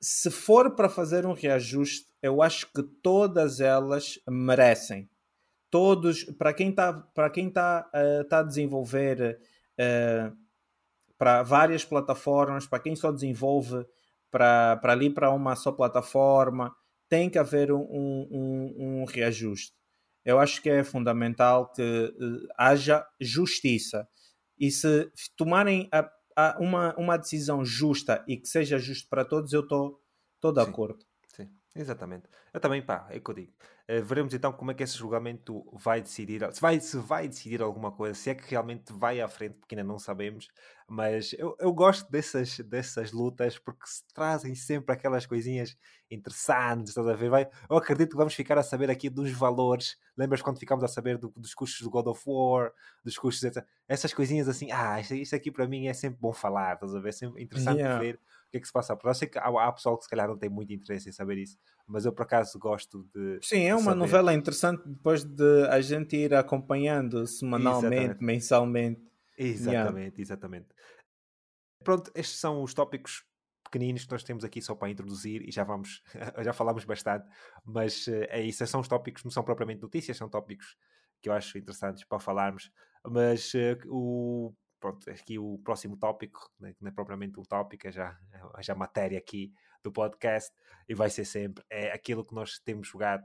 [0.00, 5.08] Se for para fazer um reajuste, eu acho que todas elas merecem.
[5.70, 9.40] Todos, para quem está para quem tá, uh, tá a desenvolver
[11.16, 13.86] para várias plataformas, para quem só desenvolve
[14.30, 16.74] para, para ali para uma só plataforma,
[17.08, 19.74] tem que haver um, um, um reajuste.
[20.24, 24.08] Eu acho que é fundamental que uh, haja justiça.
[24.60, 29.52] E se tomarem a, a uma, uma decisão justa e que seja justo para todos,
[29.52, 29.98] eu estou
[30.52, 31.09] de acordo.
[31.72, 32.24] Exatamente.
[32.52, 33.52] Eu também, pá, é o que eu digo.
[33.88, 37.62] Uh, veremos então como é que esse julgamento vai decidir, se vai, se vai decidir
[37.62, 40.48] alguma coisa, se é que realmente vai à frente, porque ainda não sabemos.
[40.88, 45.76] Mas eu, eu gosto dessas, dessas lutas porque se trazem sempre aquelas coisinhas
[46.10, 47.30] interessantes, estás a ver?
[47.30, 49.96] Vai, eu acredito que vamos ficar a saber aqui dos valores.
[50.16, 52.72] Lembras quando ficámos a saber do, dos custos do God of War,
[53.04, 53.64] dos custos, etc.
[53.86, 56.98] essas coisinhas assim, ah, isto, isto, aqui para mim é sempre bom falar, estás a
[56.98, 57.10] ver?
[57.10, 58.00] É sempre interessante yeah.
[58.00, 58.18] ver
[58.50, 58.98] o que é que se passa.
[59.02, 61.38] Eu sei que há, há pessoal que se calhar não tem muito interesse em saber
[61.38, 63.38] isso, mas eu por acaso gosto de.
[63.42, 63.98] Sim, é uma saber.
[63.98, 68.24] novela interessante depois de a gente ir acompanhando semanalmente, exatamente.
[68.24, 69.10] mensalmente.
[69.38, 70.22] Exatamente, yeah.
[70.22, 70.68] exatamente.
[71.84, 73.24] Pronto, estes são os tópicos
[73.70, 76.02] pequeninos que nós temos aqui só para introduzir e já vamos,
[76.44, 77.26] já falámos bastante,
[77.64, 80.76] mas uh, é isso, são os tópicos, não são propriamente notícias, são tópicos
[81.22, 82.70] que eu acho interessantes para falarmos,
[83.06, 87.92] mas uh, o, pronto, aqui o próximo tópico, né, não é propriamente um tópico, é
[87.92, 88.18] já,
[88.56, 89.52] é já matéria aqui
[89.82, 90.52] do podcast,
[90.88, 93.24] e vai ser sempre, é aquilo que nós temos jogado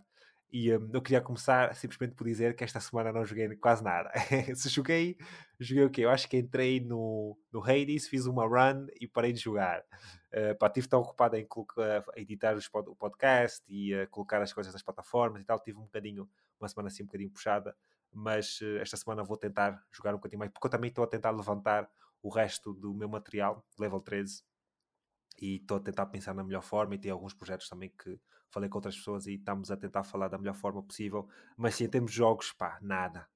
[0.52, 4.10] e um, eu queria começar simplesmente por dizer que esta semana não joguei quase nada.
[4.56, 5.18] Se joguei,
[5.60, 6.06] joguei o quê?
[6.06, 9.84] Eu acho que entrei no, no Hades, fiz uma run e parei de jogar.
[10.32, 14.54] Uh, pá, estive tão ocupado em colocar, editar os, o podcast e uh, colocar as
[14.54, 15.60] coisas nas plataformas e tal.
[15.60, 17.76] Tive um bocadinho, uma semana assim um bocadinho puxada.
[18.18, 21.08] Mas uh, esta semana vou tentar jogar um bocadinho mais, porque eu também estou a
[21.08, 21.90] tentar levantar
[22.24, 24.42] o resto do meu material, level 13.
[25.42, 28.18] E estou a tentar pensar na melhor forma e tem alguns projetos também que
[28.50, 31.28] falei com outras pessoas e estamos a tentar falar da melhor forma possível.
[31.58, 33.28] Mas sim, em termos de jogos, pá, nada.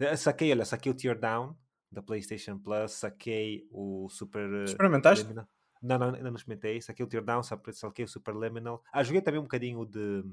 [0.00, 1.56] Eh, saquei, olha, saquei o Teardown
[1.92, 4.52] da PlayStation Plus, saquei o Super.
[4.52, 5.22] Eh, Experimentaste?
[5.22, 5.48] Liminal.
[5.80, 6.80] Não, não, ainda não experimentei.
[6.80, 8.82] Saquei o Teardown, saquei o Super Liminal.
[8.92, 10.24] Ah, joguei também um bocadinho de,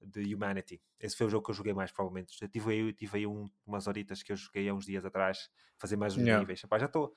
[0.00, 0.80] de Humanity.
[1.00, 2.36] Esse foi o jogo que eu joguei mais, provavelmente.
[2.38, 5.48] Já tive aí, tive aí um, umas horitas que eu joguei há uns dias atrás,
[5.78, 6.38] fazer mais uns yeah.
[6.38, 6.62] níveis.
[6.62, 7.14] Epá, já estou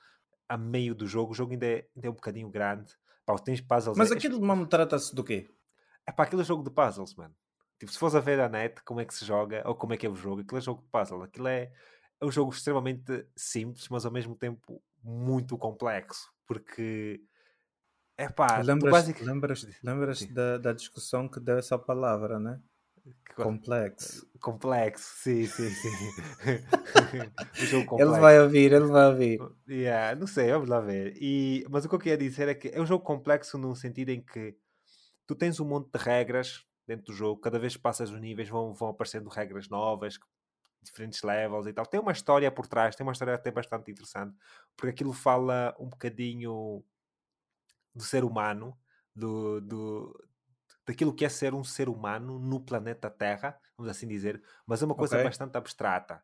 [0.48, 1.32] a meio do jogo.
[1.32, 2.92] O jogo ainda é, ainda é um bocadinho grande.
[3.26, 3.96] Pá, tens puzzles.
[3.96, 4.66] Mas é, aquilo é...
[4.66, 5.48] trata-se do quê?
[6.06, 7.34] É para aquele jogo de puzzles, mano.
[7.78, 9.96] Tipo, se fores a ver a net como é que se joga ou como é
[9.96, 11.22] que é o jogo, aquele é jogo de puzzle.
[11.22, 11.70] Aquilo é,
[12.20, 16.32] é um jogo extremamente simples, mas ao mesmo tempo muito complexo.
[16.46, 17.20] Porque
[18.18, 19.24] é pá, lembras, basic...
[19.24, 22.60] lembras, lembras da, da discussão que deu essa palavra, né?
[23.36, 24.28] Complexo.
[24.42, 25.90] Complexo, sim, sim, sim.
[27.98, 29.38] ele vai ouvir, ele vai ouvir.
[29.68, 31.16] Yeah, não sei, vamos lá ver.
[31.20, 34.10] E, mas o que eu queria dizer é que é um jogo complexo num sentido
[34.10, 34.56] em que
[35.24, 38.48] tu tens um monte de regras dentro do jogo, cada vez que passas os níveis
[38.48, 40.18] vão, vão aparecendo regras novas,
[40.82, 41.86] diferentes levels e tal.
[41.86, 44.36] Tem uma história por trás, tem uma história até bastante interessante,
[44.76, 46.82] porque aquilo fala um bocadinho
[47.98, 48.78] do ser humano,
[49.14, 50.28] do, do,
[50.86, 54.86] daquilo que é ser um ser humano no planeta Terra, vamos assim dizer, mas é
[54.86, 55.24] uma coisa okay.
[55.24, 56.22] bastante abstrata.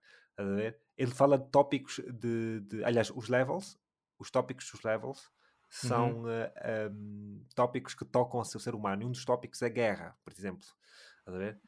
[0.96, 3.78] Ele fala de tópicos de, de, Aliás, os levels,
[4.18, 5.30] os tópicos dos levels
[5.68, 6.24] são uhum.
[6.24, 9.02] uh, eh, um, ehm, tópicos que tocam ao seu ser humano.
[9.02, 10.68] E um dos tópicos é guerra, por exemplo.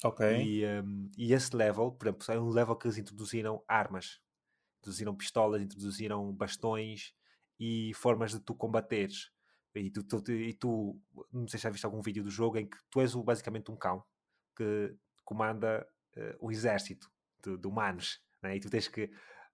[0.04, 0.24] Ok.
[0.42, 4.20] E, um, ehm, e esse level, por exemplo, é um level que eles introduziram armas.
[4.78, 7.12] Introduziram pistolas, introduziram bastões
[7.59, 9.32] e formas de tu combateres.
[9.79, 11.01] E tu, tu, e tu,
[11.33, 13.77] não sei se já viste algum vídeo do jogo em que tu és basicamente um
[13.77, 14.05] cão
[14.57, 17.11] que comanda uh, o exército
[17.43, 18.22] de, de humanos.
[18.43, 18.57] Né?
[18.57, 19.11] E tu tens que.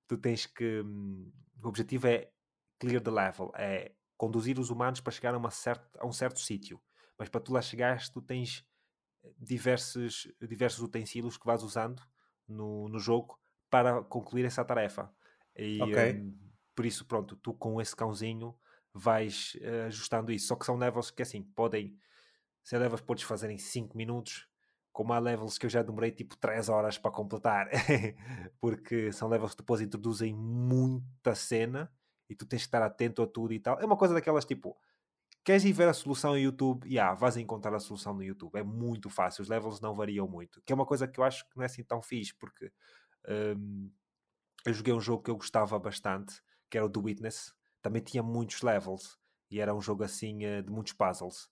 [0.07, 2.31] Tu tens que um, o objetivo é
[2.79, 6.81] clear the level, é conduzir os humanos para chegar a, certa, a um certo sítio.
[7.19, 8.65] Mas para tu lá chegares, tu tens
[9.25, 12.03] eh, diversos, diversos utensílios que vais usando
[12.47, 13.39] no, no jogo
[13.71, 15.13] para concluir essa tarefa.
[15.57, 16.21] E okay.
[16.21, 16.39] um,
[16.75, 18.55] por isso, pronto, tu com esse cãozinho
[18.95, 20.49] vais uh, ajustando isso.
[20.49, 21.97] Só que são levels que assim podem
[22.63, 24.47] ser levels que podes fazer em 5 minutos,
[24.93, 27.69] como há levels que eu já demorei tipo 3 horas para completar,
[28.61, 31.93] porque são levels que depois introduzem muita cena
[32.29, 33.81] e tu tens que estar atento a tudo e tal.
[33.81, 34.77] É uma coisa daquelas tipo,
[35.45, 36.87] queres ir ver a solução no YouTube?
[36.87, 38.57] E yeah, vais encontrar a solução no YouTube.
[38.57, 40.63] É muito fácil, os levels não variam muito.
[40.65, 42.71] Que é uma coisa que eu acho que não é assim tão fixe, porque
[43.57, 43.91] um,
[44.65, 46.41] eu joguei um jogo que eu gostava bastante,
[46.71, 47.55] que era o The Witness.
[47.83, 49.19] Também tinha muitos levels
[49.51, 51.49] e era um jogo assim eh, de muitos puzzles.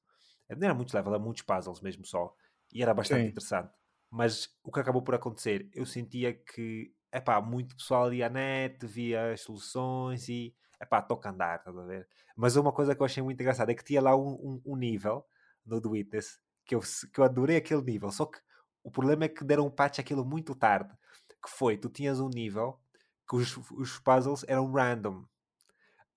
[0.49, 2.35] Eh, não era muitos levels, era muitos puzzles mesmo só.
[2.72, 3.31] E era bastante Sim.
[3.31, 3.72] interessante.
[4.11, 8.87] Mas o que acabou por acontecer, eu sentia que epá, muito pessoal ali à net,
[8.87, 12.09] via as soluções e é pá, toca andar, estás a ver?
[12.37, 14.76] Mas uma coisa que eu achei muito engraçada é que tinha lá um, um, um
[14.76, 15.26] nível
[15.64, 16.81] no The Witness que eu,
[17.12, 18.39] que eu adorei aquele nível, só que
[18.83, 20.95] o problema é que deram um patch aquilo muito tarde.
[21.43, 22.81] Que foi, tu tinhas um nível
[23.28, 25.24] que os, os puzzles eram random.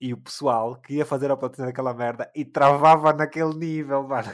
[0.04, 4.28] E o pessoal que ia fazer a platina daquela merda e travava naquele nível, mano.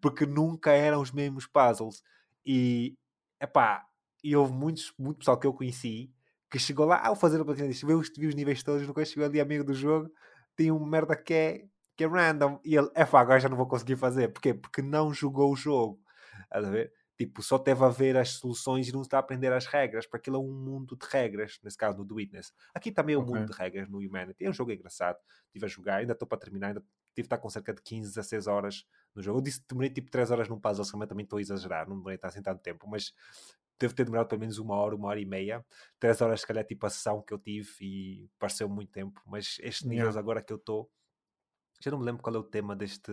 [0.00, 2.04] Porque nunca eram os mesmos puzzles.
[2.46, 2.96] E,
[3.40, 3.84] epá,
[4.22, 6.12] e houve muitos, muito pessoal que eu conheci
[6.48, 9.24] que chegou lá ao fazer a platina disto, viu, viu os níveis todos, nunca chegou
[9.24, 10.08] ali amigo do jogo,
[10.54, 11.64] tem uma merda que é,
[11.96, 14.54] que é random, e ele, é pá, agora já não vou conseguir fazer, porquê?
[14.54, 16.00] Porque não jogou o jogo,
[16.48, 16.92] a ver?
[17.20, 20.30] Tipo, só teve a ver as soluções e não está a aprender as regras, porque
[20.30, 22.50] aquilo é um mundo de regras, nesse caso no The Witness.
[22.72, 23.34] Aqui também é um okay.
[23.34, 24.42] mundo de regras no Humanity.
[24.42, 25.18] É um jogo engraçado.
[25.48, 28.08] Estive a jogar, ainda estou para terminar, ainda tive de estar com cerca de 15,
[28.08, 29.36] 16 horas no jogo.
[29.40, 32.18] Eu disse que demorei tipo 3 horas num puzzle, também estou a exagerar, não demorei
[32.22, 33.12] assim tanto tempo, mas
[33.78, 35.62] deve ter demorado pelo menos uma hora, uma hora e meia.
[35.98, 39.20] Três horas, se calhar, tipo a sessão que eu tive e pareceu muito tempo.
[39.26, 40.18] Mas este nível yeah.
[40.18, 40.90] agora que eu estou,
[41.82, 43.12] já não me lembro qual é o tema deste,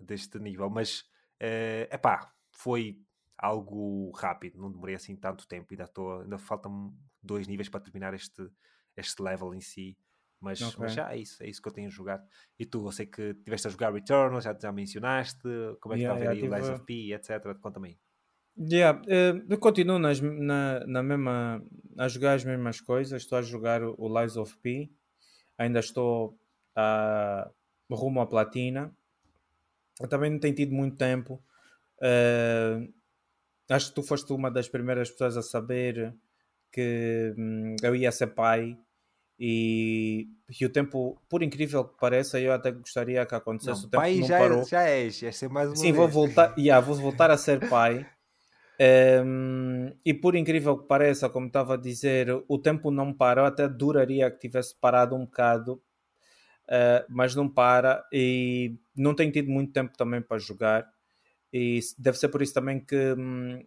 [0.00, 1.04] deste nível, mas
[1.38, 2.98] é uh, pá, foi
[3.38, 5.68] algo rápido, não demorei assim tanto tempo.
[5.70, 8.48] Ainda, tô, ainda faltam dois níveis para terminar este,
[8.96, 9.96] este level em si.
[10.40, 10.78] Mas, Ok.
[10.78, 12.26] mas já é isso, é isso que eu tenho jogado.
[12.58, 15.40] E tu, eu sei que tiveste a jogar Returnal, já, já mencionaste,
[15.80, 17.58] como é que Yeah, está a ver yeah, aí o Lies of P, etc.
[17.60, 17.98] Conta-me aí.
[18.58, 21.62] Yeah, eh, eu continuo nas, na, na mesma,
[21.98, 23.22] a jogar as mesmas coisas.
[23.22, 24.90] Estou a jogar o Lies of P.
[25.58, 26.38] Ainda estou
[26.74, 27.50] a,
[27.90, 28.94] rumo à platina.
[30.00, 31.42] Eu também não tenho tido muito tempo.
[32.02, 32.88] Eh,
[33.70, 36.14] acho que tu foste uma das primeiras pessoas a saber
[36.72, 38.76] que hum, eu ia ser pai.
[39.38, 40.28] E,
[40.60, 43.82] e o tempo, por incrível que pareça, eu até gostaria que acontecesse.
[43.82, 44.62] Não, o tempo pai não já, parou.
[44.62, 46.14] é, já és, és ser mais uma Sim, vou vez.
[46.14, 48.06] voltar, yeah, vou voltar a ser pai.
[48.78, 53.42] Ehm, e por incrível que pareça, como estava a dizer, o tempo não para.
[53.42, 55.82] Eu até duraria que tivesse parado um bocado,
[56.68, 58.04] eh, mas não para.
[58.12, 60.86] E não tenho tido muito tempo também para jogar.
[61.58, 63.64] E deve ser por isso também que hum,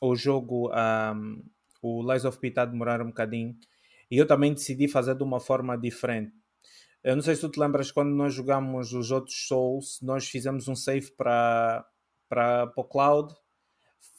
[0.00, 1.40] o jogo, ahm,
[1.80, 3.56] o Lies of P, a demorar um bocadinho.
[4.10, 6.32] E eu também decidi fazer de uma forma diferente.
[7.04, 10.66] Eu não sei se tu te lembras quando nós jogamos os outros Souls, nós fizemos
[10.66, 11.86] um save para,
[12.28, 13.32] para, para o cloud,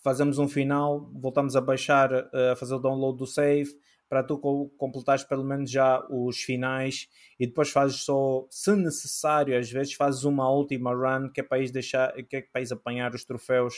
[0.01, 3.69] fazemos um final, voltamos a baixar, eh, a fazer o download do save,
[4.13, 7.09] para tu co- completares pelo menos já os finais
[7.39, 11.57] e depois fazes só, se necessário, às vezes fazes uma última run que é para
[11.57, 13.73] ires, deixar, que é para apanhar os troféus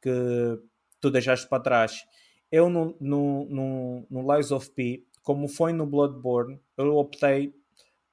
[0.00, 0.58] que
[0.98, 2.06] tu deixaste para trás.
[2.50, 7.52] Eu no, no, no, no Lies of P, como foi no Bloodborne, eu optei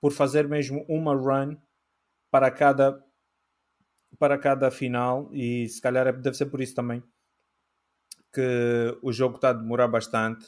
[0.01, 1.55] por fazer mesmo uma run
[2.29, 3.01] para cada
[4.19, 7.01] para cada final e se calhar é- deve ser por isso também
[8.33, 10.45] que o jogo está a demorar bastante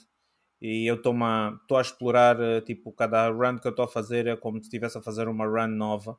[0.62, 4.36] e eu estou a, explorar eh, tipo cada run que eu estou a fazer é
[4.36, 6.18] como se estivesse a fazer uma run nova.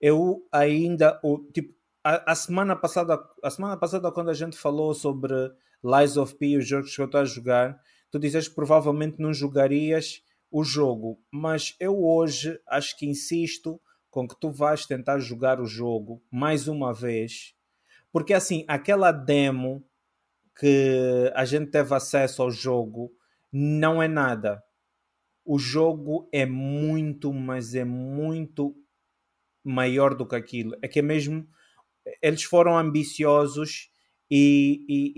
[0.00, 4.94] Eu ainda o, tipo a, a semana passada a semana passada quando a gente falou
[4.94, 5.34] sobre
[5.82, 9.32] Lies of P os jogos que eu estou a jogar tu dizes que provavelmente não
[9.32, 15.60] jogarias o jogo mas eu hoje acho que insisto com que tu vais tentar jogar
[15.60, 17.54] o jogo mais uma vez
[18.12, 19.82] porque assim aquela demo
[20.58, 23.10] que a gente teve acesso ao jogo
[23.56, 24.60] não é nada.
[25.44, 28.74] O jogo é muito, mas é muito
[29.62, 30.76] maior do que aquilo.
[30.82, 31.46] É que é mesmo.
[32.20, 33.90] Eles foram ambiciosos
[34.28, 35.12] e, e,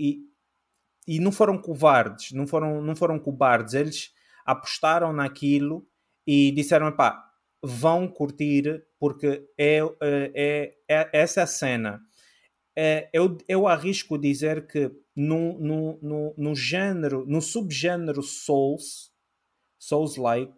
[1.07, 2.31] e, e não foram covardes.
[2.31, 3.73] Não foram, não foram cobardes.
[3.73, 4.13] Eles
[4.45, 5.87] apostaram naquilo
[6.25, 7.27] e disseram: pá,
[7.63, 12.01] vão curtir porque é, é, é, essa é a cena.
[12.75, 19.11] É, eu, eu arrisco dizer que no, no, no, no género, no subgénero Souls,
[19.79, 20.55] Souls-like,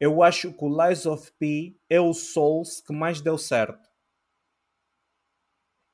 [0.00, 3.88] eu acho que o Lies of P é o Souls que mais deu certo.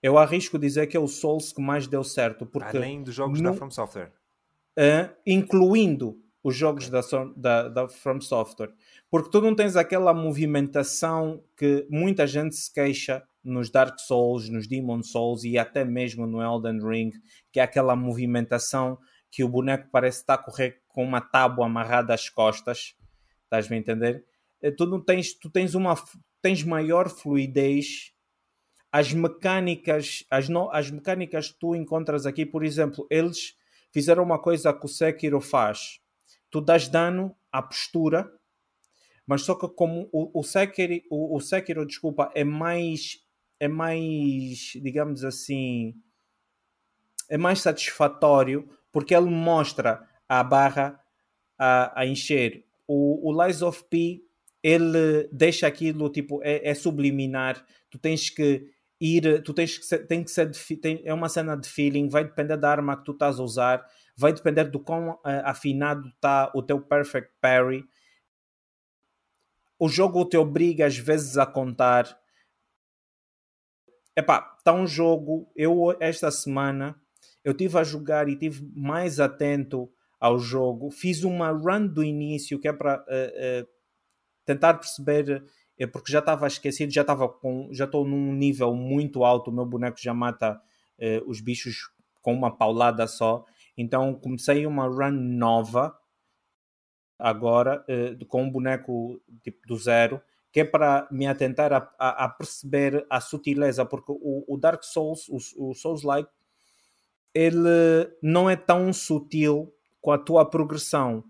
[0.02, 2.44] Eu arrisco dizer que é o Souls que mais deu certo.
[2.46, 4.12] Porque Além dos jogos no- da From Software.
[4.78, 7.00] uh, incluindo os jogos da,
[7.36, 8.72] da, da From Software.
[9.10, 14.66] Porque tu não tens aquela movimentação que muita gente se queixa nos Dark Souls, nos
[14.66, 17.10] Demon Souls e até mesmo no Elden Ring,
[17.52, 18.98] que é aquela movimentação
[19.30, 22.94] que o boneco parece estar a correr com uma tábua amarrada às costas.
[23.44, 24.24] Estás a entender?
[24.60, 25.94] Eh, Tu não tens, tu tens uma
[26.40, 28.12] tens maior fluidez
[28.92, 33.56] as mecânicas, as, no, as mecânicas que tu encontras aqui, por exemplo, eles
[33.90, 36.01] fizeram uma coisa que o Sekiro faz.
[36.52, 38.30] Tu dás dano à postura,
[39.26, 43.26] mas só que como o, o, Sekiro, o, o Sekiro, desculpa, é mais,
[43.58, 45.94] é mais, digamos assim,
[47.28, 51.00] é mais satisfatório porque ele mostra a barra
[51.58, 52.66] a, a encher.
[52.86, 54.22] O, o Lies of P,
[54.62, 57.64] ele deixa aquilo, tipo, é, é subliminar.
[57.90, 60.50] Tu tens que ir, tu tens que ser, tem que ser,
[60.80, 63.84] tem, é uma cena de feeling, vai depender da arma que tu estás a usar,
[64.16, 67.84] vai depender do quão uh, afinado está o teu perfect parry.
[69.78, 72.18] O jogo te obriga às vezes a contar.
[74.16, 77.00] Epá, está um jogo, eu esta semana,
[77.42, 79.90] eu tive a jogar e tive mais atento
[80.20, 83.68] ao jogo, fiz uma run do início que é para uh, uh,
[84.44, 85.42] tentar perceber
[85.78, 89.52] é porque já estava esquecido, já estava com, já estou num nível muito alto, o
[89.52, 90.60] meu boneco já mata
[91.26, 91.90] os bichos
[92.20, 93.44] com uma paulada só.
[93.76, 95.96] Então comecei uma run nova
[97.18, 100.20] agora uh, com um boneco tipo do zero,
[100.52, 104.82] que é para me atentar a, a, a perceber a sutileza, porque o, o Dark
[104.82, 106.28] Souls, o, o Souls Like,
[107.34, 111.24] ele não é tão sutil com a tua progressão.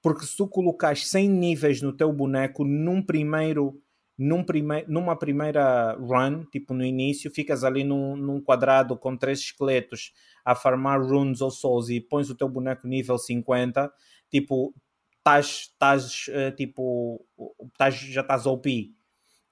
[0.00, 3.82] Porque se tu colocares 100 níveis no teu boneco num primeiro
[4.16, 9.38] num prime numa primeira run, tipo no início, ficas ali num, num, quadrado com três
[9.38, 10.12] esqueletos
[10.48, 13.92] a farmar runes ou souls e pões o teu boneco nível 50,
[14.30, 14.74] tipo,
[15.18, 17.22] estás, estás uh, tipo,
[17.70, 18.94] estás, já estás OP.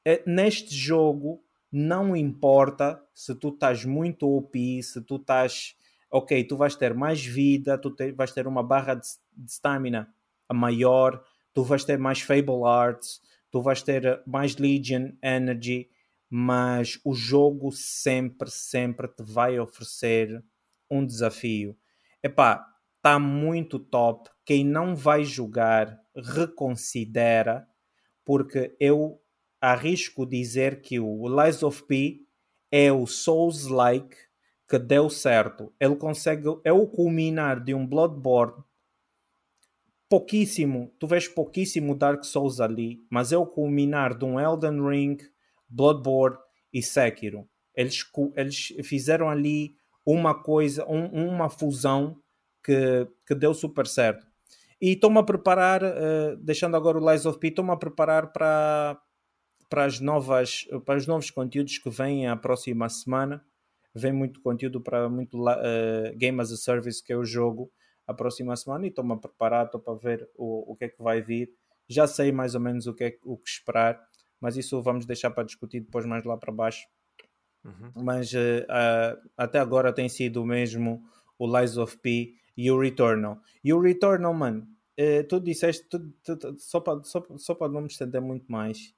[0.08, 5.76] Uh, neste jogo, não importa se tu estás muito OP, se tu estás,
[6.10, 9.06] ok, tu vais ter mais vida, tu te, vais ter uma barra de
[9.46, 10.08] stamina
[10.50, 11.22] maior,
[11.52, 13.20] tu vais ter mais Fable Arts,
[13.50, 15.90] tu vais ter mais Legion Energy,
[16.30, 20.42] mas o jogo sempre, sempre te vai oferecer
[20.90, 21.76] um desafio.
[22.22, 22.66] Epá,
[22.96, 24.30] está muito top.
[24.44, 27.66] Quem não vai jogar, reconsidera,
[28.24, 29.20] porque eu
[29.60, 32.20] arrisco dizer que o Lies of P
[32.70, 34.16] é o Souls-like
[34.68, 35.72] que deu certo.
[35.78, 38.64] Ele consegue, é o culminar de um Bloodborne
[40.08, 45.16] pouquíssimo, tu vês pouquíssimo Dark Souls ali, mas é o culminar de um Elden Ring,
[45.68, 46.38] Bloodborne
[46.72, 47.48] e Sekiro.
[47.74, 48.04] Eles,
[48.36, 49.76] eles fizeram ali
[50.06, 52.16] uma coisa, um, uma fusão
[52.64, 54.26] que, que deu super certo.
[54.80, 59.00] E estou-me a preparar, uh, deixando agora o Lies of P, estou-me a preparar para,
[59.68, 63.44] para, as novas, para os novos conteúdos que vêm a próxima semana.
[63.94, 67.72] Vem muito conteúdo para muito uh, Game as a Service, que é o jogo,
[68.06, 68.84] a próxima semana.
[68.84, 71.50] E estou-me a preparar, estou para ver o, o que é que vai vir.
[71.88, 73.98] Já sei mais ou menos o que, é, o que esperar,
[74.40, 76.86] mas isso vamos deixar para discutir depois mais lá para baixo.
[77.66, 78.04] Uhum.
[78.04, 81.02] Mas uh, até agora tem sido mesmo
[81.38, 83.40] o Lies of P e o Returnal.
[83.62, 84.66] E o Returnal, mano,
[84.98, 88.94] uh, tu disseste, tu, tu, tu, só para só, só não me estender muito mais,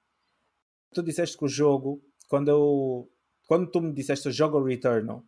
[0.92, 3.10] tu disseste que o jogo, quando eu
[3.46, 5.24] quando tu me disseste jogo Returnal,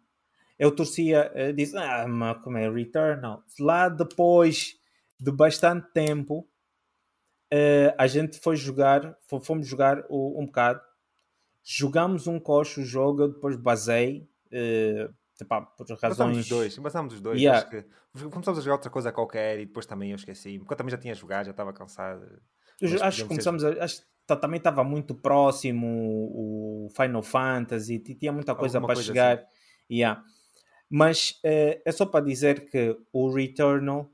[0.59, 3.43] eu torcia, uh, disse, ah, mas como é Returnal?
[3.59, 4.79] Lá depois
[5.19, 6.47] de bastante tempo,
[7.53, 10.83] uh, a gente foi jogar, fomos jogar um bocado,
[11.63, 16.01] jogamos um coxo o jogo, eu depois basei, uh, Epá, por razões...
[16.01, 17.41] Passámos os dois, passámos os dois.
[17.41, 17.67] Yeah.
[17.67, 17.85] Que
[18.29, 20.59] começámos a jogar outra coisa qualquer e depois também eu esqueci.
[20.59, 22.41] Porque eu também já tinha jogado, já estava cansado.
[22.81, 23.81] Eu, acho que começamos ser...
[23.81, 23.85] a.
[23.85, 24.03] Acho,
[24.41, 29.39] também estava muito próximo o Final Fantasy, tinha muita coisa Alguma para coisa chegar.
[29.39, 29.47] Assim.
[29.91, 30.23] Yeah.
[30.89, 34.09] Mas é, é só para dizer que o Returnal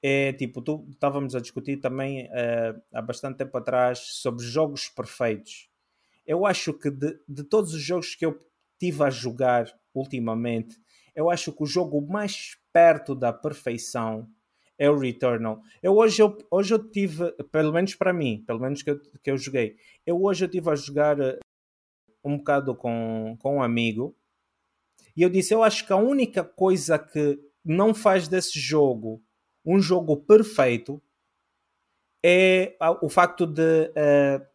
[0.00, 5.68] é tipo, tu estávamos a discutir também uh, há bastante tempo atrás sobre jogos perfeitos.
[6.26, 8.38] Eu acho que de, de todos os jogos que eu
[8.78, 10.76] tive a jogar ultimamente,
[11.14, 14.28] eu acho que o jogo mais perto da perfeição
[14.78, 15.60] é o Returnal.
[15.82, 19.30] Eu hoje eu, hoje eu tive, pelo menos para mim, pelo menos que eu, que
[19.30, 21.38] eu joguei, eu hoje eu tive a jogar eh,
[22.24, 24.16] um bocado com, com um amigo
[25.16, 29.22] e eu disse, eu acho que a única coisa que não faz desse jogo
[29.64, 31.00] um jogo perfeito
[32.24, 34.53] é o facto de uh,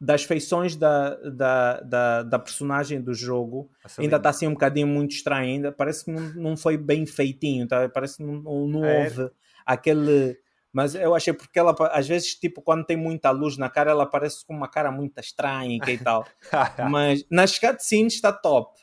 [0.00, 3.70] das feições da, da, da, da personagem do jogo.
[3.98, 5.72] Ainda está assim um bocadinho muito estranho ainda.
[5.72, 7.88] Parece que não, não foi bem feitinho tá?
[7.88, 9.04] parece que não, não é.
[9.04, 9.30] houve
[9.64, 10.38] aquele
[10.74, 14.04] mas eu achei porque ela às vezes tipo quando tem muita luz na cara ela
[14.04, 16.26] parece com uma cara muito estranha e tal.
[16.90, 18.76] Mas nas cutscenes está top.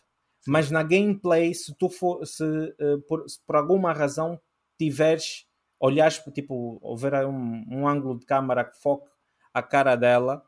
[0.48, 4.40] Mas na gameplay se tu for se, uh, por, se por alguma razão
[4.80, 5.46] tiveres
[5.78, 9.10] olhares tipo houver um, um ângulo de câmera que foque
[9.54, 10.42] a cara dela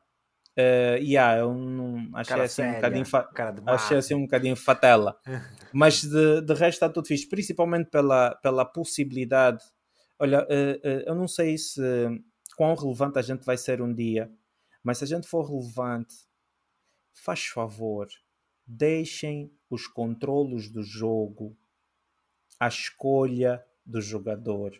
[0.55, 3.29] Uh, yeah, eu não achei cara assim séria, um bocadinho fa...
[3.65, 5.19] achei assim um bocadinho fatela.
[5.73, 9.63] Mas de, de resto está tudo fixe, principalmente pela, pela possibilidade.
[10.19, 11.81] Olha, uh, uh, eu não sei se
[12.55, 14.31] quão relevante a gente vai ser um dia,
[14.83, 16.13] mas se a gente for relevante,
[17.11, 18.07] faz favor,
[18.65, 21.57] deixem os controlos do jogo
[22.59, 24.79] à escolha do jogador.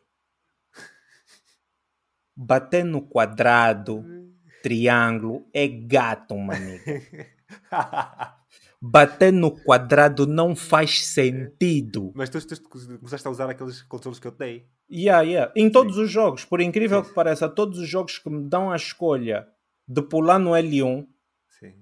[2.36, 4.24] Bater no quadrado hum
[4.64, 6.80] triângulo é gato, maninho.
[8.82, 12.12] Bater no quadrado não faz sentido.
[12.16, 14.68] Mas tu, tu, tu começaste a usar aqueles controles que eu dei.
[14.92, 15.54] Yeah, yeah.
[15.56, 16.02] Em todos Sim.
[16.04, 17.10] os jogos, por incrível Sim.
[17.10, 19.48] que pareça, todos os jogos que me dão a escolha
[19.88, 21.08] de pular no L1,
[21.60, 21.74] Sim.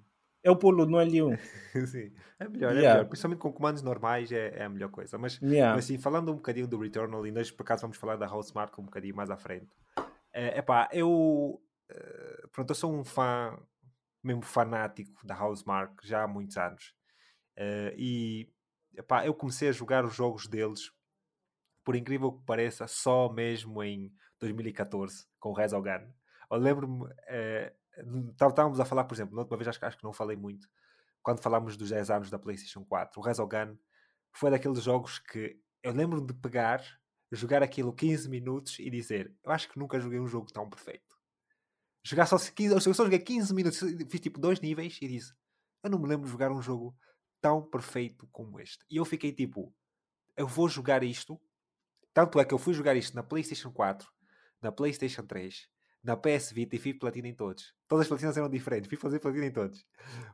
[0.44, 1.40] eu pulo no L1.
[1.88, 2.94] Sim, é melhor, é yeah.
[2.94, 3.06] melhor.
[3.06, 5.18] Principalmente com comandos normais é, é a melhor coisa.
[5.18, 5.76] Mas, yeah.
[5.76, 8.80] mas assim, falando um bocadinho do Returnal, e nós por acaso vamos falar da Housemark
[8.80, 9.70] um bocadinho mais à frente.
[10.34, 11.60] É, epá, eu
[11.92, 13.58] eh, pronto, eu sou um fã,
[14.24, 16.94] mesmo fanático da Housemark já há muitos anos.
[17.58, 18.54] Uh, e
[18.96, 20.92] epá, eu comecei a jogar os jogos deles,
[21.84, 26.12] por incrível que pareça, só mesmo em 2014, com o Resogun.
[26.50, 30.14] Eu lembro-me, uh, estávamos a falar, por exemplo, na última vez acho, acho que não
[30.14, 30.68] falei muito,
[31.22, 33.78] quando falámos dos 10 anos da PlayStation 4, o Resogun
[34.34, 36.84] foi daqueles jogos que eu lembro-me de pegar,
[37.32, 41.11] jogar aquilo 15 minutos e dizer: Eu acho que nunca joguei um jogo tão perfeito.
[42.04, 43.80] Jogar só 15, eu só joguei 15 minutos,
[44.10, 45.34] fiz tipo dois níveis e disse:
[45.84, 46.96] Eu não me lembro de jogar um jogo
[47.40, 48.84] tão perfeito como este.
[48.90, 49.74] E eu fiquei tipo:
[50.36, 51.40] Eu vou jogar isto.
[52.14, 54.12] Tanto é que eu fui jogar isto na PlayStation 4,
[54.62, 55.70] na PlayStation 3,
[56.04, 57.74] na PS Vita e fui platina em todos.
[57.88, 59.86] Todas as platinas eram diferentes, fui fazer platina em todos.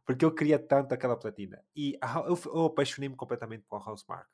[0.05, 1.63] Porque eu queria tanto aquela platina.
[1.75, 4.27] E eu, eu apaixonei-me completamente por Housemark.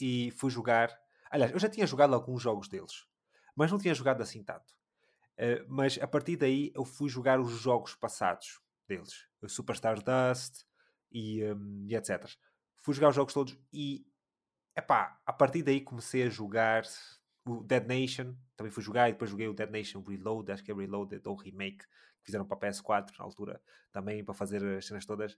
[0.00, 0.90] E fui jogar.
[1.30, 3.06] Aliás, eu já tinha jogado alguns jogos deles,
[3.54, 4.74] mas não tinha jogado assim tanto.
[5.42, 10.64] Uh, mas a partir daí eu fui jogar os jogos passados deles, o Superstar Dust
[11.10, 12.30] e, um, e etc.
[12.78, 14.06] Fui jogar os jogos todos e
[14.76, 16.84] epá, a partir daí comecei a jogar
[17.44, 20.70] o Dead Nation, também fui jogar e depois joguei o Dead Nation Reload, acho que
[20.70, 23.60] é Reloaded ou Remake, que fizeram para a PS4 na altura,
[23.90, 25.36] também para fazer as cenas todas.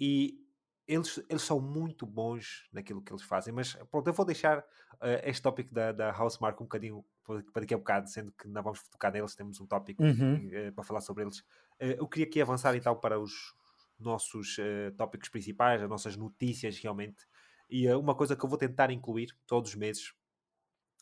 [0.00, 0.42] E
[0.86, 5.20] eles, eles são muito bons naquilo que eles fazem, mas pronto, eu vou deixar uh,
[5.24, 8.82] este tópico da, da Housemark um bocadinho para daqui a bocado, sendo que não vamos
[8.88, 10.46] tocar neles, temos um tópico uhum.
[10.46, 11.38] uh, para falar sobre eles.
[11.80, 13.54] Uh, eu queria aqui avançar então para os
[13.98, 14.56] nossos
[14.98, 17.24] tópicos principais, as nossas notícias realmente.
[17.70, 20.12] E uma coisa que eu vou tentar incluir todos os meses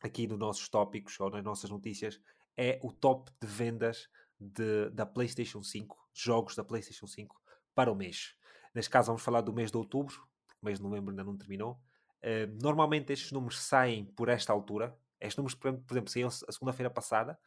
[0.02, 2.20] aqui nos nossos tópicos ou nas nossas notícias
[2.56, 7.40] é o top de vendas de, da PlayStation 5, jogos da PlayStation 5
[7.74, 8.34] para o mês.
[8.74, 10.14] Neste caso, vamos falar do mês de outubro,
[10.46, 11.80] porque o mês de novembro ainda não terminou.
[12.22, 14.96] Uh, normalmente, estes números saem por esta altura.
[15.20, 17.38] Estes números, por exemplo, saíram a segunda-feira passada,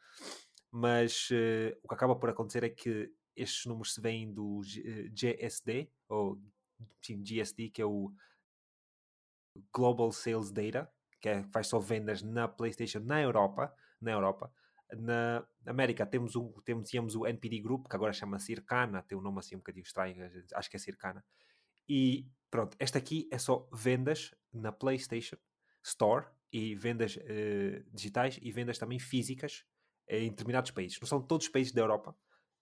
[0.72, 4.62] mas uh, o que acaba por acontecer é que estes números se vêm do
[5.12, 6.40] GSD, ou
[7.02, 8.12] sim, GSD, que é o
[9.74, 10.90] Global Sales Data,
[11.20, 14.54] que é, faz só vendas na PlayStation na Europa, na Europa.
[14.94, 19.22] Na América temos, um, temos, tínhamos o NPD Group, que agora chama-se Ircana, tem um
[19.22, 21.24] nome assim um bocadinho estranho, acho que é Circana.
[21.88, 25.38] E pronto, esta aqui é só vendas na PlayStation
[25.84, 29.66] Store e vendas uh, digitais e vendas também físicas
[30.07, 30.99] em determinados países.
[30.99, 32.16] Não são todos os países da Europa.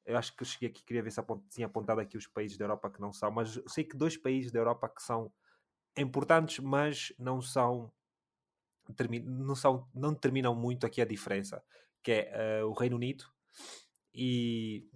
[0.05, 2.57] Eu acho que eu cheguei aqui, queria ver se apont tinha apontado aqui os países
[2.57, 5.31] da Europa que não são, mas sei que dois países da Europa que são
[5.97, 7.91] importantes, mas não são
[9.23, 11.63] não, são, não determinam muito aqui a diferença,
[12.03, 13.25] que é uh, o Reino Unido
[14.13, 14.88] e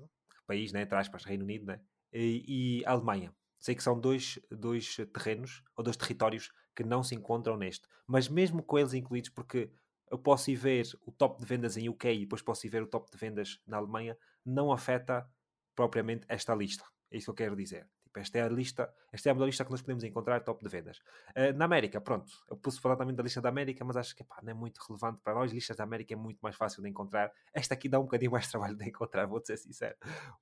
[0.45, 1.81] país, né, para aspas, Reino Unido, né,
[2.13, 3.33] e, e a Alemanha.
[3.59, 8.29] Sei que são dois, dois terrenos ou dois territórios que não se encontram neste, mas
[8.29, 9.71] mesmo com eles incluídos, porque
[10.09, 12.83] eu posso ir ver o top de vendas em UK e depois posso ir ver
[12.83, 15.27] o top de vendas na Alemanha, não afeta
[15.75, 16.85] propriamente esta lista.
[17.11, 17.87] É isso que eu quero dizer.
[18.17, 20.63] Tipo, esta é a lista, esta é a melhor lista que nós podemos encontrar top
[20.63, 20.97] de vendas.
[21.29, 24.25] Uh, na América, pronto, eu posso falar também da lista da América, mas acho que
[24.43, 25.51] não é muito relevante para nós.
[25.51, 27.31] Listas da América é muito mais fácil de encontrar.
[27.53, 29.95] Esta aqui dá um bocadinho mais trabalho de encontrar, vou ser sincero,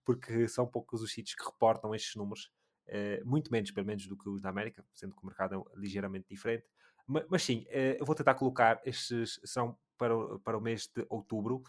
[0.04, 2.52] porque são poucos os sítios que reportam estes números,
[2.88, 5.80] uh, muito menos, pelo menos, do que os da América, sendo que o mercado é
[5.80, 6.66] ligeiramente diferente.
[7.08, 10.88] Mas, mas sim, uh, eu vou tentar colocar estes, são para o, para o mês
[10.88, 11.64] de outubro.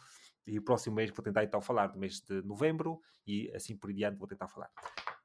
[0.47, 3.93] E o próximo mês vou tentar então falar do mês de novembro e assim por
[3.93, 4.71] diante vou tentar falar.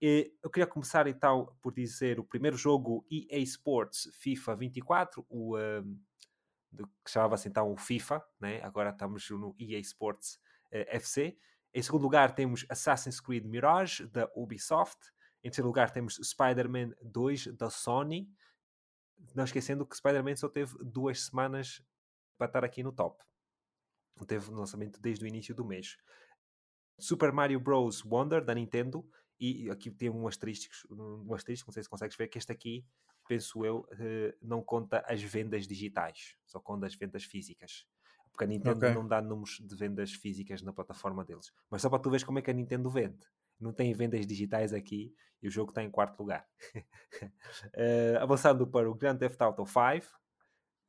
[0.02, 6.00] Eu queria começar então por dizer o primeiro jogo EA Sports FIFA 24, o, um,
[6.74, 8.60] que chamava-se então o FIFA, né?
[8.64, 10.40] agora estamos no EA Sports uh,
[10.72, 11.38] eh, FC.
[11.74, 15.12] Em segundo lugar temos Assassin's Creed Mirage, da Ubisoft.
[15.44, 18.28] Em terceiro lugar temos Spider-Man 2, da Sony.
[19.36, 21.82] Não esquecendo que Spider-Man só teve duas semanas
[22.38, 23.24] para estar aqui no top.
[24.28, 25.98] Teve lançamento desde o início do mês.
[27.00, 28.04] Super Mario Bros.
[28.06, 29.04] Wonder, da Nintendo,
[29.40, 32.86] e aqui tem um asterisco, um asterisco, não sei se consegues ver, que este aqui,
[33.28, 37.88] penso eu, eh, não conta as vendas digitais, só conta as vendas físicas.
[38.32, 38.94] Porque a Nintendo okay.
[38.94, 41.52] não dá números de vendas físicas na plataforma deles.
[41.70, 43.26] Mas só para tu veres como é que a Nintendo vende.
[43.60, 46.48] Não tem vendas digitais aqui e o jogo está em quarto lugar.
[46.76, 50.08] uh, avançando para o Grand Theft Auto 5,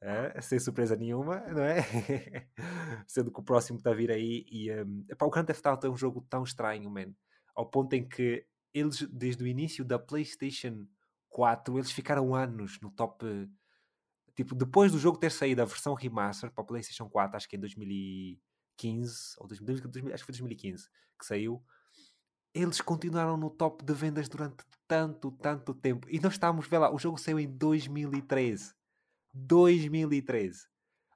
[0.03, 1.81] uh, sem surpresa nenhuma, não é?
[3.07, 4.45] Sendo que o próximo está a vir aí.
[4.51, 7.13] E um, epá, o Grand Theft Auto é um jogo tão estranho, man
[7.55, 10.87] ao ponto em que eles, desde o início da PlayStation
[11.29, 13.27] 4, eles ficaram anos no top.
[14.35, 17.57] Tipo, depois do jogo ter saído a versão remaster para a PlayStation 4, acho que
[17.57, 19.77] em 2015, ou 2000,
[20.15, 20.89] acho que foi 2015
[21.19, 21.63] que saiu,
[22.55, 26.09] eles continuaram no top de vendas durante tanto, tanto tempo.
[26.11, 28.75] E nós estávamos, vê lá, o jogo saiu em 2013.
[29.33, 30.67] 2013.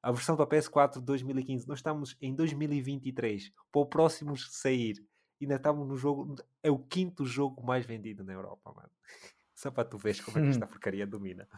[0.03, 1.67] A versão para PS4 2015.
[1.67, 3.53] Nós estamos em 2023.
[3.73, 5.05] Para o próximo sair
[5.41, 6.37] ainda estamos no jogo.
[6.63, 8.91] É o quinto jogo mais vendido na Europa, mano.
[9.55, 11.49] Só para tu veres como é que esta porcaria domina.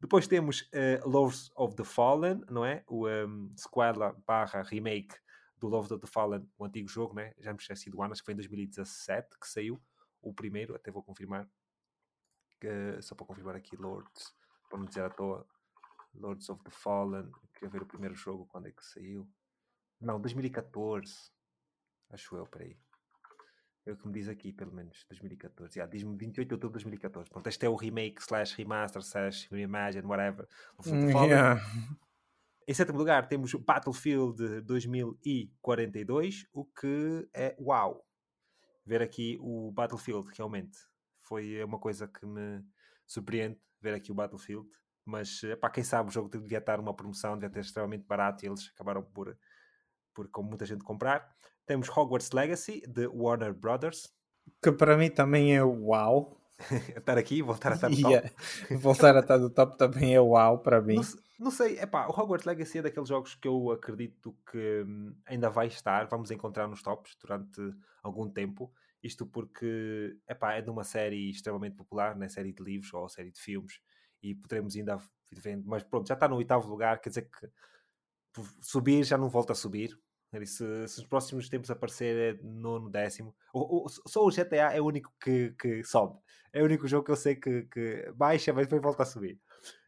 [0.00, 2.84] Depois temos uh, Lords of the Fallen, não é?
[2.86, 5.16] O um, sequela barra remake
[5.58, 7.32] do Lords of the Fallen, o antigo jogo, né?
[7.38, 9.80] Já me esqueci do ano, acho que foi em 2017 que saiu
[10.20, 11.48] o primeiro, até vou confirmar.
[12.64, 14.34] Uh, só para confirmar aqui, Lords,
[14.68, 15.46] para não dizer à toa.
[16.18, 19.28] Lords of the Fallen, queria ver o primeiro jogo, quando é que saiu.
[20.00, 21.32] Não, 2014.
[22.10, 22.78] Acho eu, peraí.
[23.84, 25.78] É o que me diz aqui, pelo menos, 2014.
[25.78, 27.30] Yeah, Diz-me 28 de outubro de 2014.
[27.30, 30.48] Pronto, este é o remake, slash remaster, slash reimagine, whatever.
[30.84, 31.60] Yeah.
[32.66, 38.04] Em sétimo lugar temos Battlefield 2042, o que é uau.
[38.84, 40.76] Ver aqui o Battlefield, realmente.
[41.22, 42.64] Foi uma coisa que me
[43.06, 44.68] surpreende, ver aqui o Battlefield.
[45.06, 48.48] Mas, para quem sabe, o jogo devia estar uma promoção, devia ter extremamente barato e
[48.48, 49.38] eles acabaram por,
[50.12, 51.32] por com muita gente comprar.
[51.64, 54.12] Temos Hogwarts Legacy, de Warner Brothers.
[54.60, 56.42] Que para mim também é uau.
[56.96, 58.30] estar aqui, voltar a estar no top.
[58.76, 60.96] voltar a estar no top também é uau para mim.
[60.96, 61.04] Não,
[61.38, 65.50] não sei, epá, o Hogwarts Legacy é daqueles jogos que eu acredito que hum, ainda
[65.50, 67.60] vai estar, vamos encontrar nos tops durante
[68.02, 68.72] algum tempo.
[69.02, 72.28] Isto porque epá, é de uma série extremamente popular, né?
[72.28, 73.80] série de livros ou série de filmes,
[74.30, 74.98] e poderemos ainda
[75.30, 77.48] ir vendo, mas pronto, já está no oitavo lugar, quer dizer que
[78.60, 79.98] subir já não volta a subir.
[80.44, 84.80] Se, se nos próximos tempos aparecer é nono, décimo, o, o, só o GTA é
[84.80, 86.18] o único que, que sobe.
[86.52, 89.40] É o único jogo que eu sei que, que baixa, mas depois volta a subir.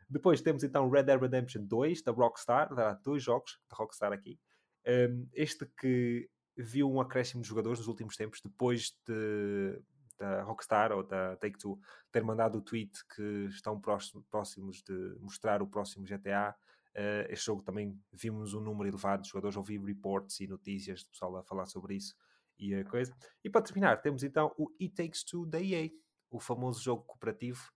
[0.08, 4.38] Depois temos então Red Dead Redemption 2 da Rockstar, há dois jogos da Rockstar aqui.
[4.86, 9.78] Um, este que viu um acréscimo de jogadores nos últimos tempos, depois de,
[10.18, 11.78] da Rockstar ou da Take-Two
[12.10, 16.54] ter mandado o tweet que estão próximos de mostrar o próximo GTA.
[16.90, 21.10] Uh, este jogo também vimos um número elevado de jogadores, ouvi reports e notícias de
[21.10, 22.14] pessoal a falar sobre isso
[22.58, 23.14] e a coisa.
[23.44, 25.90] E para terminar, temos então o It Takes Two da EA,
[26.30, 27.70] o famoso jogo cooperativo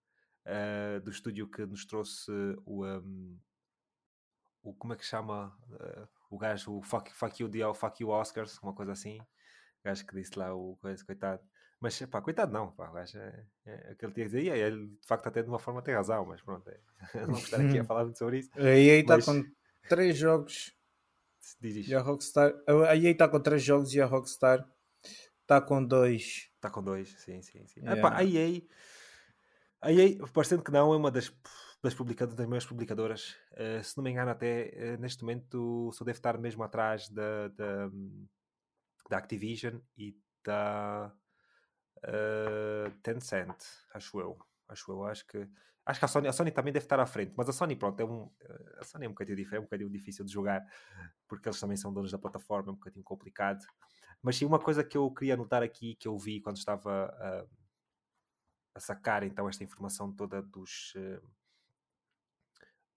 [0.46, 2.30] uh, do estúdio que nos trouxe
[2.66, 3.38] o, um,
[4.62, 8.10] o como é que chama uh, o gajo, o fuck, fuck, you, the, fuck You
[8.10, 9.20] Oscars, uma coisa assim.
[9.20, 11.42] O gajo que disse lá o coisa, coitado.
[11.82, 14.86] Mas, pá, coitado não, pá, o gajo é, é aquele tinha que dizer, e ele
[14.86, 16.78] de facto até de uma forma tem razão, mas pronto, é,
[17.26, 18.50] não vou estar aqui a falar muito sobre isso.
[18.56, 19.24] A EA está mas...
[19.24, 19.44] com
[19.88, 20.72] três jogos
[21.60, 22.54] e a Rockstar,
[22.88, 24.64] a EA está com três jogos e a Rockstar
[25.40, 26.48] está com dois.
[26.54, 27.80] Está com dois, sim, sim, sim.
[27.80, 27.98] Yeah.
[27.98, 28.62] Epá, a EA
[29.80, 31.32] a EA, parecendo que não, é uma das,
[31.82, 33.36] das, publicadoras, das maiores publicadoras.
[33.54, 37.48] Uh, se não me engano, até uh, neste momento só deve estar mesmo atrás da,
[37.48, 37.90] da,
[39.10, 41.12] da Activision e da
[42.04, 43.56] uh, Tencent,
[43.94, 44.38] acho eu.
[44.68, 45.48] Acho eu, acho que.
[45.84, 47.98] Acho que a Sony, a Sony também deve estar à frente, mas a Sony, pronto,
[47.98, 48.30] é um,
[48.78, 50.64] a Sony é um bocadinho diferente, é um bocadinho difícil de jogar,
[51.26, 53.66] porque eles também são donos da plataforma, é um bocadinho complicado.
[54.22, 57.12] Mas sim, uma coisa que eu queria anotar aqui, que eu vi quando estava
[58.74, 61.22] a sacar então esta informação toda dos, uh,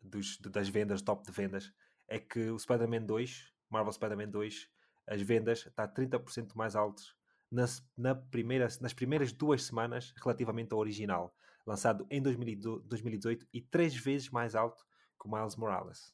[0.02, 1.74] dos das vendas, top de vendas,
[2.08, 4.70] é que o Spider-Man 2, Marvel Spider-Man 2,
[5.08, 7.16] as vendas está 30% mais altas
[7.52, 11.36] nas, na primeira, nas primeiras duas semanas relativamente ao original,
[11.66, 14.86] lançado em 2018 e três vezes mais alto
[15.20, 16.14] que o Miles Morales.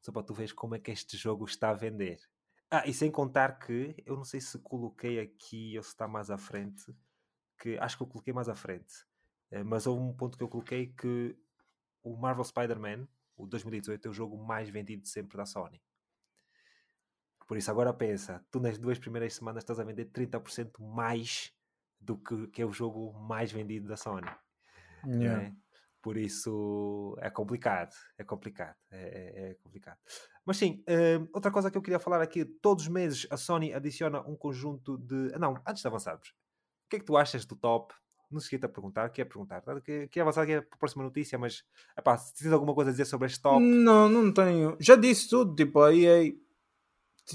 [0.00, 2.20] Só para tu veres como é que este jogo está a vender.
[2.70, 6.30] Ah, e sem contar que, eu não sei se coloquei aqui ou se está mais
[6.30, 6.94] à frente,
[7.58, 8.94] que acho que eu coloquei mais à frente,
[9.52, 11.36] uh, mas houve um ponto que eu coloquei que
[12.02, 15.82] o Marvel Spider-Man, o 2018, é o jogo mais vendido sempre da Sony.
[17.48, 21.50] Por isso, agora pensa, tu nas duas primeiras semanas estás a vender 30% mais
[21.98, 24.28] do que, que é o jogo mais vendido da Sony.
[25.06, 25.44] Yeah.
[25.44, 25.52] É?
[26.02, 29.98] Por isso é complicado, é complicado, é, é, é complicado.
[30.44, 33.72] Mas sim, uh, outra coisa que eu queria falar aqui, todos os meses a Sony
[33.72, 35.32] adiciona um conjunto de...
[35.38, 37.94] Não, antes de avançarmos, o que é que tu achas do top?
[38.30, 39.62] Não se a perguntar, quer perguntar.
[40.10, 41.64] Quer avançar aqui para a próxima notícia, mas
[41.96, 43.58] epá, se tens alguma coisa a dizer sobre este top?
[43.58, 44.76] Não, não tenho.
[44.78, 46.34] Já disse tudo, tipo, a EA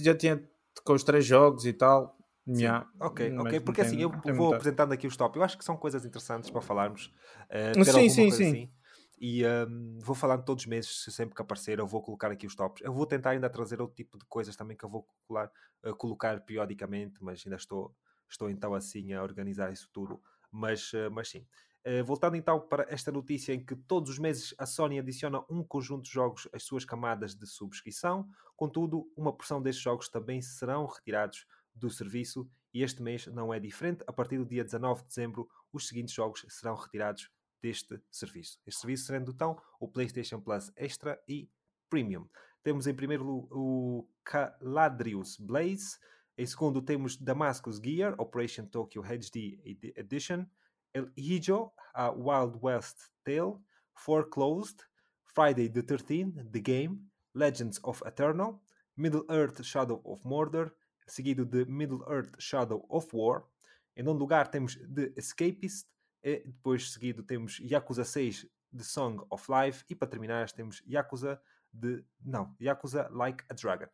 [0.02, 0.42] já tinha
[0.84, 2.18] com os três jogos e tal.
[2.48, 2.90] Yeah.
[3.00, 4.56] Ok, ok, porque assim eu vou muita...
[4.56, 5.38] apresentando aqui os top.
[5.38, 7.14] Eu acho que são coisas interessantes para falarmos.
[7.50, 8.50] Uh, sim, sim, sim.
[8.50, 8.72] Assim.
[9.20, 12.56] E um, vou falando todos os meses, sempre que aparecer, eu vou colocar aqui os
[12.56, 12.82] tops.
[12.84, 15.50] Eu vou tentar ainda trazer outro tipo de coisas também que eu vou colocar,
[15.86, 17.96] uh, colocar periodicamente, mas ainda estou
[18.30, 20.22] estou então assim a organizar isso tudo.
[20.52, 21.46] Mas, eh, mas sim.
[21.86, 25.62] Uh, voltando então para esta notícia em que todos os meses a Sony adiciona um
[25.64, 30.86] conjunto de jogos às suas camadas de subscrição, contudo, uma porção destes jogos também serão
[30.86, 31.46] retirados
[31.76, 34.04] do serviço e este mês não é diferente.
[34.08, 37.30] A partir do dia 19 de dezembro, os seguintes jogos serão retirados
[37.62, 38.60] deste serviço.
[38.66, 41.50] Este serviço sendo então o PlayStation Plus Extra e
[41.90, 42.28] Premium.
[42.64, 45.98] Temos em primeiro o Caladrius Blaze,
[46.36, 49.60] em segundo, temos Damascus Gear, Operation Tokyo HD
[49.96, 50.46] Edition,
[50.94, 53.60] El Hijo, a Wild West Tale,
[53.96, 54.84] Foreclosed,
[55.24, 57.00] Friday the 13th, The Game,
[57.34, 58.62] Legends of Eternal,
[58.96, 60.72] Middle Earth Shadow of Murder,
[61.08, 63.44] seguido de Middle Earth Shadow of War.
[63.96, 65.88] Em nono lugar temos The Escapist,
[66.22, 71.42] e depois seguido temos Yakuza 6, The Song of Life, e para terminar temos Yakuza
[71.72, 72.06] de...
[72.24, 73.88] não, Yakuza Like a Dragon.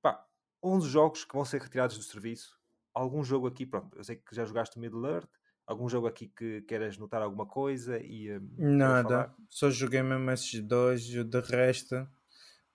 [0.00, 0.26] Pá,
[0.62, 2.58] 11 jogos que vão ser retirados do serviço.
[2.94, 5.30] Algum jogo aqui, pronto, eu sei que já jogaste Middle Earth.
[5.66, 7.98] Algum jogo aqui que queiras notar alguma coisa?
[7.98, 11.02] e um, Nada, só joguei mesmo esses dois.
[11.02, 12.06] De resto,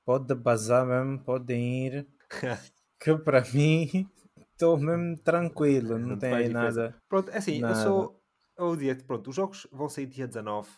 [0.03, 2.07] pode bazar mesmo, podem ir.
[2.99, 4.07] que para mim
[4.51, 6.95] estou mesmo tranquilo, não, não tem nada.
[7.09, 7.80] Pronto, é assim, nada.
[7.80, 8.22] eu sou.
[8.57, 10.73] Eu dia, pronto, os jogos vão sair dia 19 uh,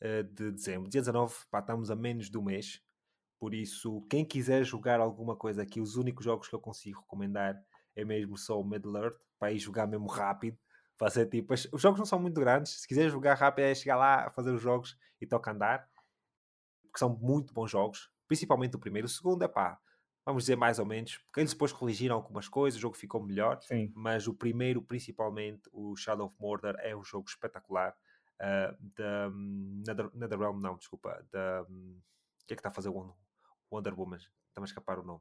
[0.00, 0.88] eh, de dezembro.
[0.88, 2.80] Dia 19, pá, estamos a menos do mês.
[3.38, 7.56] Por isso, quem quiser jogar alguma coisa aqui, os únicos jogos que eu consigo recomendar
[7.94, 10.58] é mesmo só o Middle Earth, para ir jogar mesmo rápido.
[10.98, 12.80] Fazer tipo, os jogos não são muito grandes.
[12.80, 15.88] Se quiser jogar rápido, é chegar lá, fazer os jogos e toca andar.
[16.82, 19.06] Porque são muito bons jogos, principalmente o primeiro.
[19.06, 19.78] O segundo é pá,
[20.26, 23.60] vamos dizer mais ou menos, porque eles depois corrigiram algumas coisas, o jogo ficou melhor.
[23.62, 23.92] Sim.
[23.94, 27.96] Mas o primeiro, principalmente, o Shadow of Mordor, é um jogo espetacular.
[28.40, 31.24] Uh, da um, Nether, NetherRealm, não, desculpa.
[31.32, 32.00] Da, um,
[32.48, 33.14] que é que está a fazer o
[33.70, 34.16] Wonder Woman?
[34.16, 35.20] Está-me a escapar o nome.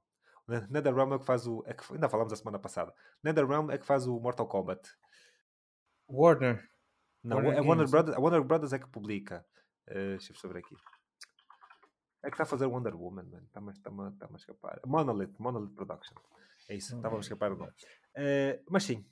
[0.69, 1.61] NetherRealm é que faz o.
[1.67, 2.93] É que, ainda falamos a semana passada.
[3.23, 4.89] NetherRealm é que faz o Mortal Kombat.
[6.09, 6.69] Warner.
[7.23, 9.45] Não, Warner, é Warner Brothers, a Warner Brothers é que publica.
[9.87, 10.75] Uh, deixa eu saber aqui.
[12.23, 13.45] É que está a fazer Wonder Woman, mano.
[13.45, 14.81] Está-me tá tá a escapar.
[14.85, 16.15] Monolith, Monolith Production.
[16.69, 17.71] É isso, estava a escapar o nome.
[17.71, 19.05] Uh, mas sim,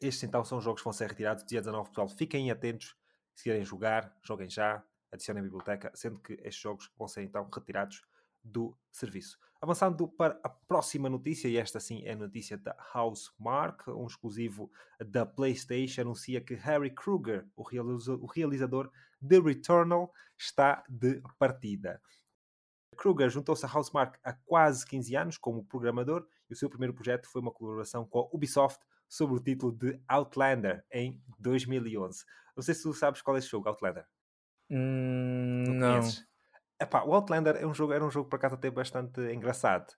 [0.00, 2.08] estes então são jogos que vão ser retirados dia 19, pessoal.
[2.08, 2.96] Fiquem atentos.
[3.34, 4.84] Se querem jogar, joguem já.
[5.10, 8.02] Adicionem a biblioteca, sendo que estes jogos vão ser então retirados
[8.42, 9.38] do serviço.
[9.62, 14.68] Avançando para a próxima notícia, e esta sim é a notícia da Housemark, um exclusivo
[14.98, 17.62] da PlayStation, anuncia que Harry Kruger, o
[18.26, 18.90] realizador
[19.20, 22.02] de Returnal, está de partida.
[22.96, 27.28] Kruger juntou-se à Housemark há quase 15 anos como programador e o seu primeiro projeto
[27.28, 32.24] foi uma colaboração com a Ubisoft sobre o título de Outlander em 2011.
[32.56, 34.08] Não sei se tu sabes qual é esse jogo, Outlander.
[34.68, 36.00] Hum, não.
[36.00, 36.31] não.
[36.80, 39.94] Epá, o Outlander é um jogo, era um jogo, por acaso, até bastante engraçado.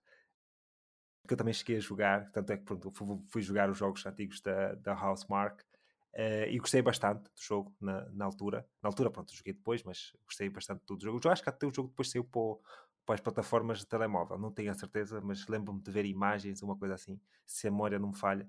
[1.26, 2.92] Que eu também cheguei a jogar, tanto é que pronto,
[3.30, 8.04] fui, jogar os jogos antigos da, da Housemark uh, e gostei bastante do jogo na,
[8.10, 8.66] na altura.
[8.82, 11.18] Na altura, pronto, joguei depois, mas gostei bastante do jogo.
[11.24, 12.58] Eu acho que até o jogo depois saiu para,
[13.06, 16.76] para as plataformas de telemóvel, não tenho a certeza, mas lembro-me de ver imagens, uma
[16.76, 18.46] coisa assim, se a memória não me falha.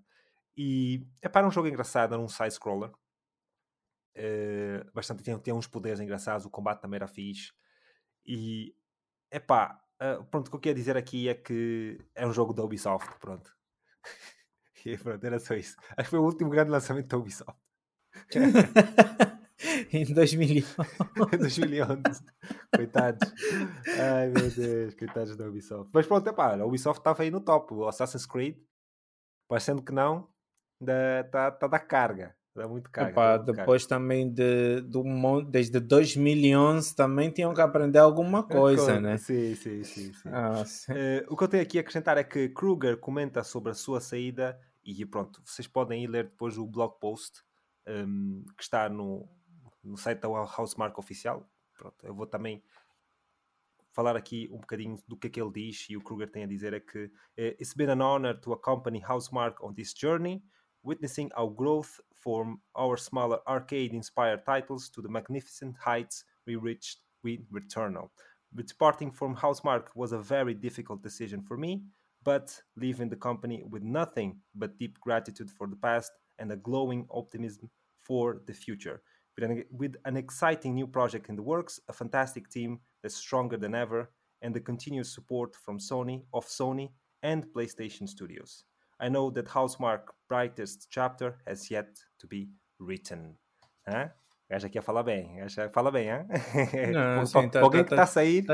[0.57, 2.91] E é para um jogo engraçado, era um side-scroller.
[4.17, 7.51] Uh, bastante, tinha, tinha uns poderes engraçados, o combate também era fixe.
[8.25, 8.75] E,
[9.31, 12.63] epá, uh, pronto, o que eu queria dizer aqui é que é um jogo da
[12.63, 13.55] Ubisoft, pronto.
[14.85, 15.75] e pronto, era só isso.
[15.91, 17.59] Acho que foi o último grande lançamento da Ubisoft.
[19.91, 20.75] em 2011.
[21.37, 22.03] 2011.
[22.75, 23.33] Coitados.
[23.99, 25.89] Ai meu Deus, coitados da Ubisoft.
[25.93, 27.73] Mas pronto, epá, a Ubisoft estava aí no top.
[27.73, 28.57] O Assassin's Creed,
[29.47, 30.29] parecendo que não,
[30.81, 32.35] está tá da carga.
[32.55, 33.09] Dá muito caro.
[33.09, 35.03] Epá, depois também de, do,
[35.41, 39.17] desde 2011 também tinham que aprender alguma coisa, né?
[39.17, 40.13] Sim, sim, sim.
[40.13, 40.21] sim.
[40.31, 40.93] Ah, sim.
[40.93, 43.99] Uh, o que eu tenho aqui a acrescentar é que Kruger comenta sobre a sua
[43.99, 47.43] saída e pronto, vocês podem ir ler depois o blog post
[47.87, 49.27] um, que está no,
[49.83, 51.45] no site da Housemark oficial.
[51.77, 52.63] Pronto, eu vou também
[53.91, 56.47] falar aqui um bocadinho do que é que ele diz e o Kruger tem a
[56.47, 57.11] dizer é que uh,
[57.59, 60.41] It's been an honor to accompany Housemark on this journey
[60.85, 67.39] witnessing our growth from our smaller arcade-inspired titles to the magnificent heights we reached with
[67.51, 68.09] Returnal.
[68.53, 71.83] Departing from Housemark was a very difficult decision for me,
[72.23, 77.05] but leaving the company with nothing but deep gratitude for the past and a glowing
[77.11, 79.01] optimism for the future.
[79.35, 83.57] With an, with an exciting new project in the works, a fantastic team that's stronger
[83.57, 84.09] than ever,
[84.41, 86.91] and the continuous support from Sony of Sony
[87.23, 88.63] and PlayStation Studios.
[89.01, 91.89] I know that Housemark brightest chapter has yet
[92.19, 92.49] to be
[92.79, 93.37] written.
[93.87, 94.11] Hã?
[94.49, 95.43] Gajo aqui a falar bem.
[95.43, 96.25] O fala bem, hã?
[96.93, 98.45] Não, sim, tá, alguém tá, que está a sair.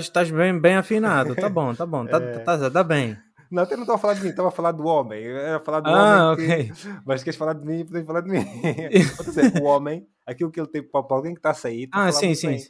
[0.00, 1.34] Estás bem, bem afinado.
[1.34, 2.06] Tá bom, tá bom.
[2.06, 2.38] Tá, é...
[2.40, 3.16] tá, tá bem.
[3.50, 5.22] Não, eu não estava a falar de mim, estava a falar do homem.
[5.22, 6.46] Eu ia falar do ah, homem.
[6.46, 6.70] Okay.
[6.70, 7.00] Que...
[7.06, 8.44] Mas queres falar de mim, podes falar de mim.
[9.24, 11.88] dizer, o homem, aquilo que ele tem para alguém que está a sair.
[11.92, 12.48] Ah, sim, sim.
[12.48, 12.66] Bem.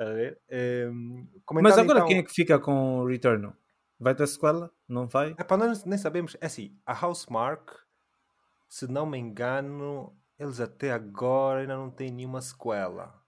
[0.00, 0.38] A ver?
[0.90, 2.08] Um, Mas agora então...
[2.08, 3.52] quem é que fica com o Returnal?
[3.98, 4.70] Vai ter sequela?
[4.88, 5.34] Não vai?
[5.36, 6.36] É para nós nem sabemos.
[6.40, 7.70] É assim, a Housemark,
[8.68, 13.20] se não me engano, eles até agora ainda não têm nenhuma sequela.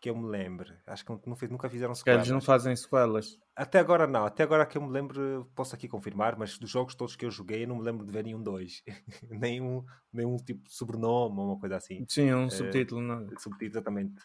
[0.00, 0.78] Que eu me lembre.
[0.86, 1.20] Acho que não,
[1.50, 2.20] nunca fizeram sequelas.
[2.20, 3.38] Eles não fazem sequelas.
[3.54, 4.24] Até agora não.
[4.24, 7.30] Até agora que eu me lembro, posso aqui confirmar, mas dos jogos todos que eu
[7.30, 8.82] joguei, eu não me lembro de ver nenhum dois.
[9.28, 12.04] nenhum, nenhum tipo de sobrenome ou uma coisa assim.
[12.08, 13.00] Sim, um uh, subtítulo.
[13.00, 13.26] Não.
[13.38, 14.22] Subtítulo, exatamente.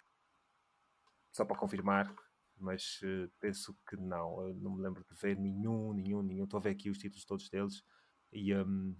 [1.34, 2.14] Só para confirmar
[2.62, 4.48] mas uh, penso que não.
[4.48, 6.44] Eu não me lembro de ver nenhum, nenhum, nenhum.
[6.46, 7.84] Estou a ver aqui os títulos todos deles
[8.32, 8.96] e um,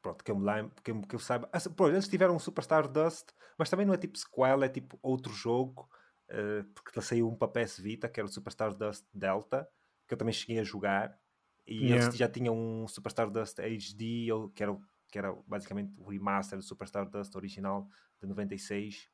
[0.00, 1.48] pronto, que eu me lembro, que eu, que eu saiba.
[1.52, 4.98] Ah, pronto, eles tiveram um Superstar Dust, mas também não é tipo sequel, é tipo
[5.02, 5.88] outro jogo,
[6.30, 9.68] uh, porque saiu um para PS Vita que era o Superstar Dust Delta,
[10.06, 11.18] que eu também cheguei a jogar.
[11.66, 12.04] E yeah.
[12.04, 14.78] eles já tinham um Superstar Dust HD, que era,
[15.10, 17.88] que era basicamente o remaster do Superstar Dust original
[18.20, 19.08] de 96.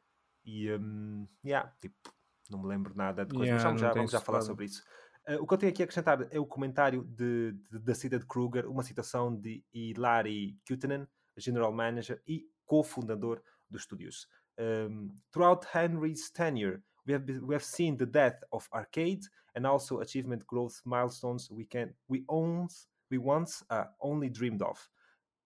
[0.45, 2.13] E, um, yeah, tipo,
[2.51, 4.83] não me lembro nada de coisa, Yeah, mas já, vamos já falar sobre isso.
[5.29, 8.19] Uh, o que eu tenho aqui a acrescentar é o comentário de, de- da Cida
[8.19, 11.07] de Kruger, uma citação de Hilary Kutanen,
[11.37, 14.27] General Manager e cofundador dos estúdios.
[14.59, 19.21] Um, throughout Henry's tenure, we have, been- we have seen the death of arcade
[19.57, 24.79] and also achievement growth milestones we can we owns we once uh, only dreamed of.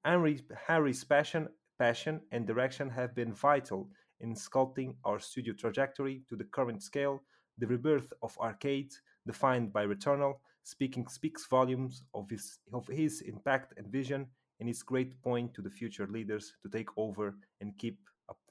[0.05, 1.49] Henry, Harry's passion,
[1.79, 3.89] passion and direction have been vital
[4.25, 7.23] in sculpting our studio trajectory to the current scale.
[7.59, 8.93] The rebirth of arcade,
[9.27, 14.27] defined by Returnal, speaking speaks volumes of his of his impact and vision,
[14.59, 17.99] and his great point to the future leaders to take over and keep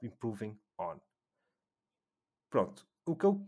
[0.02, 1.02] improving on.
[2.50, 2.84] Pronto.
[3.06, 3.46] O que eu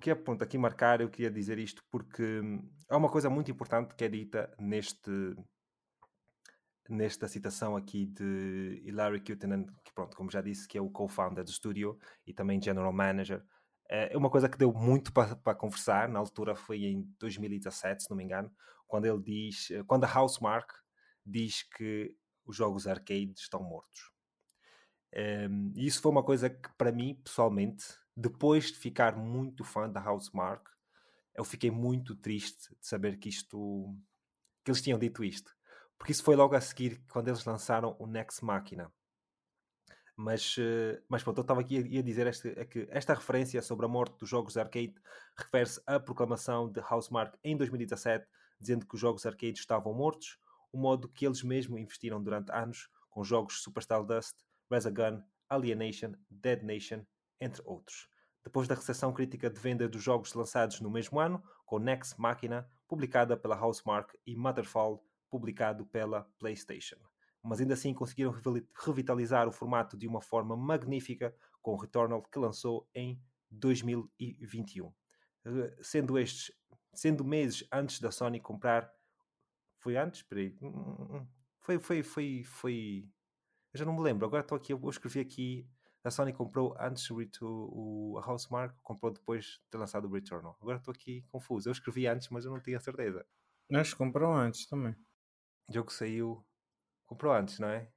[0.00, 2.42] quero pronto, aqui marcar, eu queria dizer isto porque
[2.90, 5.34] há uma coisa muito importante que é dita neste,
[6.88, 11.44] nesta citação aqui de Hilary Kutanen, que pronto, como já disse, que é o co-founder
[11.44, 13.44] do estúdio e também general manager.
[13.90, 18.10] Eh, É uma coisa que deu muito para conversar, na altura foi em 2017, se
[18.10, 18.50] não me engano,
[18.86, 20.72] quando ele diz, eh, quando a Housemark
[21.24, 24.10] diz que os jogos arcade estão mortos.
[25.14, 27.84] Um, e isso foi uma coisa que, para mim, pessoalmente,
[28.16, 30.68] depois de ficar muito fã da Housemark,
[31.34, 33.96] eu fiquei muito triste de saber que isto
[34.64, 35.57] que eles tinham dito isto.
[35.98, 38.90] Porque isso foi logo a seguir quando eles lançaram o Next Machina.
[40.16, 43.86] Mas, eh, mas pronto, eu estava aqui a, dizer este, é que esta referência sobre
[43.86, 44.94] a morte dos jogos arcade
[45.36, 48.26] refere-se à proclamação de Housemark em 2017,
[48.58, 50.36] dizendo que os jogos arcade estavam mortos,
[50.72, 54.36] o modo que eles mesmos investiram durante anos com jogos Super Stardust,
[54.70, 57.04] Resogun, Alienation, Dead Nation,
[57.40, 58.08] entre outros.
[58.44, 62.68] Depois da recepção crítica de venda dos jogos lançados no mesmo ano, com Next Machina,
[62.86, 66.96] publicada pela Housemark, e Motherfall, publicado pela PlayStation.
[67.42, 68.34] Mas ainda assim conseguiram
[68.84, 74.92] revitalizar o formato de uma forma magnífica com o Returnal que lançou em 2021.
[75.44, 76.52] Eh, Sendo estes,
[76.94, 78.92] sendo meses antes da Sony comprar.
[79.78, 80.22] Foi antes?
[80.22, 80.56] Peraí.
[80.60, 81.26] Hum, hum, hum.
[81.60, 83.08] Foi, foi, foi, foi.
[83.72, 84.26] Eu já não me lembro.
[84.26, 85.68] Agora estou aqui, eu escrevi aqui.
[86.04, 90.56] A Sony comprou antes o, o a Housemark, comprou depois de ter lançado o Returnal.
[90.60, 91.68] Agora estou aqui confuso.
[91.68, 93.26] Eu escrevi antes, mas eu não tinha certeza.
[93.72, 94.94] Acho que comprou antes também.
[95.70, 96.44] Jogo saiu.
[97.06, 97.90] Comprou antes, não é?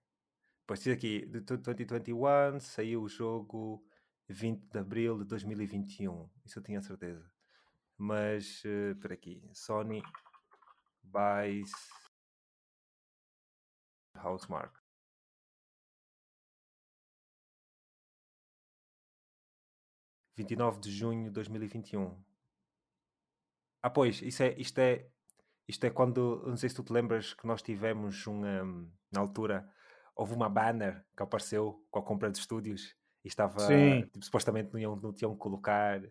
[0.68, 3.86] Pois diz aqui, de 2021 saiu o jogo
[4.30, 6.30] 20 de abril de 2021.
[6.46, 7.30] Isso eu tinha certeza.
[7.98, 9.42] Mas, eh, espera aqui.
[9.54, 10.02] Sony
[11.04, 11.72] buys
[14.16, 14.82] Housemark.
[20.36, 22.18] vinte e nove de junho de 2021.
[23.84, 25.08] Ah, pois, isso é, isto é
[25.68, 29.22] isto é quando, não sei se tu te lembras que nós tivemos um, um, na
[29.22, 29.70] altura,
[30.16, 33.66] houve uma banner que apareceu com a compra de estúdios e estava,
[34.12, 36.02] tipo, supostamente não, iam, não tinham que colocar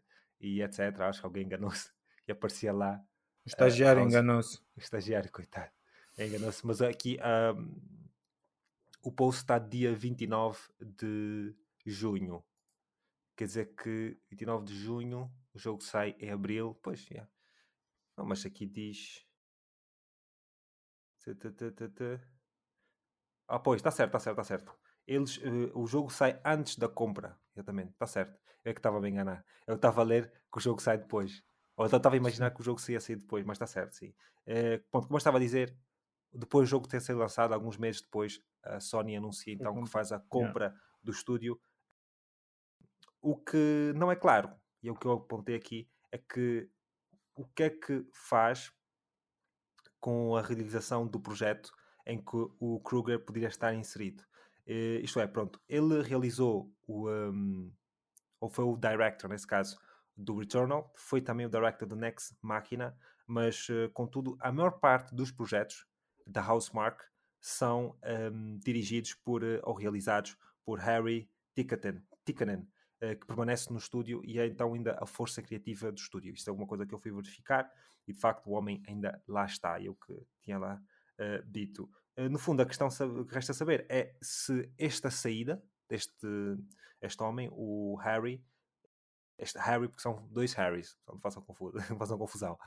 [0.40, 1.00] e etc.
[1.00, 1.90] Acho que alguém enganou-se
[2.26, 3.02] e aparecia lá.
[3.44, 4.58] O estagiário House- enganou-se.
[4.76, 5.70] O estagiário, coitado.
[6.18, 6.66] Enganou-se.
[6.66, 7.18] Mas aqui
[7.56, 7.80] um,
[9.02, 11.54] o post está dia 29 de
[11.84, 12.44] junho.
[13.36, 16.78] Quer dizer que 29 de junho o jogo sai em abril.
[16.82, 17.26] Pois, é.
[18.16, 19.26] Não, mas aqui diz.
[23.48, 24.78] Ah, pois, está certo, está certo, está certo.
[25.06, 28.38] Eles, eh, o jogo sai antes da compra, exatamente, está certo.
[28.64, 29.44] Eu é que estava a me enganar.
[29.66, 31.42] Eu estava a ler que o jogo sai depois.
[31.76, 34.14] Ou então estava a imaginar que o jogo ia sair depois, mas está certo, sim.
[34.90, 35.76] Pronto, como eu estava a dizer,
[36.32, 40.12] depois do jogo ter sido lançado, alguns meses depois, a Sony anuncia então que faz
[40.12, 41.60] a compra do estúdio.
[43.22, 46.70] O que não é claro, e é o que eu apontei aqui, é que
[47.34, 48.72] o que é que faz
[50.00, 51.72] com a realização do projeto
[52.06, 54.24] em que o Kruger poderia estar inserido.
[54.66, 57.70] Eh, isto é, pronto, ele realizou o, um,
[58.40, 59.78] ou foi o director nesse caso,
[60.16, 62.96] do Returnal, foi também o director do Next Machina,
[63.26, 65.86] mas eh, contudo, a maior parte dos projetos
[66.26, 67.00] da Housemark
[67.40, 67.96] são
[68.32, 72.66] um, dirigidos por, eh, ou realizados por Harry Tikkanen,
[73.00, 76.34] que permanece no estúdio e é então ainda a força criativa do estúdio.
[76.34, 77.70] Isto é uma coisa que eu fui verificar
[78.06, 80.82] e de facto o homem ainda lá está, eu que tinha lá
[81.18, 81.90] eh, dito.
[82.16, 86.26] Eh, no fundo, a questão que resta saber é se esta saída deste
[87.00, 88.44] este homem, o Harry,
[89.38, 91.42] este Harry, porque são dois Harrys, não façam,
[91.98, 92.58] façam confusão,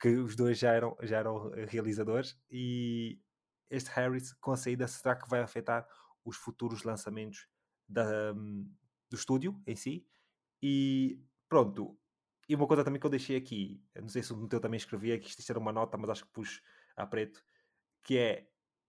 [0.00, 3.20] que os dois já eram, já eram eh, realizadores e
[3.70, 5.86] este Harry, com a saída, será que vai afetar
[6.24, 7.48] os futuros lançamentos
[7.88, 8.70] da, hum,
[9.10, 10.06] do estúdio em si?
[10.62, 11.98] E pronto,
[12.48, 15.18] e uma coisa também que eu deixei aqui, não sei se no teu também escrevia,
[15.18, 16.60] que isto era uma nota, mas acho que pus
[16.96, 17.42] a preto,
[18.02, 18.46] que é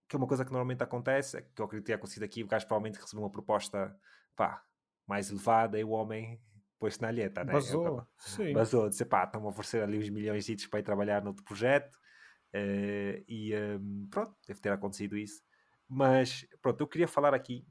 [0.08, 2.44] que é uma coisa que normalmente acontece, é que eu acredito que tenha acontecido aqui,
[2.44, 3.98] o gajo provavelmente recebeu uma proposta
[4.36, 4.64] pá,
[5.08, 6.40] mais elevada e o homem
[6.78, 7.54] pôs na alheta, né?
[7.54, 8.54] Basou, sim.
[8.54, 11.96] Basou, disse, pá, estão a oferecer ali uns milhões de para ir trabalhar noutro projeto.
[12.54, 15.42] Uh, e um, pronto, deve ter acontecido isso.
[15.88, 17.68] Mas pronto, eu queria falar aqui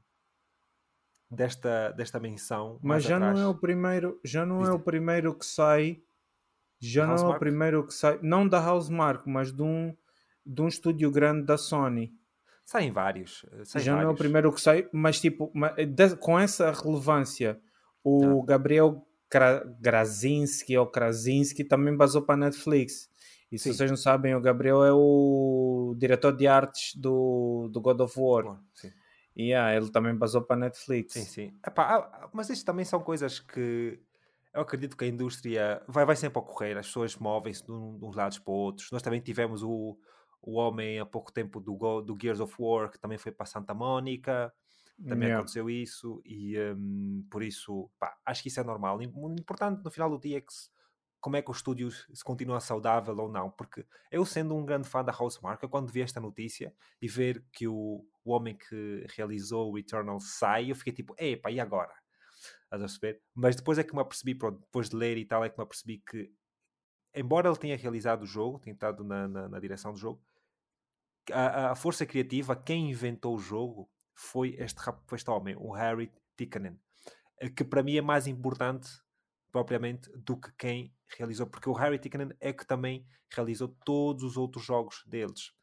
[1.29, 2.79] desta, desta menção.
[2.81, 3.37] Mas já atrás.
[3.37, 6.01] não é o primeiro, já não é o primeiro que sai.
[6.79, 9.95] Já não é o primeiro que sai, não da Housemark, mas de um,
[10.45, 12.13] de um estúdio grande da Sony.
[12.65, 13.45] Saem vários.
[13.51, 14.05] Eh, saem já vários.
[14.05, 15.51] não é o primeiro que sai, mas tipo,
[16.19, 17.59] com essa relevância,
[18.03, 18.45] o ah.
[18.45, 19.05] Gabriel
[19.81, 23.09] Krasinski ou Krasinski também basou para a Netflix.
[23.51, 23.73] E se Sim.
[23.73, 28.59] vocês não sabem, o Gabriel é o diretor de artes do, do God of War.
[28.73, 28.91] Sim.
[29.35, 31.13] E yeah, ele também basou para a Netflix.
[31.13, 31.59] Sim, sim.
[31.65, 33.99] Epá, mas isto também são coisas que
[34.53, 36.77] eu acredito que a indústria vai, vai sempre ocorrer.
[36.77, 38.89] As pessoas movem-se de, uns lados para outros.
[38.91, 39.97] Nós também tivemos o,
[40.41, 43.73] o homem há pouco tempo do, do Gears of War, que também foi para Santa
[43.73, 44.53] Mónica.
[44.97, 45.39] Também yeah.
[45.39, 46.21] aconteceu isso.
[46.23, 48.97] E um, por isso, pá, acho que isso é normal.
[48.97, 50.69] O importante no final do dia é que se,
[51.19, 53.51] como é que o estúdio se continua saudável ou não.
[53.51, 57.67] Porque eu, sendo um grande fã da Housemark, quando vi esta notícia e ver que
[57.67, 61.93] o, o homem que realizou o Eternal sai, eu fiquei tipo, epá, e agora?
[62.71, 63.21] A perceber?
[63.33, 65.63] Mas depois é que me apercebi, pronto, depois de ler e tal, é que me
[65.63, 66.33] apercebi que,
[67.13, 70.21] embora ele tenha realizado o jogo, tenha estado na, na, na direção do jogo,
[71.31, 76.11] a, a, força criativa, quem inventou o jogo foi este, foi este homem, o Harry
[76.35, 76.79] Tikkanen,
[77.39, 78.89] eh, que para mim é mais importante
[79.51, 84.37] propriamente do que quem realizou, porque o Harry Tikkanen é que também realizou todos os
[84.37, 85.53] outros jogos deles.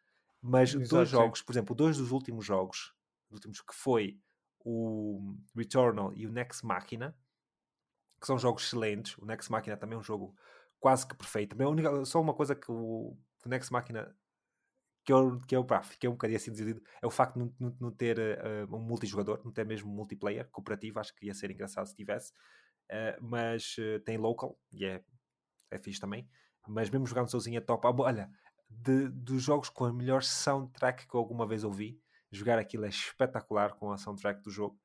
[0.43, 1.45] Mas Exato, dois jogos, sim.
[1.45, 2.93] por exemplo, dois dos últimos jogos,
[3.31, 4.21] últimos que foi
[4.65, 7.17] o Returnal e o Next Machina,
[8.21, 9.17] que são jogos excelentes.
[9.19, 10.35] O Next Machina também é um jogo
[10.81, 11.57] quase que perfeito.
[11.57, 14.15] Mas única, só uma coisa que o, o Next Machina
[15.05, 17.55] que eu, que eu pá, fiquei um bocadinho assim desiludido é o facto de não,
[17.59, 21.01] não, não ter uh, um multijogador, não ter mesmo multiplayer cooperativo.
[21.01, 22.33] Acho que ia ser engraçado se tivesse.
[22.91, 25.03] Uh, mas uh, tem local e é,
[25.71, 26.29] é fixe também.
[26.69, 27.87] Mas mesmo jogando sozinho é top.
[27.87, 28.31] Ah, olha,
[28.81, 32.01] de, dos jogos com a melhor soundtrack que eu alguma vez ouvi,
[32.31, 34.79] jogar aquilo é espetacular com a soundtrack do jogo.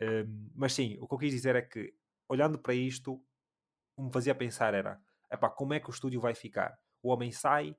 [0.00, 1.94] Um, mas sim, o que eu quis dizer é que,
[2.28, 3.14] olhando para isto,
[3.96, 5.00] o que me fazia pensar era:
[5.30, 6.78] epá, como é que o estúdio vai ficar?
[7.02, 7.76] O homem sai,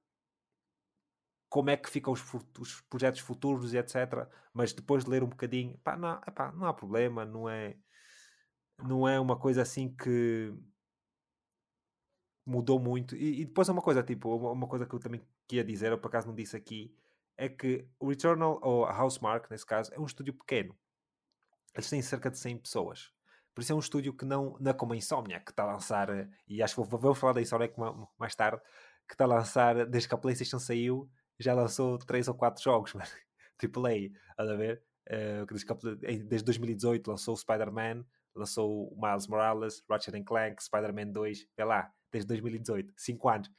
[1.49, 2.23] como é que ficam os,
[2.59, 4.27] os projetos futuros e etc.
[4.53, 7.77] Mas depois de ler um bocadinho, epá, não, epá, não há problema, não é
[8.79, 10.53] não é uma coisa assim que
[12.45, 13.15] mudou muito.
[13.15, 15.21] E, e depois é uma coisa, tipo, uma, uma, coisa que eu também
[15.53, 16.95] queria dizer, eu por acaso não disse aqui,
[17.37, 20.75] é que o Returnal, ou a Housemark, nesse caso, é um estúdio pequeno.
[21.75, 23.11] Eles têm cerca de 100 pessoas.
[23.53, 25.73] Por isso é um estúdio que não, não é como a Insomnia, que está a
[25.73, 26.09] lançar,
[26.47, 27.71] e acho que vamos falar da Insomnia
[28.17, 28.61] mais tarde,
[29.07, 31.07] que está a lançar, desde que a PlayStation saiu,
[31.39, 33.15] já lançou 3 ou 4 jogos, mas
[33.61, 34.83] AAA, a ver?
[35.07, 35.45] Uh,
[36.25, 41.93] desde 2018 lançou o Spider-Man, lançou o Miles Morales, Ratchet Clank, Spider-Man 2, vê lá,
[42.11, 43.51] desde 2018, 5 anos.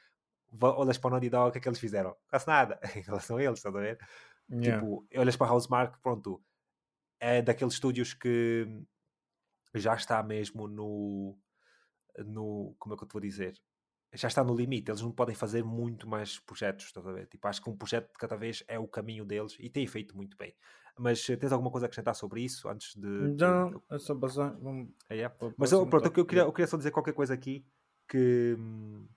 [0.61, 2.17] Olhas para o Naughty Dog, o que é que eles fizeram?
[2.29, 3.99] Quase nada em relação a eles, estás a ver?
[4.51, 4.81] Yeah.
[4.81, 6.43] Tipo, olhas para a Housemark, pronto,
[7.19, 8.67] é daqueles estúdios que
[9.75, 11.37] já está mesmo no,
[12.19, 13.55] no como é que eu te vou dizer?
[14.13, 17.27] Já está no limite, eles não podem fazer muito mais projetos, estás a ver?
[17.27, 20.17] Tipo, acho que um projeto de cada vez é o caminho deles e tem feito
[20.17, 20.55] muito bem.
[20.97, 23.09] Mas eh, tens alguma coisa a acrescentar sobre isso antes de.
[23.09, 24.57] Não, é só basar.
[24.61, 24.91] Vamos...
[25.11, 25.33] É, é.
[25.57, 27.67] Mas eu, pronto, eu queria, eu queria só dizer qualquer coisa aqui
[28.09, 28.55] que.
[28.57, 29.09] Hum,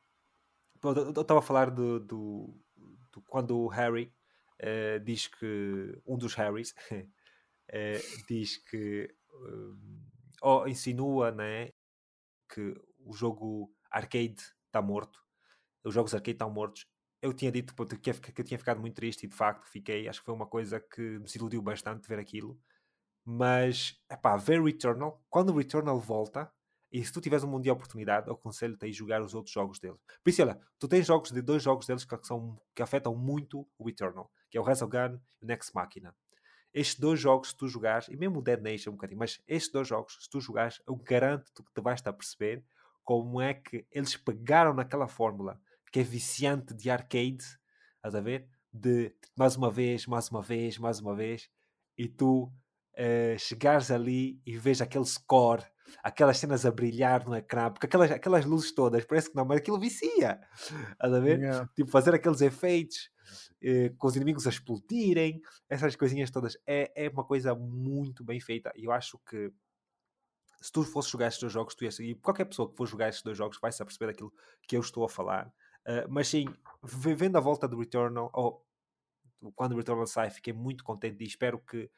[0.83, 2.59] eu estava a falar do, do,
[3.11, 4.13] do, quando o Harry
[4.61, 6.01] uh, diz que.
[6.05, 7.05] Um dos Harrys uh,
[8.27, 9.13] diz que.
[9.29, 9.77] Uh,
[10.41, 11.71] ou insinua né,
[12.53, 14.35] que o jogo arcade
[14.67, 15.19] está morto.
[15.83, 16.85] Os jogos arcade estão mortos
[17.21, 20.07] eu tinha dito que, eu tinha ficado muito triste e de facto fiquei.
[20.07, 22.59] Acho que foi uma coisa que me desiludiu bastante ver aquilo.
[23.25, 26.51] Mas, é pá, ver Returnal, quando o Returnal volta,
[26.91, 29.97] e se tu tiveres um mundo de oportunidade, aconselho-te a jogar os outros jogos dele.
[30.23, 33.67] Por isso, olha, tu tens jogos de dois jogos deles que, são, que afetam muito
[33.77, 36.15] o Returnal, que é o Resogun e o Next Machina.
[36.73, 39.71] Estes dois jogos, se tu jogares, e mesmo o Dead Nation um bocadinho, mas estes
[39.71, 42.63] dois jogos, se tu jogares, eu garanto-te que te vais estar a perceber
[43.03, 45.59] como é que eles pegaram naquela fórmula
[45.91, 47.43] que é viciante de arcade,
[47.95, 48.47] estás a ver?
[48.71, 51.49] De mais uma vez, mais uma vez, mais uma vez,
[51.97, 52.51] e tu
[52.97, 55.63] uh, chegares ali e vês aquele score,
[56.03, 59.57] aquelas cenas a brilhar no ecrã, porque aquelas, aquelas luzes todas, parece que não, mas
[59.57, 60.39] aquilo vicia,
[60.91, 61.39] estás a ver?
[61.39, 61.69] Yeah.
[61.75, 63.09] Tipo, fazer aqueles efeitos.
[63.61, 68.39] Uh, com os inimigos a explodirem, essas coisinhas todas, é, é uma coisa muito bem
[68.39, 68.71] feita.
[68.73, 69.51] E eu acho que
[70.61, 73.09] se tu fosses jogar estes dois jogos, tu ias, e qualquer pessoa que for jogar
[73.09, 74.31] estes dois jogos vai se aperceber daquilo
[74.67, 75.47] que eu estou a falar.
[75.85, 76.45] Uh, mas sim,
[76.83, 78.65] vendo a volta do Returnal, ou
[79.55, 81.89] quando o Returnal sai, fiquei muito contente e espero que.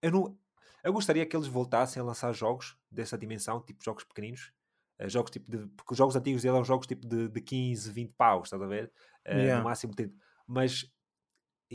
[0.00, 0.38] Eu, não,
[0.82, 4.52] eu gostaria que eles voltassem a lançar jogos dessa dimensão, tipo jogos pequeninos,
[5.00, 8.12] Uh, jogos tipo de, porque os jogos antigos eram jogos tipo de, de 15, 20
[8.14, 8.92] paus, estás a ver?
[9.26, 9.58] Uh, yeah.
[9.58, 10.14] No máximo 30.
[10.46, 10.90] Mas,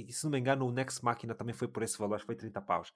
[0.09, 2.35] se não me engano, o Next Machina também foi por esse valor, acho que foi
[2.35, 2.89] 30 paus.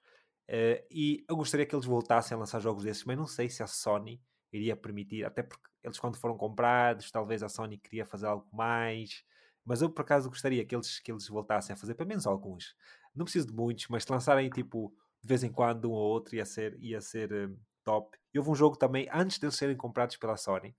[0.48, 3.62] Uh, e eu gostaria que eles voltassem a lançar jogos desses, mas não sei se
[3.62, 4.22] a Sony
[4.52, 9.24] iria permitir, até porque eles quando foram comprados, talvez a Sony queria fazer algo mais.
[9.64, 12.74] Mas eu por acaso gostaria que eles, que eles voltassem a fazer pelo menos alguns.
[13.14, 14.94] Não preciso de muitos, mas lançarem tipo
[15.24, 18.14] de vez em quando um ou outro ia ser, ia ser um, top.
[18.32, 20.76] E houve um jogo também, antes de eles serem comprados pela Sony,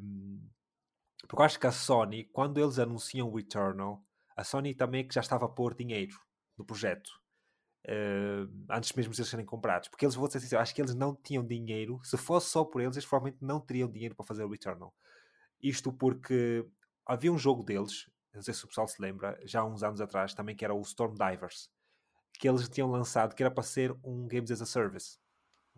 [0.00, 0.48] um,
[1.26, 4.00] porque eu acho que a Sony, quando eles anunciam o Eternal,
[4.36, 6.16] a Sony também é que já estava a pôr dinheiro
[6.56, 7.10] no projeto.
[7.84, 10.94] Uh, antes mesmo de eles serem comprados, porque eles, vou ser sincero, acho que eles
[10.94, 12.00] não tinham dinheiro.
[12.04, 14.94] Se fosse só por eles, eles provavelmente não teriam dinheiro para fazer o Eternal.
[15.60, 16.64] Isto porque
[17.04, 20.00] havia um jogo deles, não sei se o pessoal se lembra, já há uns anos
[20.00, 21.68] atrás, também que era o Storm Divers,
[22.38, 25.18] que eles tinham lançado, que era para ser um Games as a Service.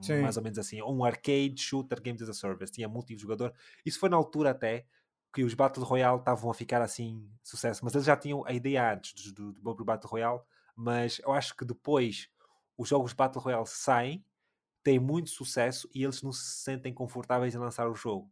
[0.01, 0.23] Sim.
[0.23, 3.53] Mais ou menos assim, um arcade shooter Games as a Service, tinha multijogador.
[3.85, 4.87] Isso foi na altura até
[5.33, 8.93] que os Battle Royale estavam a ficar assim sucesso, mas eles já tinham a ideia
[8.93, 10.41] antes do, do, do Battle Royale,
[10.77, 12.29] mas eu acho que depois
[12.77, 14.25] os jogos Battle Royale saem,
[14.83, 18.31] têm muito sucesso e eles não se sentem confortáveis em lançar o jogo.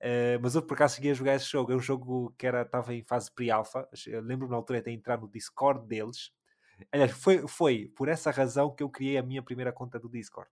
[0.00, 1.72] Uh, mas eu por acaso cheguei a jogar esse jogo.
[1.72, 3.86] É um jogo que era, estava em fase pre-alpha.
[4.06, 6.32] Lembro-me na altura de entrar no Discord deles.
[6.92, 10.50] Aliás, foi, foi por essa razão que eu criei a minha primeira conta do Discord.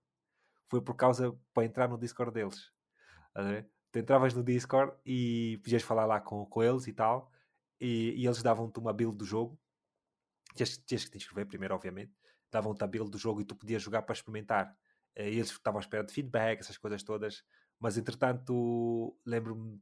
[0.69, 2.71] Foi por causa para entrar no Discord deles.
[3.91, 7.31] Tu entravas no Discord e podias falar lá com, com eles e tal.
[7.79, 9.59] E, e eles davam-te uma build do jogo.
[10.55, 12.13] Tinhas, tinhas que te inscrever primeiro, obviamente.
[12.51, 14.75] Davam-te a build do jogo e tu podias jogar para experimentar.
[15.17, 17.43] Uh, eles estavam à espera de feedback, essas coisas todas.
[17.79, 19.81] Mas entretanto, lembro-me,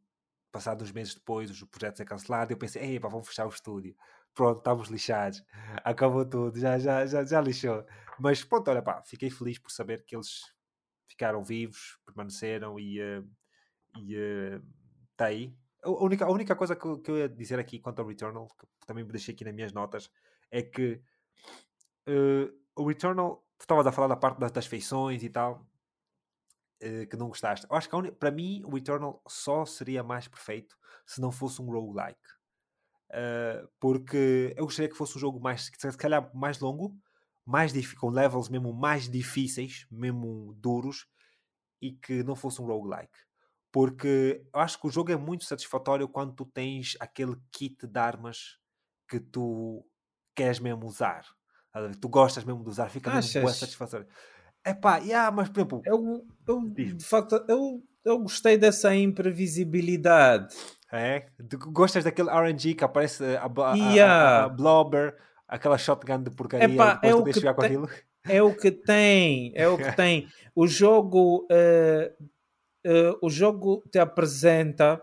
[0.52, 3.96] passados uns meses depois, o projeto ser cancelado, eu pensei, ei, vamos fechar o estúdio.
[4.38, 5.44] Pronto, estávamos lixados.
[5.84, 7.84] Acabou tudo, já, já, já, já lixou.
[8.20, 10.54] Mas pronto, olha pá, fiquei feliz por saber que eles
[11.08, 13.00] ficaram vivos, permaneceram e
[15.12, 15.58] está uh, aí.
[15.84, 18.68] A única, a única coisa que, que eu ia dizer aqui quanto ao Returnal, que
[18.86, 20.12] também me deixei aqui nas minhas notas,
[20.52, 21.02] é que
[22.08, 25.68] uh, o Returnal, tu estavas a falar da parte das, das feições e tal,
[26.84, 27.66] uh, que não gostaste.
[27.68, 30.78] Eu acho que para mim o Eternal só seria mais perfeito
[31.08, 32.37] se não fosse um roguelike.
[33.10, 36.96] Uh, porque eu gostaria que fosse um jogo mais, se calhar mais longo,
[37.46, 41.08] mais com levels mesmo mais difíceis, mesmo duros,
[41.82, 43.18] e que não fosse um roguelike.
[43.72, 48.00] Porque eu acho que o jogo é muito satisfatório quando tu tens aquele kit de
[48.00, 48.58] armas
[49.08, 49.86] que tu
[50.36, 51.26] queres mesmo usar.
[52.02, 53.36] Tu gostas mesmo de usar, fica Achas?
[53.36, 54.08] mesmo satisfatório.
[54.64, 55.82] É pá, yeah, mas por exemplo.
[55.86, 60.56] Eu, eu, de facto, eu, eu gostei dessa imprevisibilidade.
[60.92, 61.26] É?
[61.72, 64.44] Gostas daquele RNG que aparece a, a, yeah.
[64.44, 65.16] a, a, Blobber,
[65.46, 67.90] aquela shotgun de porcaria Epá, é o que jogar com aquilo?
[68.26, 70.28] É o que tem, é o que tem.
[70.56, 72.26] O jogo, uh,
[72.90, 75.02] uh, o jogo te apresenta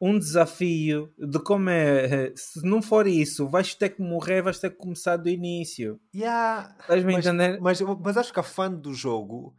[0.00, 2.32] um desafio de como é.
[2.36, 5.98] Se não for isso, vais ter que morrer, vais ter que começar do início.
[6.14, 6.76] Yeah,
[7.60, 7.80] mas?
[7.80, 9.56] Mas, mas acho que a fã do jogo.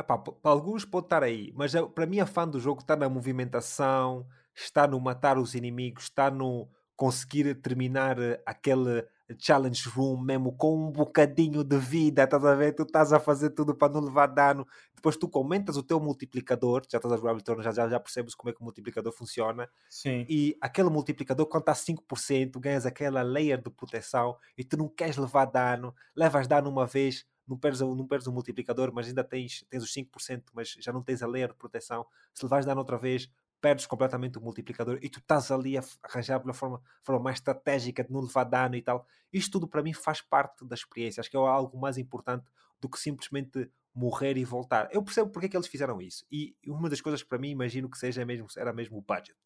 [0.00, 3.06] Epá, para alguns pode estar aí, mas para mim a fã do jogo está na
[3.06, 6.66] movimentação, está no matar os inimigos, está no
[6.96, 9.06] conseguir terminar eh, aquele
[9.38, 12.74] challenge room mesmo com um bocadinho de vida, estás a ver?
[12.74, 14.66] Tu estás a fazer tudo para não levar dano.
[14.94, 18.34] Depois tu comentas o teu multiplicador, já estás a jogar Return, já, já, já percebes
[18.34, 19.68] como é que o multiplicador funciona.
[19.88, 20.26] Sim.
[20.28, 25.16] E aquele multiplicador, quando está 5%, ganhas aquela layer de proteção e tu não queres
[25.16, 29.64] levar dano, levas dano uma vez, não perdes, não perdes o multiplicador, mas ainda tens,
[29.68, 32.06] tens os 5%, mas já não tens a layer de proteção.
[32.32, 33.28] Se levares dano outra vez,
[33.60, 38.04] perdes completamente o multiplicador e tu estás ali a arranjar pela forma, forma mais estratégica
[38.04, 39.04] de não levar dano e tal.
[39.32, 41.20] Isto tudo para mim faz parte da experiência.
[41.20, 42.46] Acho que é algo mais importante
[42.80, 44.88] do que simplesmente morrer e voltar.
[44.92, 46.24] Eu percebo porque é que eles fizeram isso.
[46.30, 49.36] E uma das coisas que para mim imagino que seja mesmo, era mesmo o budget.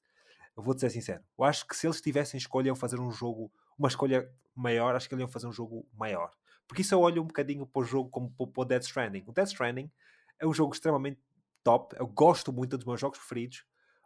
[0.55, 1.25] Eu vou-te ser sincero.
[1.39, 5.09] Eu acho que se eles tivessem escolha de fazer um jogo, uma escolha maior, acho
[5.09, 6.31] que eles iam fazer um jogo maior.
[6.67, 9.25] Porque isso eu olho um bocadinho para o jogo como para o Dead Stranding.
[9.27, 9.91] O Dead Stranding
[10.39, 11.21] é um jogo extremamente
[11.63, 11.95] top.
[11.99, 13.65] Eu gosto muito dos meus jogos preferidos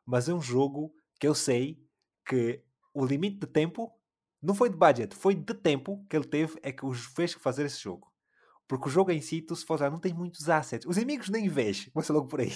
[0.08, 0.90] mas é um jogo
[1.20, 1.78] que eu sei
[2.26, 2.64] que
[2.94, 3.92] o limite de tempo
[4.40, 7.66] não foi de budget, foi de tempo que ele teve é que os fez fazer
[7.66, 8.10] esse jogo.
[8.66, 10.86] Porque o jogo em si, tu se for não tem muitos assets.
[10.88, 12.54] Os inimigos nem vês, começa logo por aí.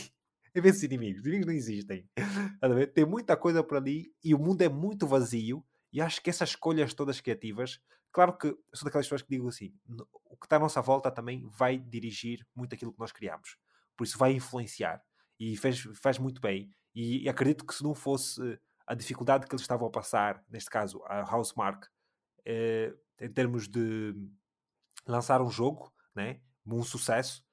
[0.54, 2.08] É ver os inimigos, os inimigos não existem.
[2.94, 5.62] Tem muita coisa por ali e o mundo é muito vazio.
[5.92, 7.82] E acho que essas escolhas todas criativas,
[8.12, 9.74] claro que sou daquelas pessoas que digo assim:
[10.24, 13.56] o que está à nossa volta também vai dirigir muito aquilo que nós criamos.
[13.96, 15.02] Por isso vai influenciar.
[15.38, 16.70] E faz, faz muito bem.
[16.94, 18.40] E, e, acredito que se não fosse
[18.86, 21.86] a dificuldade que eles estavam a passar, neste caso a Housemark,
[22.44, 24.14] eh, em termos de
[25.06, 27.44] lançar um jogo, né, um sucesso,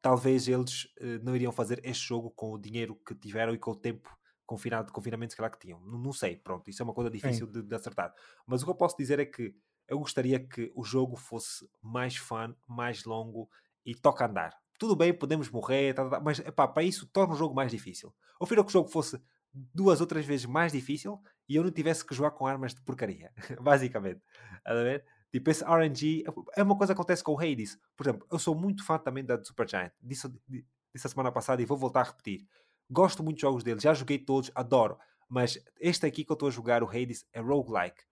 [0.00, 3.72] talvez eles uh, não iriam fazer este jogo com o dinheiro que tiveram e com
[3.72, 4.16] o tempo
[4.46, 5.80] confinado de confinamento que lá que tinham.
[5.80, 8.14] Não, não, sei, pronto, isso é uma coisa difícil de, de, acertar.
[8.46, 9.54] Mas o que eu posso dizer é que
[9.88, 13.48] eu gostaria que o jogo fosse mais fun, mais longo
[13.84, 14.54] e toca andar.
[14.78, 17.70] Tudo bem, podemos morrer, tá, tá, tá mas epá, para isso torna o jogo mais
[17.70, 18.14] difícil.
[18.40, 19.20] Eu prefiro que o jogo fosse
[19.52, 22.82] duas ou três vezes mais difícil e eu não tivesse que jogar com armas de
[22.82, 24.20] porcaria, basicamente.
[24.64, 25.04] A ver?
[25.32, 26.24] Tipo, esse RNG
[26.56, 27.78] é uma coisa que acontece com o Hades.
[27.96, 29.92] Por exemplo, eu sou muito fã também da Supergiant.
[30.00, 32.46] Disse, disse a semana passada e vou voltar a repetir.
[32.90, 34.98] Gosto muito de jogos dele, já joguei todos, adoro.
[35.28, 38.02] Mas este aqui que eu estou a jogar, o Hades, é roguelike.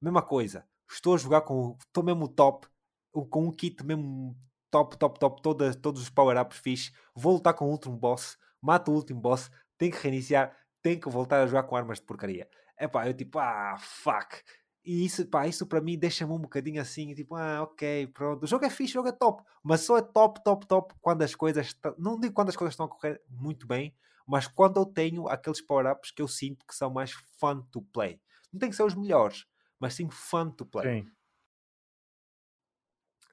[0.00, 0.64] Mesma coisa.
[0.90, 1.76] Estou a jogar com.
[1.86, 2.66] Estou mesmo top.
[3.12, 4.36] Com um kit mesmo
[4.70, 5.42] top, top, top.
[5.42, 6.92] Toda, todos os power-ups fixe.
[7.14, 8.36] Vou lutar com o último boss.
[8.60, 9.50] Mato o último boss.
[9.78, 10.56] Tenho que reiniciar.
[10.82, 12.48] Tenho que voltar a jogar com armas de porcaria.
[12.76, 14.42] É pá, eu tipo, ah, fuck.
[14.84, 18.44] E isso, pá, isso para mim deixa-me um bocadinho assim, tipo, ah, ok, pronto.
[18.44, 21.22] O jogo é fixe, o jogo é top, mas só é top, top, top quando
[21.22, 23.94] as coisas, não digo quando as coisas estão a correr muito bem,
[24.26, 28.18] mas quando eu tenho aqueles power-ups que eu sinto que são mais fun to play.
[28.50, 29.44] Não tem que ser os melhores,
[29.80, 31.02] mas sim fun to play.
[31.02, 31.10] Sim.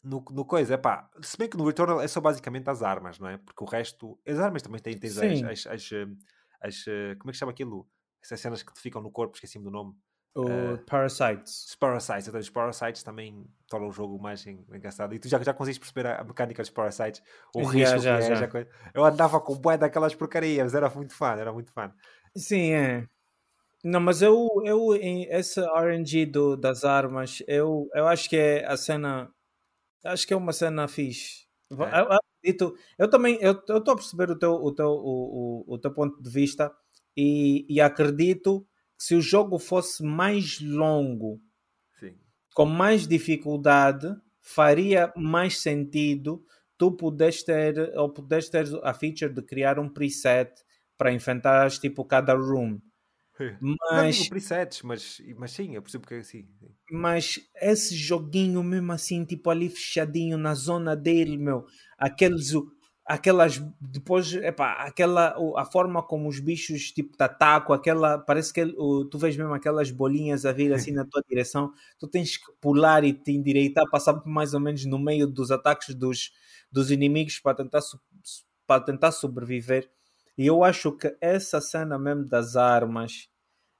[0.03, 3.19] No, no coisa, é pá, se bem que no Returnal é só basicamente as armas,
[3.19, 3.37] não é?
[3.37, 5.91] Porque o resto, as armas também têm, têm as, as, as,
[6.61, 6.85] as,
[7.19, 7.87] como é que chama aquilo?
[8.23, 9.93] Essas cenas que te ficam no corpo, esqueci-me do nome.
[10.33, 11.65] O uh, Parasites.
[11.65, 15.13] Os Parasites, então os Parasites também tornam o jogo mais engraçado.
[15.13, 17.21] E tu já, já consegues perceber a, mecânica dos Parasites,
[17.53, 18.49] o risco já, já, é, já.
[18.93, 21.91] Eu andava com bué daquelas porcarias, era muito fã, era muito fã.
[22.35, 23.07] Sim, é.
[23.83, 28.65] Não, mas eu, eu em esse RNG do, das armas, eu, eu acho que é
[28.65, 29.31] a cena.
[30.03, 31.47] Acho que é uma cena fixe.
[31.71, 31.73] É.
[31.73, 35.77] Eu, eu, eu, também eu estou a perceber o teu, o, teu, o, o, o
[35.77, 36.73] teu ponto de vista
[37.15, 38.65] e, e acredito
[38.97, 41.41] se o jogo fosse mais longo,
[41.99, 42.15] Sim.
[42.55, 44.07] com mais dificuldade,
[44.41, 46.43] faria mais sentido
[46.77, 50.51] tu podes ter ou podes ter a feature de criar um preset
[50.97, 52.79] para enfrentar tipo cada room.
[53.91, 56.47] Mas, não presets, mas, mas sim, eu percebo que é assim.
[56.91, 61.65] Mas esse joguinho mesmo assim, tipo ali fechadinho na zona dele, meu,
[61.97, 62.53] aqueles
[63.07, 68.65] aquelas depois epá, aquela a forma como os bichos tipo te atacam aquela parece que
[68.65, 73.05] tu vês mesmo aquelas bolinhas a vir assim na tua direção tu tens que pular
[73.05, 76.31] e te endireitar passar mais ou menos no meio dos ataques dos,
[76.69, 77.79] dos inimigos para tentar
[78.65, 79.89] para tentar sobreviver
[80.37, 83.29] e eu acho que essa cena mesmo das armas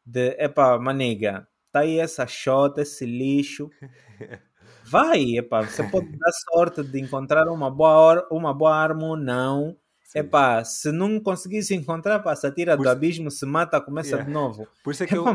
[0.06, 3.70] de epá, maniga tá aí essa shot esse lixo
[4.90, 9.78] Vai, epá, você pode dar sorte de encontrar uma boa, uma boa arma ou não.
[10.02, 10.20] Sim.
[10.20, 14.26] Epá, se não conseguisse encontrar, pá, se atira Por do abismo, se mata, começa yeah.
[14.26, 14.66] de novo.
[14.82, 15.26] Por isso é que eu,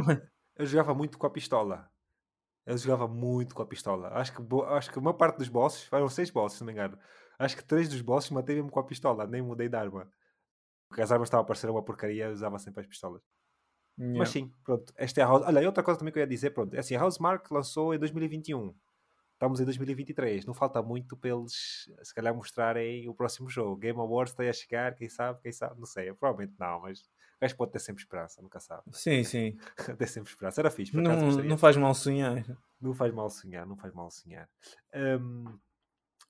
[0.56, 1.86] eu jogava muito com a pistola.
[2.64, 4.08] Eu jogava muito com a pistola.
[4.14, 6.98] Acho que, acho que uma parte dos bosses, foram seis bosses, se não me engano.
[7.38, 10.08] Acho que três dos bosses matei mesmo com a pistola, nem mudei de arma.
[10.92, 13.22] Porque as armas estavam a parecer uma porcaria, usava sempre as pistolas.
[13.98, 14.18] Yeah.
[14.18, 14.92] Mas sim, pronto.
[14.94, 15.42] Esta é a House.
[15.46, 17.94] Olha, e outra coisa também que eu ia dizer, pronto, é assim, a Housemark lançou
[17.94, 18.74] em 2021
[19.32, 23.76] estamos em 2023, não falta muito para eles se calhar mostrarem o próximo jogo.
[23.76, 27.04] Game Awards está a chegar, quem sabe, quem sabe, não sei, provavelmente não, mas o
[27.40, 28.82] gajo pode ter sempre esperança, nunca sabe.
[28.92, 29.56] Sim, sim.
[29.98, 30.96] ter sempre esperança, era fixe.
[30.96, 32.44] Não, acaso, não faz mal sonhar.
[32.80, 34.48] Não faz mal sonhar, não faz mal sonhar.
[34.94, 35.58] Um,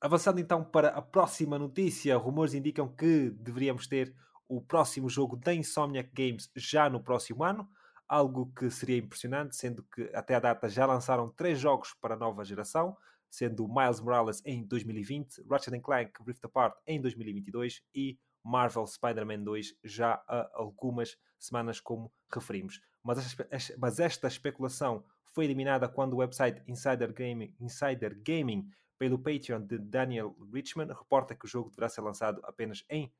[0.00, 4.14] avançando então para a próxima notícia, rumores indicam que deveríamos ter
[4.48, 7.68] o próximo jogo da Insomniac Games já no próximo ano
[8.12, 12.18] algo que seria impressionante, sendo que até a data já lançaram três jogos para a
[12.18, 12.94] nova geração,
[13.30, 19.76] sendo Miles Morales em 2020, Ratchet Clank Rift Apart em 2022 e Marvel Spider-Man 2
[19.84, 22.82] já há algumas semanas, como referimos.
[23.02, 23.34] Mas,
[23.78, 25.02] mas esta especulação
[25.32, 31.34] foi eliminada quando o website Insider Gaming, Insider Gaming pelo Patreon de Daniel Richman reporta
[31.34, 33.10] que o jogo deverá ser lançado apenas em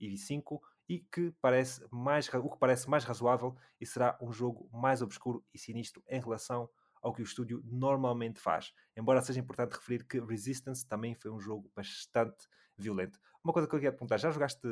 [0.00, 5.02] 2025 e que parece mais, o que parece mais razoável e será um jogo mais
[5.02, 6.68] obscuro e sinistro em relação
[7.02, 8.72] ao que o estúdio normalmente faz.
[8.96, 12.46] Embora seja importante referir que Resistance também foi um jogo bastante
[12.76, 13.18] violento.
[13.42, 14.66] Uma coisa que eu queria perguntar, já jogaste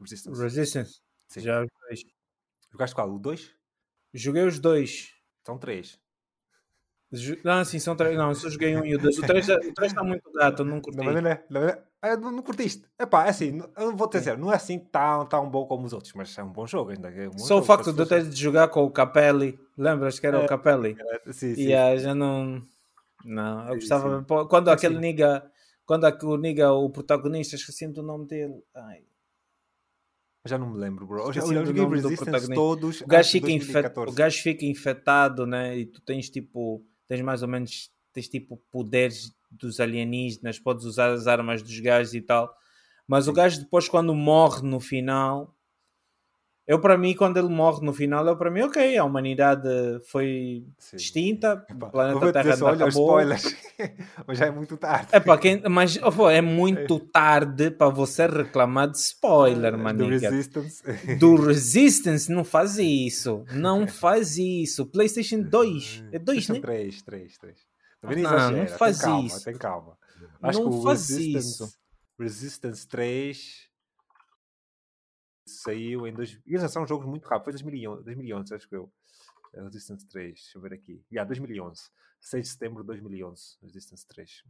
[0.00, 0.42] Resistance?
[0.42, 1.00] Resistance?
[1.28, 1.40] Sim.
[1.40, 2.12] Já joguei.
[2.70, 3.14] Jogaste qual?
[3.14, 3.54] O 2?
[4.12, 5.12] Joguei os dois.
[5.44, 6.00] São três.
[7.44, 8.16] Não, sim, são três.
[8.16, 9.18] Não, eu só joguei um e o dois.
[9.18, 10.98] O três, o três está muito gato, não curti.
[10.98, 11.85] Não, não, é, é, é,
[12.20, 12.84] não, não curtiste.
[13.00, 15.92] Epá, é assim, eu vou te dizer, não é assim tão, tão bom como os
[15.92, 17.10] outros, mas é um bom jogo ainda.
[17.10, 20.18] É um Só jogo, o facto de eu ter de jogar com o Capelli, lembras
[20.18, 20.96] que era é, o Capelli?
[20.98, 21.72] É, sim, sim.
[21.72, 22.62] E já não.
[23.24, 24.20] Não, eu gostava.
[24.20, 24.46] Sim.
[24.48, 25.50] Quando aquele nigga,
[25.84, 28.62] quando o nigga, o protagonista, esqueci do nome dele.
[28.74, 29.02] Ai.
[30.44, 31.22] Já não me lembro, bro.
[31.22, 33.00] Eu já joguei Resistance todos.
[33.00, 35.76] O gajo, fica infectado, o gajo fica infectado, né?
[35.76, 41.10] E tu tens tipo tens mais ou menos tens tipo poderes dos alienígenas, podes usar
[41.10, 42.52] as armas dos gajos e tal.
[43.06, 45.56] Mas o gajo depois quando morre no final,
[46.66, 49.68] eu para mim quando ele morre no final, eu para mim, ok, a humanidade
[50.10, 50.96] foi Sim.
[50.96, 53.20] extinta, o planeta vou Terra dizer olha acabou.
[53.20, 53.56] spoilers.
[54.26, 55.14] Mas já é muito tarde.
[55.14, 60.30] Epá, quem, mas oh, é muito tarde para você reclamar de spoiler, Do manica.
[60.30, 60.82] Resistance.
[61.18, 63.44] Do Resistance, não faz isso.
[63.52, 64.86] Não faz isso.
[64.86, 66.04] PlayStation 2.
[66.10, 66.60] É 2, né?
[66.60, 67.75] 3, 3, 3.
[68.02, 68.10] Não,
[68.50, 69.44] não faz tem calma, isso.
[69.44, 69.98] Tem calma.
[70.40, 71.78] Não que o faz Resistance, isso.
[72.18, 73.70] Resistance 3
[75.46, 76.40] saiu em dois...
[76.46, 77.60] E já são jogos muito rápidos.
[77.60, 78.92] Foi 2011, 2011 acho que eu.
[79.54, 81.04] É Resistance 3, deixa eu ver aqui.
[81.10, 81.90] Yeah, 2011.
[82.20, 83.58] 6 de setembro de 2011.
[83.62, 84.44] Resistance 3.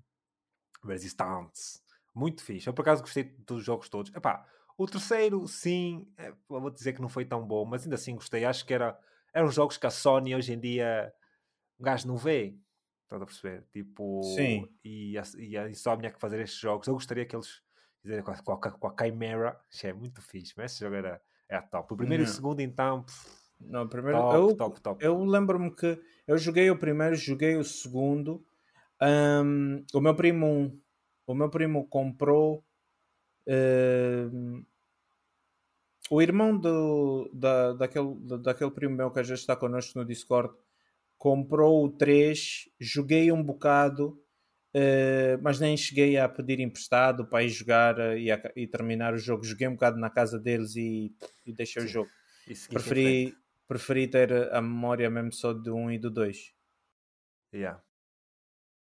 [0.84, 1.80] Resistance.
[2.14, 2.66] Muito fixe.
[2.66, 4.12] Eu por acaso gostei dos jogos todos.
[4.14, 4.46] Epá,
[4.78, 8.44] o terceiro, sim, é, vou dizer que não foi tão bom, mas ainda assim gostei.
[8.44, 8.98] Acho que era,
[9.32, 11.12] eram jogos que a Sony hoje em dia
[11.78, 12.58] um gajo não vê.
[13.06, 13.64] Estás a perceber?
[13.72, 14.04] Tipo,
[14.34, 14.68] Sim.
[14.84, 16.88] E a, e a Insomniac fazer estes jogos.
[16.88, 17.62] Eu gostaria que eles
[18.02, 19.60] fizerem com a, com a, com a Chimera.
[19.70, 21.94] Isso é muito fixe, mas esse jogo era, era top.
[21.94, 22.32] O primeiro e o Não.
[22.34, 23.30] segundo, então, pff,
[23.60, 25.04] Não, primeiro, top, eu, top, top.
[25.04, 28.44] eu lembro-me que eu joguei o primeiro, joguei o segundo.
[29.00, 30.80] Ahm, o meu primo,
[31.26, 32.64] o meu primo comprou
[36.10, 40.54] o irmão do, da, daquele, da- daquele primo meu que já está connosco no Discord
[41.18, 44.22] comprou o 3, joguei um bocado,
[44.74, 49.14] eh, mas nem cheguei a pedir emprestado para ir jogar eh, e, a- e terminar
[49.14, 49.44] o jogo.
[49.44, 51.14] Joguei um bocado na casa deles e,
[51.44, 51.92] e deixei o Sim.
[51.92, 52.10] jogo.
[52.48, 52.68] Em frente.
[52.68, 53.34] Preferi,
[53.66, 56.54] preferi ter a memória mesmo só do 1 e do 2.
[57.54, 57.82] Yeah.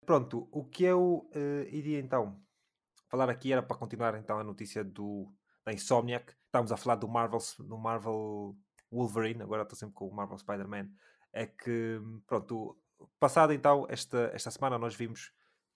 [0.04, 2.40] Pronto, o que eu eh, iria então
[3.08, 5.32] falar aqui era para continuar então a notícia do,
[5.64, 6.34] da Insomniac.
[6.46, 8.56] Estávamos a falar do Marvel, do Marvel
[8.90, 10.88] Wolverine, agora estou sempre com o Marvel Spider-Man.
[11.32, 12.78] É que, pronto,
[13.18, 15.32] passado então esta, esta semana nós vimos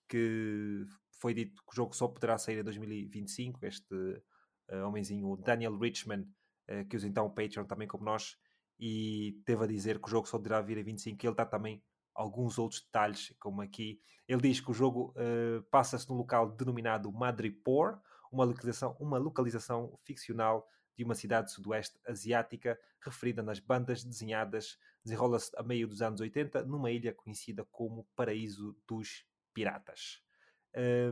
[0.07, 0.85] que
[1.19, 3.65] foi dito que o jogo só poderá sair em 2025.
[3.65, 4.23] Este
[4.69, 6.25] eh, homenzinho, Daniel Richman,
[6.67, 8.37] eh, que usa então o Patreon também como nós,
[8.79, 11.25] e teve a dizer que o jogo só poderá vir em 25.
[11.25, 13.99] Ele dá também alguns outros detalhes, como aqui.
[14.27, 17.99] Ele diz que o jogo eh, passa-se num local denominado Madripoor,
[18.31, 20.67] uma localização, uma localização ficcional
[20.97, 26.63] de uma cidade sudoeste asiática, referida nas bandas desenhadas, desenrola-se a meio dos anos 80,
[26.63, 30.21] numa ilha conhecida como Paraíso dos Piratas.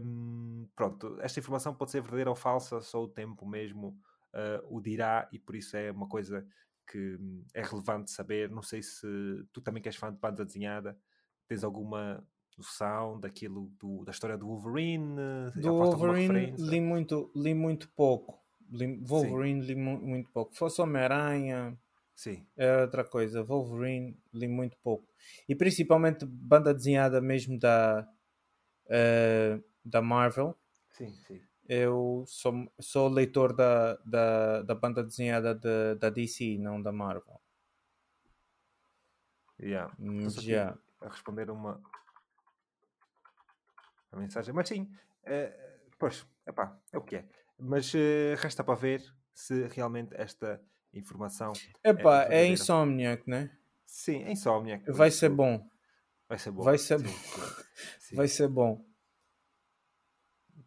[0.04, 3.98] Hum, pronto, esta informação pode ser verdadeira ou falsa, só o tempo mesmo
[4.34, 6.46] eh, o dirá, e por isso é uma coisa
[6.88, 8.50] que hum, é relevante saber.
[8.50, 9.08] Não sei se
[9.52, 10.98] tu também que és fã de banda desenhada,
[11.48, 15.16] tens alguma noção daquilo do- da história do Wolverine?
[15.56, 18.45] Do Wolverine li muito, li muito pouco.
[19.02, 20.54] Wolverine li mu- muito pouco.
[20.56, 21.78] Fosse Homem-Aranha,
[22.16, 23.44] Sim, é outra coisa.
[23.44, 25.08] Wolverine li muito pouco.
[25.50, 28.08] E principalmente banda desenhada mesmo da,
[28.90, 30.56] eh, da Marvel.
[30.92, 31.42] sim, sim.
[31.68, 37.42] Eu sou, sou leitor da, da, da banda desenhada de- da DC, não da Marvel.
[39.60, 39.92] Yeah.
[39.98, 40.70] Mas só já.
[40.70, 41.82] aqui a responder uma,
[44.12, 44.54] a mensagem.
[44.54, 44.90] Mas sim,
[45.24, 45.54] eh,
[45.98, 47.26] pois, epá, é o que é.
[47.58, 49.02] Mas eh, resta para ver
[49.34, 50.62] se realmente esta
[50.94, 51.54] informação.
[51.84, 52.54] Epá, é verdadeira.
[52.54, 53.52] Insomniac, né?
[53.86, 54.80] Sim, é insómnia.
[54.80, 55.66] por Vai ser bom.
[56.28, 56.64] Vai ser bom.
[56.64, 57.10] Vai ser bom.
[58.00, 58.16] sim.
[58.16, 58.84] Vai ser bom.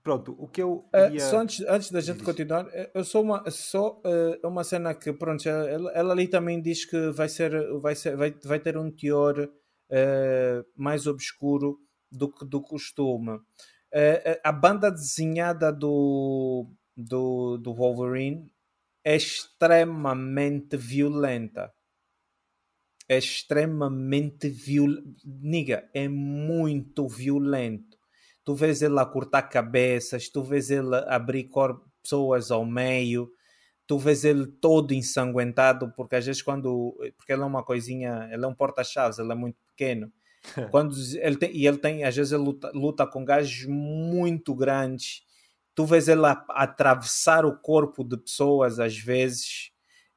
[0.03, 0.89] Pronto, o que eu.
[0.93, 2.25] Eh, iria- só antes, antes da gente Diz.
[2.25, 6.63] continuar, eh, eu sou uma, só eh, uma cena que, pronto, ela, ela ali também
[6.63, 7.51] diz que vai, ser,
[7.81, 9.51] vai, ser, vai, vai ter um teor
[9.91, 11.79] eh, mais obscuro
[12.11, 13.39] do que do costume.
[13.93, 18.53] Eh, a banda desenhada do, do, do Wolverine
[19.05, 21.73] é extremamente violenta.
[23.09, 25.09] É extremamente violenta.
[25.25, 27.99] Niga, é muito violento
[28.49, 33.31] tu vês ele a cortar cabeças, tu vês ele abrir cor pessoas ao meio,
[33.87, 38.43] tu vês ele todo ensanguentado, porque às vezes quando, porque ele é uma coisinha, ele
[38.43, 40.11] é um porta-chaves, ele é muito pequeno,
[40.71, 45.27] quando ele tem, e ele tem, às vezes ele luta, luta com gajos muito grandes,
[45.79, 49.71] tu vês ele a, a atravessar o corpo de pessoas às vezes,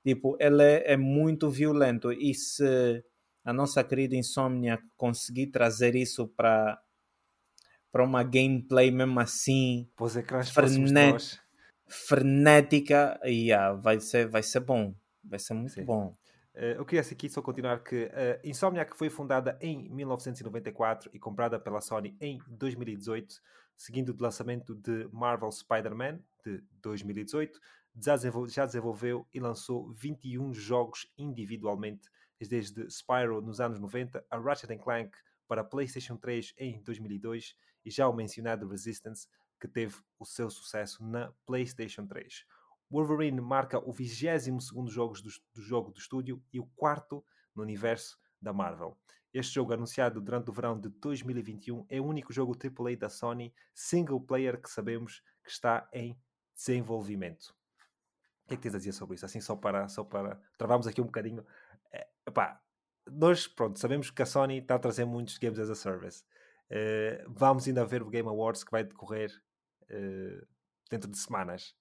[0.04, 3.06] tipo, ele é, é muito violento, e se
[3.46, 6.82] a nossa querida Insomnia conseguir trazer isso para
[7.92, 11.40] para uma gameplay mesmo assim Pois é Frenet-
[11.88, 14.96] frenética yeah, vai ser vai ser bom.
[15.24, 15.86] Vai ser muito Sim.
[15.86, 16.16] bom.
[16.56, 21.60] Eh, eu queria aqui só continuar que a Insomniac foi fundada em 1994 e comprada
[21.60, 23.36] pela Sony em 2018,
[23.82, 27.60] seguindo o lançamento de Marvel Spider-Man de 2018.
[28.00, 32.08] Já desenvol- já desenvolveu e lançou 21 jogos individualmente,
[32.48, 35.18] desde Spyro nos anos 90 a Ratchet Clank
[35.48, 39.28] para PlayStation 3 em 2002 e já o mencionado Resistance
[39.60, 42.46] que teve o seu sucesso na PlayStation 3.
[42.90, 47.26] Wolverine marca o 22 jogo do, do jogo do estúdio e o quarto
[47.56, 48.96] no universo da Marvel.
[49.34, 53.54] Este jogo, anunciado durante o verão de 2021, é o único jogo AAA da Sony
[53.74, 56.20] single player que sabemos que está em
[56.54, 57.56] desenvolvimento.
[58.44, 59.26] O que é que tens a dizer sobre isso?
[59.26, 61.46] Assim, só para, só para travarmos aqui um bocadinho.
[61.92, 62.62] É, epá,
[63.10, 66.24] nós, pronto, sabemos que a Sony está a trazer muitos games as a service.
[66.70, 69.32] Uh, vamos ainda ver o Game Awards que vai decorrer
[69.84, 70.48] uh,
[70.90, 71.76] dentro de semanas.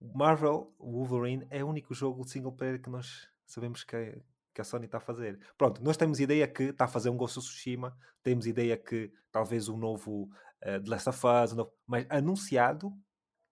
[0.00, 4.20] Marvel Wolverine é o único jogo single player que nós sabemos que,
[4.54, 5.38] que a Sony está a fazer.
[5.58, 9.12] Pronto, nós temos ideia que está a fazer um Ghost of Tsushima, temos ideia que
[9.32, 10.30] talvez um novo
[10.62, 11.72] uh, The Last of Us, um novo...
[11.86, 12.92] mas anunciado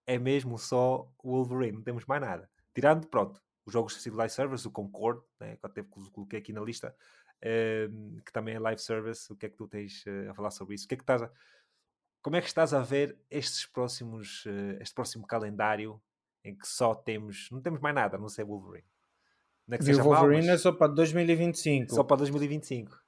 [0.06, 2.48] é mesmo só Wolverine, não temos mais nada.
[2.72, 6.52] Tirando, pronto, os jogos de live service, o Concord, né, que eu até coloquei aqui
[6.52, 6.94] na lista,
[7.38, 9.32] uh, que também é live service.
[9.32, 10.84] O que é que tu tens uh, a falar sobre isso?
[10.84, 11.30] O que é que estás a...
[12.22, 16.00] Como é que estás a ver estes próximos, uh, este próximo calendário
[16.44, 18.86] em que só temos, não temos mais nada, não sei Wolverine.
[19.66, 21.94] Não é que e o Wolverine é só para 2025.
[21.94, 23.00] Só para 2025.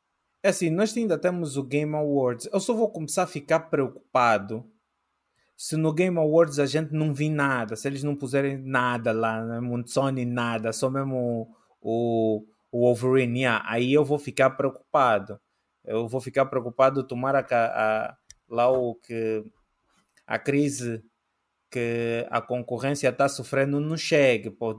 [0.42, 2.48] É assim, nós ainda temos o Game Awards.
[2.52, 4.64] Eu só vou começar a ficar preocupado
[5.56, 9.42] se no Game Awards a gente não vir nada, se eles não puserem nada lá,
[9.44, 11.48] né, Sony nada, só mesmo
[11.80, 15.40] o, o Wolverine, yeah, aí eu vou ficar preocupado.
[15.84, 18.16] Eu vou ficar preocupado tomar a, a,
[18.48, 19.44] lá o que
[20.26, 21.04] a crise
[21.74, 24.78] que a concorrência está sofrendo não chegue, pô,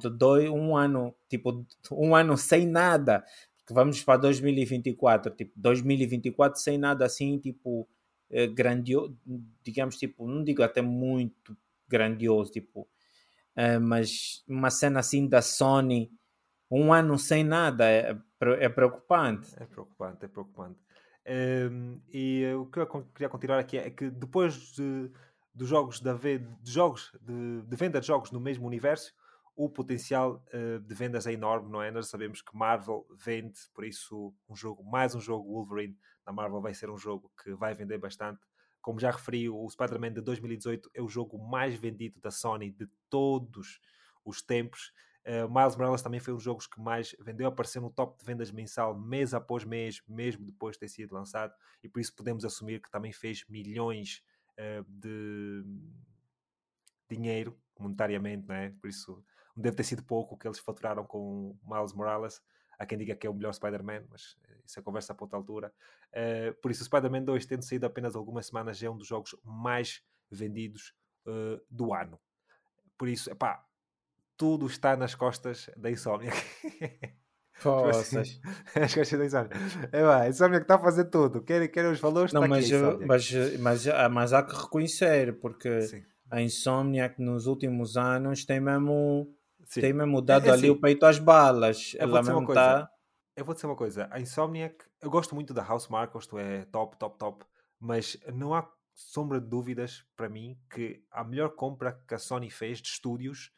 [0.50, 3.22] um ano, tipo, um ano sem nada,
[3.68, 7.86] que vamos para 2024, tipo, 2024 sem nada assim, tipo,
[8.30, 9.14] eh, grandioso,
[9.62, 12.88] digamos, tipo, não digo até muito grandioso, tipo,
[13.58, 16.10] eh, mas uma cena assim da Sony,
[16.72, 18.18] um ano sem nada, é,
[18.62, 19.54] é preocupante.
[19.58, 20.80] É preocupante, é preocupante.
[21.28, 25.12] Um, ehm, e o que eu queria continuar aqui é que depois de,
[25.56, 29.14] dos jogos, de, de jogos de, de, venda de jogos no mesmo universo,
[29.56, 31.90] o potencial uh, de vendas é enorme, não é?
[31.90, 36.60] Nós sabemos que Marvel vende, por isso um jogo, mais um jogo Wolverine na Marvel
[36.60, 38.42] vai ser um jogo que vai vender bastante.
[38.82, 42.88] Como já referi, o Spider-Man de 2018 é o jogo mais vendido da Sony de
[43.10, 43.80] todos
[44.26, 44.92] os tempos.
[45.26, 48.26] Uh, Miles Morales também foi um dos jogos que mais vendeu, apareceu no top de
[48.26, 52.44] vendas mensal mês após mês, mesmo depois de ter sido lançado, e por isso podemos
[52.44, 54.22] assumir que também fez milhões
[54.88, 55.64] de
[57.10, 58.70] dinheiro monetariamente, não é?
[58.70, 59.24] Por isso
[59.56, 62.42] deve ter sido pouco o que eles faturaram com Miles Morales.
[62.78, 65.38] Há quem diga que é o melhor Spider-Man, mas eh, isso é conversa para outra
[65.38, 65.74] altura.
[66.12, 69.34] Uh, por isso, o Spider-Man 2, tendo saído apenas algumas semanas, é um dos jogos
[69.44, 70.94] mais vendidos
[71.26, 72.20] uh, do ano.
[72.98, 73.66] Por isso, epá,
[74.36, 76.36] tudo está nas costas da Insomniac.
[77.62, 78.40] Poças.
[78.76, 79.56] As costas da Insomniac.
[79.92, 81.42] É pá, a Insomniac está a fazer tudo.
[81.42, 82.70] Querem, querem os valores, Não, mas,
[83.06, 86.04] mas, mas, mas, há que reconhecer, porque Sim.
[86.30, 89.34] a Insomniac nos últimos anos tem mesmo
[89.66, 89.82] Sim.
[89.82, 91.96] tem mesmo dado é, é ali assim, o peito às balas.
[91.98, 92.90] Ela mesmo está.
[93.36, 96.64] Eu vou dizer uma coisa, a Insomniac, eu gosto muito da House Mark, isto é
[96.66, 97.46] top, top, top,
[97.78, 102.50] mas não há sombra de dúvidas para mim que a melhor compra que a Sony
[102.50, 103.52] fez de estúdios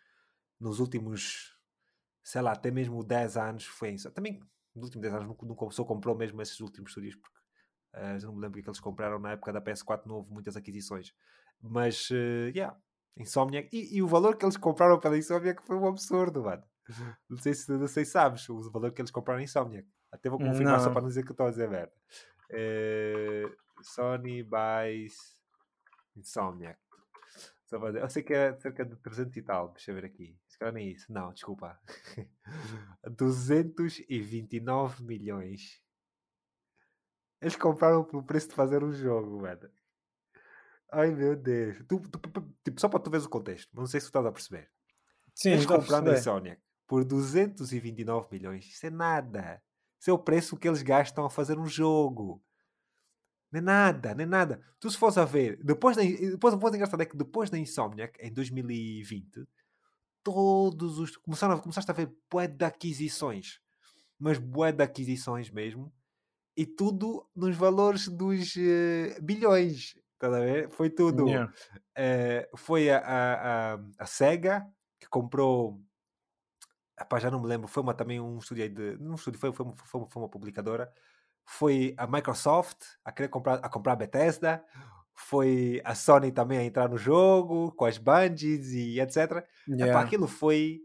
[0.59, 1.55] nos últimos,
[2.27, 4.11] sei lá, até mesmo 10 anos foi isso.
[4.11, 4.41] Também
[4.75, 7.39] nos últimos 10 anos nunca, só comprou mesmo esses últimos estúdios, porque
[7.95, 10.15] uh, não me lembro o que, é que eles compraram na época da PS4, não
[10.15, 11.15] houve muitas aquisições.
[11.61, 12.77] Mas, uh, yeah,
[13.15, 13.69] Insomniac.
[13.71, 16.63] E, e, o valor que eles compraram pela Insomniac foi um absurdo, mano.
[17.29, 19.87] Não sei se, não sei se sabes o valor que eles compraram em Insomniac.
[20.11, 20.83] Até vou confirmar não.
[20.83, 21.93] só para não dizer que estou a dizer merda.
[22.49, 23.43] É,
[23.81, 25.41] Sony buys
[26.15, 26.79] Insomniac.
[27.65, 28.03] Só para dizer.
[28.03, 29.69] Eu sei que é cerca de 300 e tal.
[29.69, 30.37] Deixa eu ver aqui.
[30.57, 31.13] Se calhar nem isso.
[31.13, 31.79] Não, desculpa.
[33.15, 35.79] 229 milhões.
[37.39, 39.69] Eles compraram pelo preço de fazer um jogo, mano.
[40.91, 41.77] Ai meu Deus.
[41.87, 42.19] Tu, tu,
[42.63, 44.71] tipo, só para tu veres o contexto, não sei se tu estás a perceber.
[45.35, 48.65] Sim, Eles compraram a Insomniac por 229 milhões.
[48.65, 49.61] Isso é nada.
[49.99, 52.43] Isso é o preço que eles gastam a fazer um jogo.
[53.53, 54.59] É nada, é nada.
[54.79, 58.17] Tu se fores a ver, depois da, depois, depois engraçado é que depois da Insomniac,
[58.19, 59.47] em 2020,
[60.27, 61.15] todos os.
[61.15, 63.61] Começaram a, começaste a ver bué de aquisições.
[64.19, 65.93] Mas bué de aquisições mesmo.
[66.55, 69.95] E tudo nos valores dos uh, bilhões.
[70.13, 70.69] Estás a ver?
[70.69, 71.27] Foi tudo.
[71.29, 71.53] Yeah.
[71.97, 74.67] Uh, foi a, a, a, a, SEGA
[74.99, 75.79] que comprou.
[76.99, 77.69] Epá, já não me lembro.
[77.69, 78.97] Foi uma, também um estúdio de.
[78.97, 80.91] Não um estúdio, foi, foi, foi, foi uma publicadora.
[81.45, 84.61] Foi a Microsoft a querer comprar a comprar a Bethesda.
[85.19, 89.43] Foi a Sony também a entrar no jogo com as bungees e etc.
[89.67, 89.87] Yeah.
[89.87, 90.81] Epá, aquilo foi.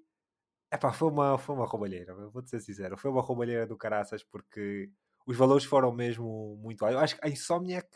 [0.72, 2.96] Epá, foi uma, foi uma roubalheira, vou-te ser sincero.
[2.96, 4.90] Foi uma roubalheira do caraças porque
[5.26, 6.96] os valores foram mesmo muito altos.
[6.96, 7.88] Eu acho que a Insomniac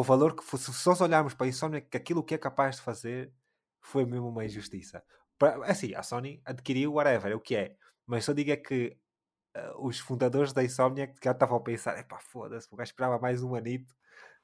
[0.00, 2.76] o valor que fosse, se nós olharmos para a Insomniac, que aquilo que é capaz
[2.76, 3.32] de fazer
[3.80, 5.02] foi mesmo uma injustiça.
[5.38, 7.76] Para, assim, a Sony adquiriu whatever, é o que é.
[8.06, 8.96] Mas só digo é que
[9.56, 13.42] uh, os fundadores da Insomniac já estavam a pensar: epá, foda-se, o gajo esperava mais
[13.42, 13.94] um anito.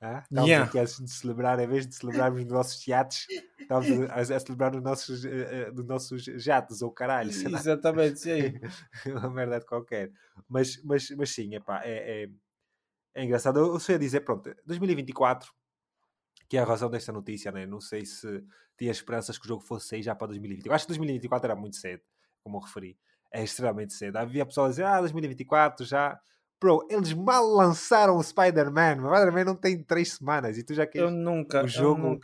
[0.05, 0.69] Ah, estávamos yeah.
[0.69, 3.25] aqui a de celebrar, em vez de celebrarmos nos nossos jatos,
[3.57, 7.31] estávamos a, a, celebrar nos nossos, uh, nos nossos jatos, ou caralho.
[7.31, 8.59] Exatamente, sim.
[9.07, 10.11] uma merda qualquer.
[10.49, 12.29] Mas, mas, mas sim, epá, é, é,
[13.15, 13.61] é engraçado.
[13.61, 15.53] Eu só ia dizer, pronto, 2024,
[16.49, 17.65] que é a razão desta notícia, né?
[17.65, 18.45] não sei se
[18.77, 20.75] tinha esperanças que o jogo fosse sair já para 2024.
[20.75, 22.03] Acho que 2024 era muito cedo,
[22.43, 22.99] como eu referi.
[23.31, 24.17] É extremamente cedo.
[24.17, 26.21] Havia pessoas a dizer, ah, 2024 já.
[26.63, 29.03] Bro, eles mal lançaram o Spider-Man.
[29.03, 32.21] O Spider-Man não tem três semanas e tu já queres eu nunca, o jogo.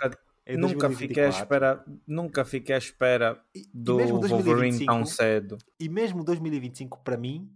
[0.46, 3.42] Eu nunca, nunca fiquei à espera, nunca fiquei à espera
[3.74, 5.58] do e Wolverine tão cedo.
[5.80, 7.52] E mesmo 2025 para mim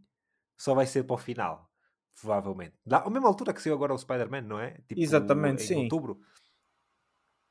[0.59, 1.71] só vai ser para o final,
[2.21, 2.75] provavelmente.
[2.85, 4.73] Da mesma altura que saiu agora o Spider-Man, não é?
[4.89, 5.83] Tipo, Exatamente, em sim.
[5.85, 6.21] outubro.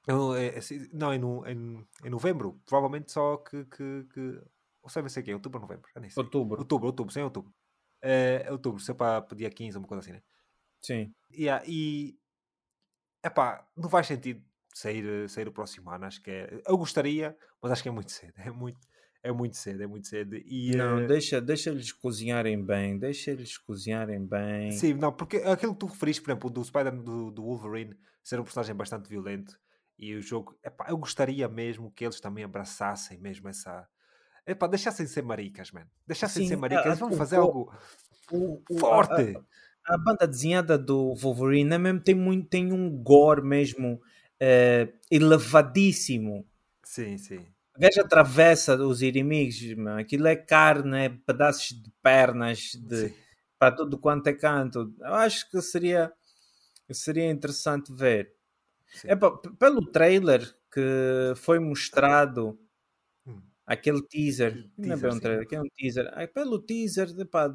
[0.06, 0.60] Eu, é,
[0.91, 1.22] não, em,
[1.52, 4.41] em, em novembro, provavelmente só que, que, que
[4.84, 5.90] ou sei, não sei o quê, outubro ou novembro?
[6.18, 6.60] Outubro.
[6.60, 7.53] Outubro, outubro, sem outubro.
[8.02, 10.22] É, outubro, se é para, dia 15 ou uma coisa assim, né?
[10.80, 11.14] Sim.
[11.32, 12.18] Yeah, e,
[13.23, 16.61] epá, não faz sentido sair, sair o próximo ano, acho que é...
[16.65, 18.80] Eu gostaria, mas acho que é muito cedo, é muito,
[19.22, 20.36] é muito cedo, é muito cedo.
[20.36, 21.07] E, não, uh...
[21.07, 24.72] deixa, deixa-lhes cozinharem bem, deixa-lhes cozinharem bem.
[24.72, 28.40] Sim, não, porque aquilo que tu referiste, por exemplo, do Spider do, do Wolverine ser
[28.40, 29.60] um personagem bastante violento
[29.98, 33.88] e o jogo, epá, eu gostaria mesmo que eles também abraçassem mesmo essa
[34.45, 35.88] Epá, deixassem de ser maricas, mano.
[36.05, 36.99] Deixassem de ser maricas.
[36.99, 37.73] Vamos fazer o, algo
[38.31, 39.38] o, o, forte.
[39.85, 44.01] A, a, banda desenhada do Wolverine é mesmo, tem, muito, tem um gore mesmo
[44.39, 46.45] é, elevadíssimo.
[46.84, 47.45] Sim, sim.
[47.76, 49.99] O gajo atravessa os inimigos, mano.
[49.99, 53.13] aquilo é carne, é pedaços de pernas de,
[53.57, 54.93] para tudo quanto é canto.
[54.99, 56.11] Eu acho que seria,
[56.91, 58.34] seria interessante ver.
[59.05, 62.59] Epá, pelo trailer que foi mostrado
[63.72, 67.07] aquele teaser, não é um trailer, aquele teaser, ah, pelo teaser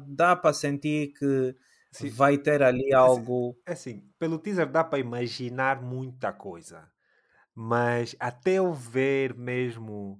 [0.07, 1.55] dá para sentir que
[1.91, 2.09] sim.
[2.09, 3.55] vai ter ali algo.
[3.67, 6.91] É assim, pelo teaser dá para imaginar muita coisa,
[7.53, 10.19] mas até eu ver mesmo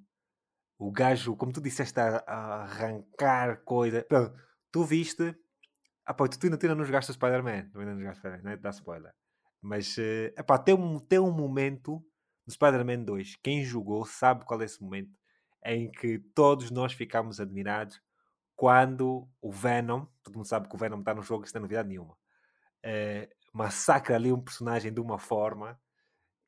[0.78, 2.18] o gajo, como tu disseste, a,
[2.62, 4.06] arrancar coisa.
[4.72, 5.36] tu viste.
[6.06, 8.52] Ah, pô, tu, ainda, tu ainda não jogaste Spider-Man, tu ainda não jogaste Spider-Man, não
[8.52, 8.58] é?
[8.58, 9.12] Dá spoiler.
[9.60, 12.02] Mas, uh, epá, tem um, tem um momento
[12.46, 13.38] do Spider-Man 2.
[13.44, 15.10] Quem jogou sabe qual é esse momento
[15.68, 18.02] em que todos nós ficámos admirados
[18.56, 21.64] quando o Venom, todo mundo sabe que o Venom está no jogo, isso não é
[21.64, 22.18] novidade nenhuma,
[22.82, 25.80] é, massacra ali um personagem de uma forma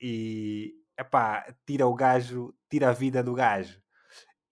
[0.01, 3.81] e epá, tira o gajo, tira a vida do gajo.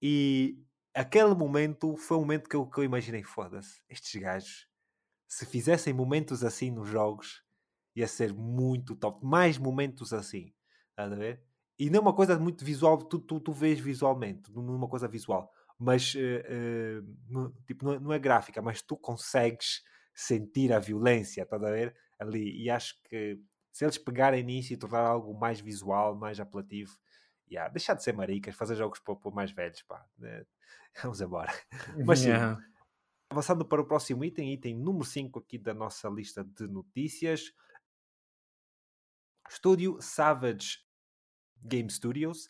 [0.02, 0.61] E
[0.94, 4.68] aquele momento foi um momento que eu, que eu imaginei: foda-se, estes gajos,
[5.27, 7.44] se fizessem momentos assim nos jogos,
[7.95, 9.26] ia ser muito top.
[9.26, 10.53] Mais momentos assim,
[10.89, 11.44] estás a ver?
[11.80, 14.88] E não é uma coisa muito visual, tu, tu, tu vês visualmente, não é uma
[14.88, 19.84] coisa visual, mas uh, uh, tipo, não, é, não, é, gráfica, mas tu consegues
[20.14, 21.95] sentir a violência, estás a ver?
[22.18, 22.64] Ali.
[22.64, 23.40] E acho que
[23.72, 26.98] se eles pegarem nisso e tornar algo mais visual, mais apelativo,
[27.48, 30.04] yeah, deixar de ser maricas, fazer jogos para, para mais velhos, pá.
[30.18, 30.44] Né?
[31.04, 31.54] Vamos embora.
[32.04, 32.60] Mas sim, yeah.
[33.30, 37.54] avançando para o próximo item, item número 5 aqui da nossa lista de notícias.
[39.48, 40.87] Estúdio Savage
[41.64, 42.50] Game Studios,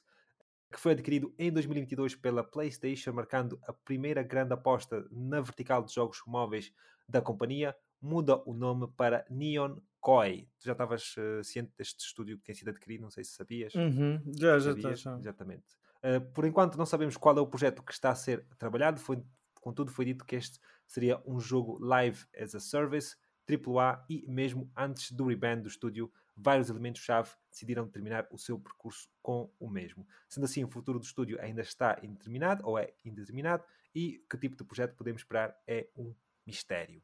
[0.71, 5.93] que foi adquirido em 2022 pela PlayStation, marcando a primeira grande aposta na vertical de
[5.93, 6.71] jogos móveis
[7.07, 10.47] da companhia, muda o nome para Neon Koi.
[10.59, 13.73] Tu já estavas uh, ciente deste estúdio que tem sido adquirido, não sei se sabias.
[13.75, 14.21] Uhum.
[14.37, 15.05] Já, já sabias?
[15.05, 15.65] Exatamente.
[15.97, 19.23] Uh, por enquanto não sabemos qual é o projeto que está a ser trabalhado, foi,
[19.61, 23.15] contudo foi dito que este seria um jogo live as a service,
[23.49, 29.09] AAA e mesmo antes do rebrand do estúdio vários elementos-chave decidiram terminar o seu percurso
[29.21, 30.07] com o mesmo.
[30.29, 34.55] Sendo assim, o futuro do estúdio ainda está indeterminado ou é indeterminado e que tipo
[34.55, 36.13] de projeto podemos esperar é um
[36.45, 37.01] mistério.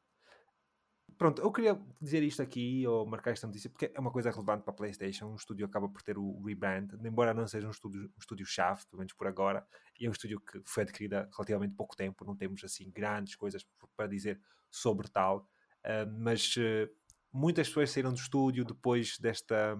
[1.17, 4.63] Pronto, eu queria dizer isto aqui ou marcar esta notícia porque é uma coisa relevante
[4.63, 5.27] para a PlayStation.
[5.27, 8.85] Um estúdio acaba por ter o rebrand, embora não seja um estúdio, um estúdio chave,
[8.87, 9.65] pelo menos por agora,
[9.99, 12.25] e é um estúdio que foi adquirido há relativamente pouco tempo.
[12.25, 13.65] Não temos assim grandes coisas
[13.95, 14.41] para dizer
[14.71, 15.47] sobre tal,
[15.85, 16.89] uh, mas uh,
[17.33, 19.77] Muitas pessoas saíram do estúdio depois desta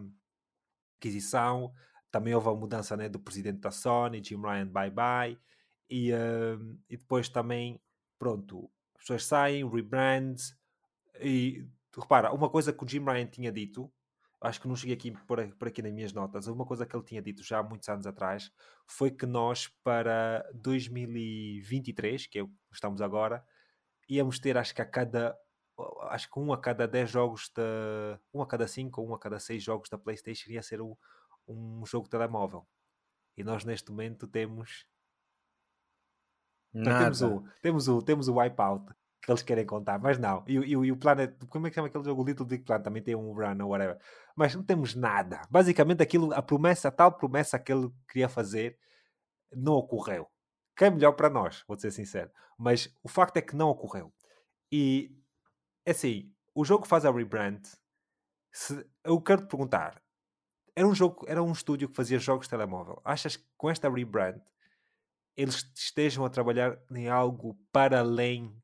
[0.97, 1.71] aquisição.
[2.09, 5.39] Também houve a mudança né, do presidente da Sony, Jim Ryan, bye bye.
[5.89, 7.79] E, uh, e depois também,
[8.17, 10.35] pronto, as pessoas saem, rebrand.
[11.19, 13.91] E repara, uma coisa que o Jim Ryan tinha dito,
[14.41, 17.05] acho que não cheguei aqui por, por aqui nas minhas notas, uma coisa que ele
[17.05, 18.51] tinha dito já há muitos anos atrás
[18.87, 23.45] foi que nós para 2023, que é o que estamos agora,
[24.09, 25.37] íamos ter acho que a cada
[26.09, 28.19] acho que um a cada 10 jogos da.
[28.33, 30.95] Um a cada 5 ou um a cada 6 jogos da PlayStation ia ser um,
[31.47, 32.65] um jogo telemóvel.
[33.35, 34.85] E nós neste momento temos.
[36.73, 36.99] Nada.
[37.03, 38.93] Temos o, temos, o, temos o Wipeout
[39.23, 40.43] que eles querem contar, mas não.
[40.45, 42.21] E, e, e o Planet, como é que chama aquele jogo?
[42.21, 43.97] O Little Big Planet também tem um run ou whatever.
[44.35, 45.41] Mas não temos nada.
[45.49, 48.77] Basicamente, aquilo, a promessa, a tal promessa que ele queria fazer,
[49.55, 50.27] não ocorreu.
[50.75, 52.29] Que é melhor para nós, vou ser sincero.
[52.57, 54.13] Mas o facto é que não ocorreu.
[54.69, 55.15] E
[55.85, 57.61] é assim, o jogo faz a rebrand.
[58.51, 60.01] Se, eu quero te perguntar:
[60.75, 63.01] era um jogo, era um estúdio que fazia jogos de telemóvel.
[63.03, 64.39] Achas que com esta rebrand
[65.35, 68.55] eles estejam a trabalhar em algo para além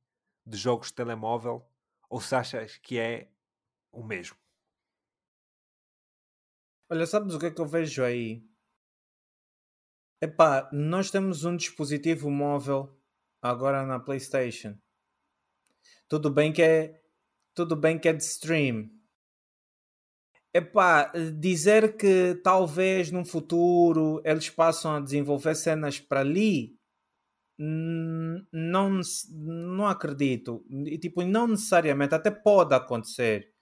[0.45, 1.65] de jogos de telemóvel?
[2.09, 3.31] Ou se achas que é
[3.91, 4.37] o mesmo?
[6.91, 8.43] Olha, sabes o que é que eu vejo aí?
[10.21, 12.99] Epá, nós temos um dispositivo móvel
[13.41, 14.77] agora na PlayStation.
[16.07, 16.99] Tudo bem que é
[17.53, 18.89] tudo bem que é de stream.
[20.53, 26.79] Epá, dizer que talvez num futuro eles passam a desenvolver cenas para ali,
[27.59, 29.01] não,
[29.31, 30.65] não acredito.
[30.69, 33.53] E, tipo, não necessariamente, até pode acontecer.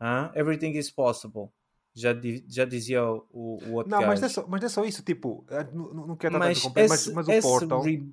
[0.00, 0.32] Huh?
[0.34, 1.50] Everything is possible.
[1.94, 2.10] Já,
[2.48, 5.02] já dizia o, o outro Não, mas não, é só, mas não é só isso.
[5.02, 7.82] Tipo, eh, não, não quero mas, esse, mas, mas o Portal...
[7.82, 8.10] Re...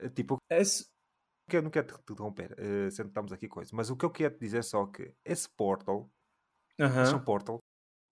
[0.00, 0.86] Eh, tipo, esse,
[1.48, 4.04] que eu não quero te interromper, uh, sendo que estamos aqui coisa, mas o que
[4.04, 6.10] eu quero te dizer só que esse Portal,
[6.80, 7.58] uh Portal,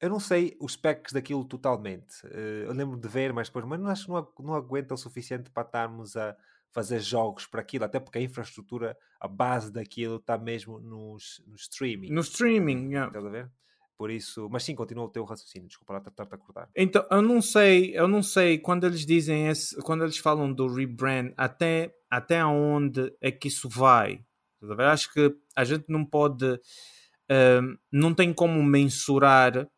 [0.00, 2.26] eu não sei os specs daquilo totalmente.
[2.26, 4.98] Uh, eu lembro de ver, mas depois, mas não acho que não, não aguenta o
[4.98, 6.36] suficiente para estarmos a
[6.72, 11.54] fazer jogos para aquilo, até porque a infraestrutura, a base daquilo está mesmo nos, no
[11.54, 12.10] streaming.
[12.10, 13.06] No streaming, yeah.
[13.08, 13.50] Estás a ver?
[14.02, 16.68] Por isso, mas sim, continua o teu raciocínio, desculpa lá estar-te a.
[16.74, 20.66] Então, eu não sei, eu não sei quando eles dizem esse, quando eles falam do
[20.66, 24.24] rebrand, até, até onde é que isso vai.
[24.90, 29.70] Acho que a gente não pode, uh, não tem como mensurar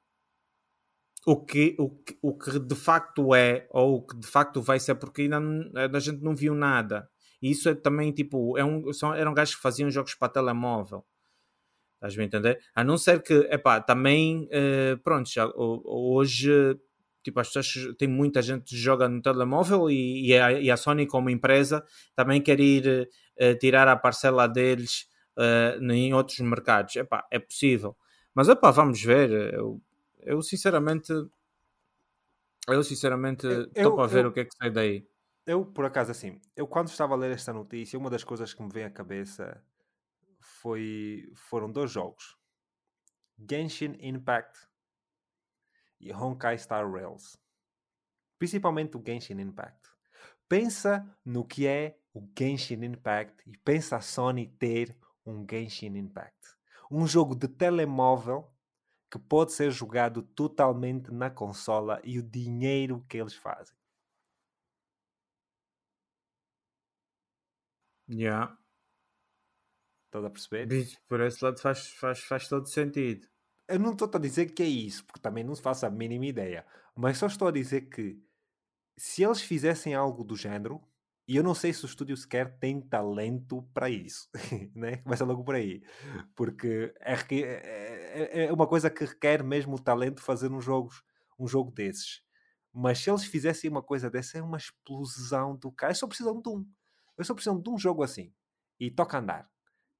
[1.26, 4.80] o que, o, que, o que de facto é ou o que de facto vai
[4.80, 5.38] ser, porque ainda
[5.94, 7.10] a gente não viu nada.
[7.42, 11.04] E isso é também tipo, é um, são, eram gajos que faziam jogos para telemóvel.
[12.04, 12.60] Estás a entender?
[12.74, 16.78] A não ser que, epá, também, uh, pronto, já, hoje,
[17.22, 20.76] tipo, as pessoas, tem muita gente que joga no telemóvel e, e, a, e a
[20.76, 21.82] Sony, como empresa,
[22.14, 23.08] também quer ir
[23.40, 25.08] uh, tirar a parcela deles
[25.38, 26.94] uh, em outros mercados.
[26.96, 27.96] Epá, é possível.
[28.34, 29.54] Mas, epá, vamos ver.
[29.54, 29.80] Eu,
[30.20, 31.10] eu sinceramente,
[32.68, 35.06] eu sinceramente estou para ver eu, o que é que sai daí.
[35.46, 38.62] Eu, por acaso, assim, eu quando estava a ler esta notícia, uma das coisas que
[38.62, 39.58] me vem à cabeça
[40.64, 42.38] foi, foram dois jogos:
[43.38, 44.66] Genshin Impact
[46.00, 47.38] e Honkai Star Rails.
[48.38, 49.90] Principalmente o Genshin Impact.
[50.48, 54.96] Pensa no que é o Genshin Impact e pensa a Sony ter
[55.26, 56.56] um Genshin Impact.
[56.90, 58.50] Um jogo de telemóvel
[59.10, 63.76] que pode ser jogado totalmente na consola e o dinheiro que eles fazem.
[68.08, 68.63] Yeah.
[70.14, 70.66] Estás a perceber?
[70.66, 73.26] Bicho, por esse lado faz, faz, faz todo sentido.
[73.66, 76.26] Eu não estou a dizer que é isso, porque também não se faça a mínima
[76.26, 76.64] ideia.
[76.94, 78.16] Mas só estou a dizer que
[78.96, 80.80] se eles fizessem algo do género,
[81.26, 84.28] e eu não sei se o estúdio sequer tem talento para isso,
[84.72, 84.98] né?
[84.98, 85.82] Começa logo por aí.
[86.36, 90.90] Porque é, é, é, é uma coisa que requer mesmo o talento fazer um jogo,
[91.36, 92.22] um jogo desses.
[92.72, 95.90] Mas se eles fizessem uma coisa dessa, é uma explosão do cara.
[95.90, 96.64] Eu só preciso de um.
[97.18, 98.32] Eu só preciso de um jogo assim.
[98.78, 99.52] E toca andar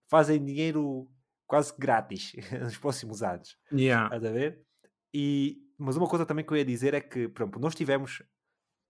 [0.09, 1.09] fazem dinheiro
[1.47, 3.57] quase grátis nos próximos anos.
[3.73, 4.15] Yeah.
[4.15, 4.65] a ver?
[5.13, 8.23] E, mas uma coisa também que eu ia dizer é que, exemplo, nós tivemos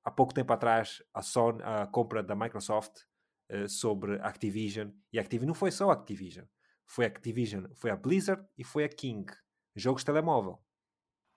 [0.05, 3.03] há pouco tempo atrás a, Sony, a compra da Microsoft
[3.51, 6.45] uh, sobre Activision e Activision não foi só Activision,
[6.87, 9.33] foi a Activision, foi a Blizzard e foi a King,
[9.75, 10.63] jogos de telemóvel.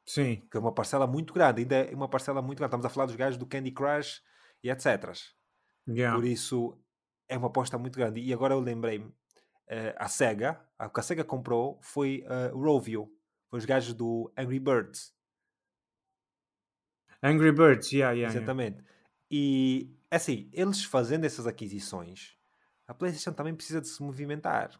[0.05, 0.41] Sim.
[0.49, 2.69] Que é uma parcela muito grande, ainda é uma parcela muito grande.
[2.69, 4.21] Estamos a falar dos gajos do Candy Crush
[4.63, 5.13] e etc.
[5.87, 6.15] Yeah.
[6.15, 6.81] Por isso
[7.27, 8.21] é uma aposta muito grande.
[8.21, 9.13] E agora eu lembrei-me,
[9.97, 13.11] a SEGA, o que a SEGA comprou foi uh, o Rovio,
[13.49, 15.13] foi os gajos do Angry Birds.
[17.21, 18.35] Angry Birds, yeah, yeah.
[18.35, 18.77] Exatamente.
[18.77, 18.87] Yeah.
[19.29, 22.37] E assim, eles fazendo essas aquisições,
[22.87, 24.79] a PlayStation também precisa de se movimentar.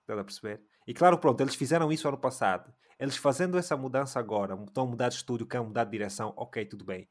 [0.00, 0.62] Estás a perceber?
[0.86, 2.72] E claro, pronto, eles fizeram isso ano passado.
[2.98, 6.64] Eles fazendo essa mudança agora, estão a mudar de estúdio, querem mudar de direção, ok,
[6.64, 7.08] tudo bem.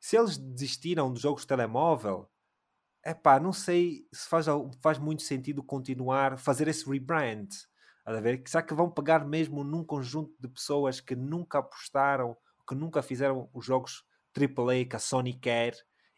[0.00, 2.28] Se eles desistiram dos jogos de telemóvel,
[3.04, 4.46] é pá, não sei se faz,
[4.82, 7.48] faz muito sentido continuar fazer esse rebrand.
[8.04, 8.42] A ver?
[8.46, 13.50] Será que vão pegar mesmo num conjunto de pessoas que nunca apostaram, que nunca fizeram
[13.52, 14.04] os jogos
[14.36, 15.74] AAA que a Sony quer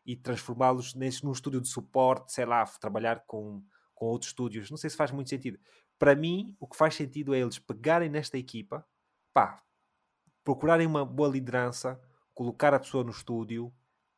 [0.06, 3.62] e transformá-los num estúdio de suporte, sei lá, trabalhar com,
[3.94, 4.70] com outros estúdios.
[4.70, 5.58] Não sei se faz muito sentido.
[5.98, 8.86] Para mim, o que faz sentido é eles pegarem nesta equipa,
[9.34, 9.62] pá,
[10.42, 12.00] procurarem uma boa liderança,
[12.32, 13.72] colocar a pessoa no estúdio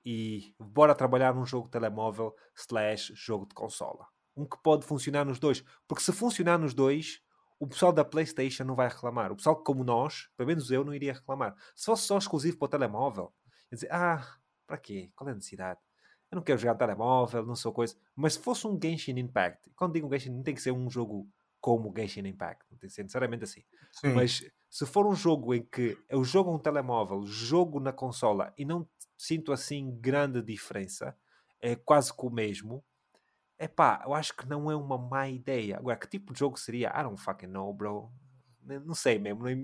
[0.05, 4.07] e bora trabalhar num jogo de telemóvel slash jogo de consola.
[4.37, 5.65] Um que pode funcionar nos dois.
[5.87, 7.21] Porque se funcionar nos dois,
[7.61, 9.31] o pessoal da PlayStation não vai reclamar.
[9.31, 11.55] O pessoal como nós, pelo menos eu, não iria reclamar.
[11.77, 13.33] Se fosse só exclusivo para o telemóvel,
[13.71, 15.11] ia dizer, ah, para quê?
[15.15, 15.79] Qual é a necessidade?
[16.31, 17.95] Eu não quero jogar telemóvel, não sou coisa.
[18.17, 21.29] Mas se fosse um Genshin Impact, quando digo Genshin, não tem que ser um jogo
[21.61, 23.63] como Genshin Impact, não tem que ser necessariamente assim.
[23.93, 24.15] Sim.
[24.15, 28.65] Mas se for um jogo em que eu jogo um telemóvel, jogo na consola e
[28.65, 31.17] não sinto assim grande diferença,
[31.61, 32.85] é quase que o mesmo,
[33.59, 35.79] é pá, eu acho que não é uma má ideia.
[35.79, 36.89] Agora, que tipo de jogo seria?
[36.89, 38.13] I don't fucking know, bro.
[38.65, 39.55] Não sei mesmo, não,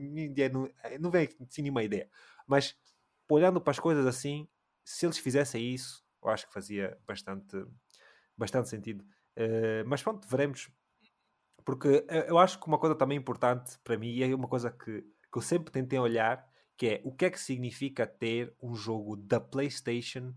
[0.52, 0.68] não,
[1.00, 2.08] não vem assim nenhuma ideia.
[2.46, 2.76] Mas
[3.28, 4.48] olhando para as coisas assim,
[4.84, 7.56] se eles fizessem isso, eu acho que fazia bastante,
[8.36, 9.04] bastante sentido.
[9.36, 10.70] Uh, mas pronto, veremos.
[11.64, 15.02] Porque eu acho que uma coisa também importante para mim, e é uma coisa que,
[15.02, 16.48] que eu sempre tentei olhar,
[16.78, 20.32] que é o que é que significa ter um jogo da PlayStation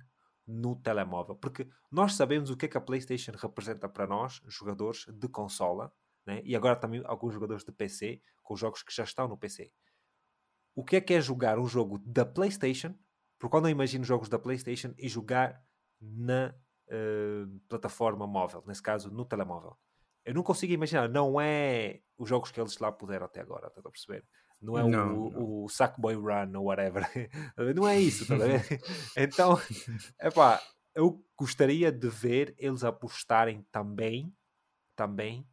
[0.47, 1.35] no telemóvel.
[1.35, 5.93] Porque nós sabemos o que é que a PlayStation representa para nós, jogadores de consola,
[6.25, 6.41] né?
[6.43, 9.71] e agora também alguns jogadores de PC, com jogos que já estão no PC.
[10.73, 12.95] O que é que é jogar um jogo da PlayStation?
[13.37, 15.63] Porque quando eu imagino jogos da PlayStation e jogar
[16.01, 16.55] na
[16.87, 19.77] uh, plataforma móvel, nesse caso no telemóvel.
[20.25, 23.85] Eu não consigo imaginar, não é os jogos que eles lá puderam até agora, estás
[23.85, 24.25] a perceber?
[24.61, 25.63] Não é não, o, não.
[25.63, 27.03] o Sackboy Run ou whatever.
[27.75, 28.35] não é isso, tá
[29.17, 29.59] Então,
[30.21, 30.61] epá,
[30.93, 34.31] eu gostaria de ver eles apostarem também,
[34.95, 35.47] também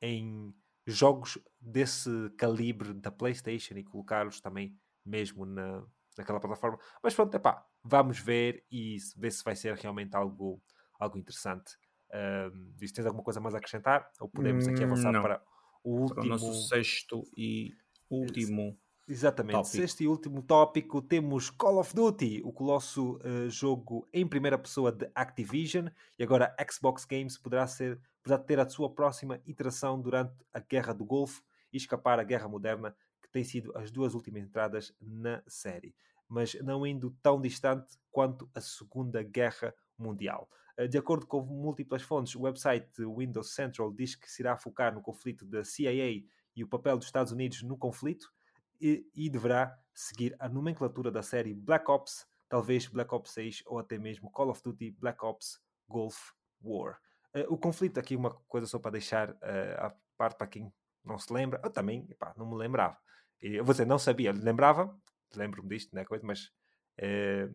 [0.00, 0.54] em
[0.86, 5.84] jogos desse calibre da PlayStation e colocá-los também mesmo na,
[6.16, 6.78] naquela plataforma.
[7.02, 10.62] Mas pronto, epá, vamos ver e ver se vai ser realmente algo,
[10.98, 11.76] algo interessante.
[12.14, 14.08] Um, tens alguma coisa mais a acrescentar?
[14.20, 15.22] Ou podemos aqui avançar Não.
[15.22, 15.42] para
[15.82, 16.16] o último...
[16.16, 17.74] Para o nosso sexto e
[18.14, 18.78] último
[19.08, 19.54] Exatamente.
[19.54, 19.76] Tópico.
[19.76, 24.92] Sexto e último tópico temos Call of Duty, o colosso uh, jogo em primeira pessoa
[24.92, 30.34] de Activision, e agora Xbox Games poderá, ser, poderá ter a sua próxima iteração durante
[30.52, 34.44] a Guerra do Golfo e escapar à Guerra Moderna, que tem sido as duas últimas
[34.44, 35.94] entradas na série
[36.32, 40.48] mas não indo tão distante quanto a Segunda Guerra Mundial.
[40.78, 44.94] Eh, de acordo com múltiplas fontes, o website Windows Central diz que se irá focar
[44.94, 46.24] no conflito da CIA
[46.54, 48.32] e o papel dos Estados Unidos no conflito
[48.80, 53.78] e, e deverá seguir a nomenclatura da série Black Ops, talvez Black Ops 6 ou
[53.78, 56.98] até mesmo Call of Duty Black Ops Gulf War.
[57.34, 59.36] Uh, o conflito, aqui uma coisa só para deixar uh,
[59.78, 60.72] a parte para quem
[61.04, 62.96] não se lembra, eu também epá, não me lembrava.
[63.40, 64.94] Eu vou dizer, não sabia, lembrava,
[65.34, 66.52] lembro-me disto, né, coisa, mas
[66.98, 67.52] uh,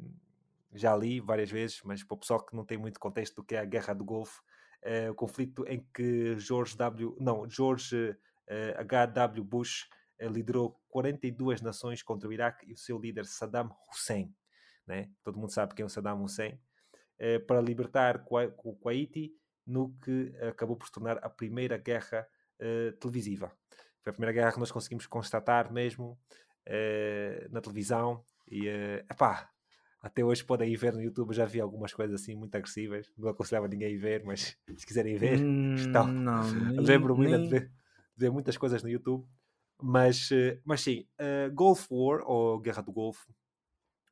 [0.73, 3.55] já li várias vezes, mas para o pessoal que não tem muito contexto do que
[3.55, 4.41] é a Guerra do Golfo,
[4.83, 7.15] uh, o conflito em que George W.
[7.19, 8.17] Não, George
[8.77, 9.43] H.W.
[9.43, 9.87] Bush
[10.19, 14.33] liderou 42 nações contra o Iraque e o seu líder Saddam Hussein.
[14.85, 15.09] Né?
[15.23, 16.59] Todo mundo sabe quem é o Saddam Hussein.
[17.45, 19.33] para libertar o Kuwaiti,
[19.65, 22.27] no que acabou por se tornar a primeira guerra
[22.99, 23.51] televisiva.
[24.01, 26.17] Foi a primeira guerra que nós conseguimos constatar mesmo
[27.51, 29.49] na televisão e uh, epá,
[30.01, 33.29] até hoje podem ir ver no YouTube, já vi algumas coisas assim muito agressivas, não
[33.29, 35.75] aconselhava ninguém a ver, mas se quiserem ver, hum.
[36.79, 37.43] Lembro-me nem...
[37.43, 37.71] de, ver, de
[38.17, 39.27] ver muitas coisas no YouTube,
[39.81, 43.31] mas, uh, mas sim, uh, Gulf War, ou Guerra do Golfo,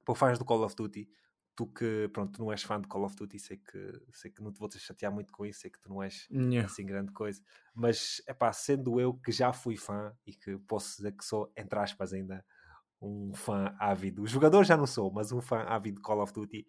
[0.05, 1.09] para fãs do Call of Duty,
[1.55, 4.51] tu que pronto, não és fã de Call of Duty, sei que, sei que não
[4.51, 6.65] te vou te chatear muito com isso, sei que tu não és yeah.
[6.65, 7.41] assim grande coisa,
[7.73, 11.51] mas é pá, sendo eu que já fui fã e que posso dizer que sou,
[11.57, 12.45] entre aspas, ainda
[13.01, 16.33] um fã ávido, o jogador já não sou, mas um fã ávido de Call of
[16.33, 16.67] Duty,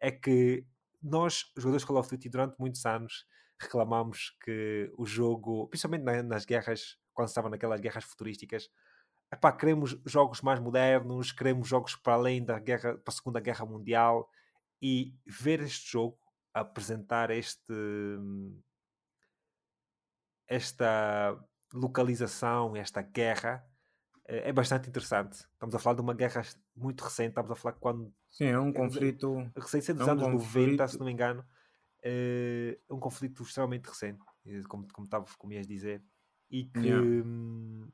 [0.00, 0.64] é que
[1.02, 3.26] nós, jogadores de Call of Duty, durante muitos anos
[3.60, 8.70] reclamámos que o jogo, principalmente nas guerras, quando estava naquelas guerras futurísticas,
[9.32, 13.64] epá, queremos jogos mais modernos, queremos jogos para além da guerra, para a Segunda Guerra
[13.64, 14.28] Mundial
[14.80, 16.18] e ver este jogo
[16.54, 17.74] apresentar este
[20.46, 21.38] esta
[21.74, 23.62] localização, esta guerra
[24.28, 25.34] é, é bastante interessante.
[25.34, 26.42] Estamos a falar de uma guerra
[26.76, 30.24] muito recente, estamos a falar quando Sim, é um conflito recente dos é um anos
[30.24, 30.70] conflito...
[30.70, 31.44] 90, se não me engano.
[32.02, 34.20] É um conflito extremamente recente,
[34.68, 36.02] como, como, estava, como ias dizer,
[36.50, 37.04] e que yeah.
[37.04, 37.90] Hum,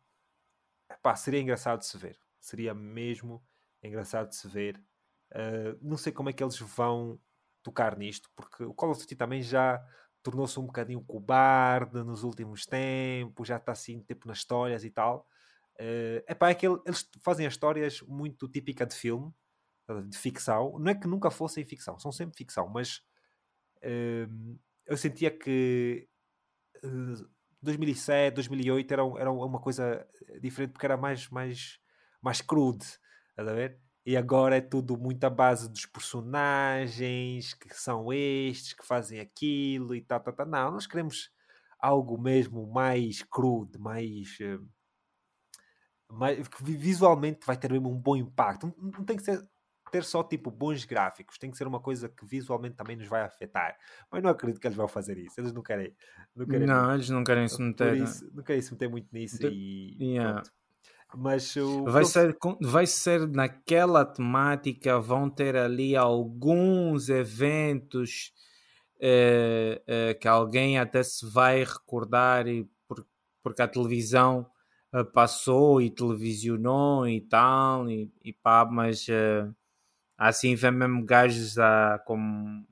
[0.90, 2.18] Epá, seria engraçado de se ver.
[2.40, 3.44] Seria mesmo
[3.82, 4.82] engraçado de se ver.
[5.32, 7.20] Uh, não sei como é que eles vão
[7.62, 9.84] tocar nisto, porque o Call of Duty também já
[10.22, 15.26] tornou-se um bocadinho cobarde nos últimos tempos, já está assim, tipo, nas histórias e tal.
[15.74, 19.32] Uh, epá, é que eles fazem as histórias muito típica de filme,
[20.08, 20.78] de ficção.
[20.78, 23.02] Não é que nunca fossem ficção, são sempre ficção, mas
[24.86, 26.08] eu sentia que
[27.62, 30.06] 2007, 2008 era, era uma coisa
[30.40, 31.78] diferente porque era mais, mais,
[32.22, 32.86] mais crude,
[33.36, 33.80] a ver?
[34.06, 39.94] E agora é tudo muito à base dos personagens que são estes, que fazem aquilo
[39.94, 40.46] e tal, tal, tal.
[40.46, 41.30] Não, nós queremos
[41.78, 44.66] algo mesmo mais crude, mais, uh,
[46.12, 48.66] mais visualmente vai ter mesmo um bom impacto.
[48.66, 49.42] Não, não tem que ser
[49.94, 53.22] ter só tipo bons gráficos, tem que ser uma coisa que visualmente também nos vai
[53.22, 53.78] afetar.
[54.10, 55.40] Mas não acredito que eles vão fazer isso.
[55.40, 55.94] Eles não querem.
[56.34, 56.94] Não, querem não muito.
[56.94, 57.96] eles não querem se meter.
[57.96, 59.46] Isso, não querem se meter muito nisso De...
[59.48, 60.14] e.
[60.14, 60.42] Yeah.
[61.16, 61.84] Mas o...
[61.84, 68.32] vai, ser, vai ser naquela temática, vão ter ali alguns eventos
[69.00, 73.06] eh, eh, que alguém até se vai recordar e por,
[73.44, 74.44] porque a televisão
[74.92, 79.06] eh, passou e televisionou e tal, e, e pá, mas
[80.16, 82.64] assim vem mesmo gajos a, com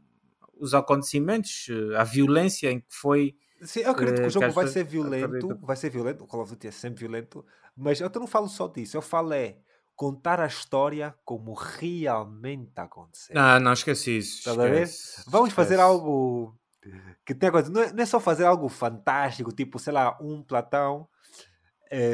[0.58, 1.66] os acontecimentos,
[1.96, 3.36] a violência em que foi.
[3.62, 6.50] Sim, eu acredito que o jogo vai ser violento, vai ser violento, o Call of
[6.52, 7.44] Duty é sempre violento,
[7.76, 9.56] mas eu não falo só disso, eu falo é
[9.94, 13.38] contar a história como realmente aconteceu.
[13.38, 14.44] Ah, não, esqueci isso.
[14.44, 15.54] Tá esquece, Vamos esquece.
[15.54, 16.58] fazer algo
[17.24, 17.70] que tenha coisa.
[17.70, 21.51] Não é, não é só fazer algo fantástico, tipo, sei lá, um Platão eh,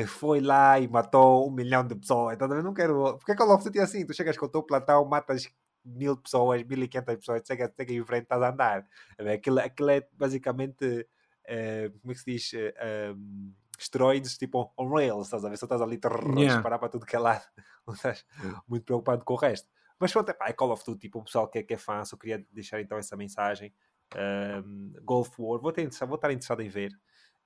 [0.06, 2.34] foi lá e matou um milhão de pessoas.
[2.34, 3.16] Então, eu não quero.
[3.18, 5.48] Porque Call of Duty é assim: tu chegas com o teu Platão, matas
[5.84, 8.86] mil pessoas, mil e quinhentas pessoas, chega, chega em frente, estás a andar.
[9.32, 11.06] Aquilo, aquilo é basicamente.
[11.44, 12.52] Eh, como é que se diz?
[12.52, 15.56] Uh, um, esteroides tipo on rails, estás a ver?
[15.56, 16.54] Só estás ali a yeah.
[16.54, 17.44] disparar para tudo que é lado,
[17.86, 18.26] não estás
[18.66, 19.68] muito preocupado com o resto.
[19.98, 21.78] Mas pronto, é, pá, é Call of Duty, tipo, o pessoal que é, que é
[21.78, 23.72] fã, só queria deixar então essa mensagem.
[24.16, 26.92] Um, Golf War, vou, ter, vou estar interessado em ver,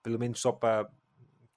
[0.02, 0.90] pelo menos só para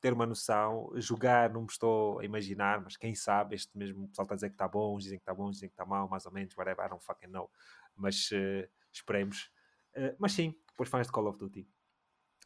[0.06, 0.92] ter uma noção.
[0.96, 4.50] Jogar não me estou a imaginar, mas quem sabe, este mesmo pessoal está a dizer
[4.50, 6.86] que está bom, dizem que está bom, dizem que está mal, mais ou menos, whatever,
[6.86, 7.50] I don't fucking know.
[7.96, 9.50] Mas uh, esperemos.
[9.96, 11.68] Uh, mas sim, depois fãs de Call of Duty.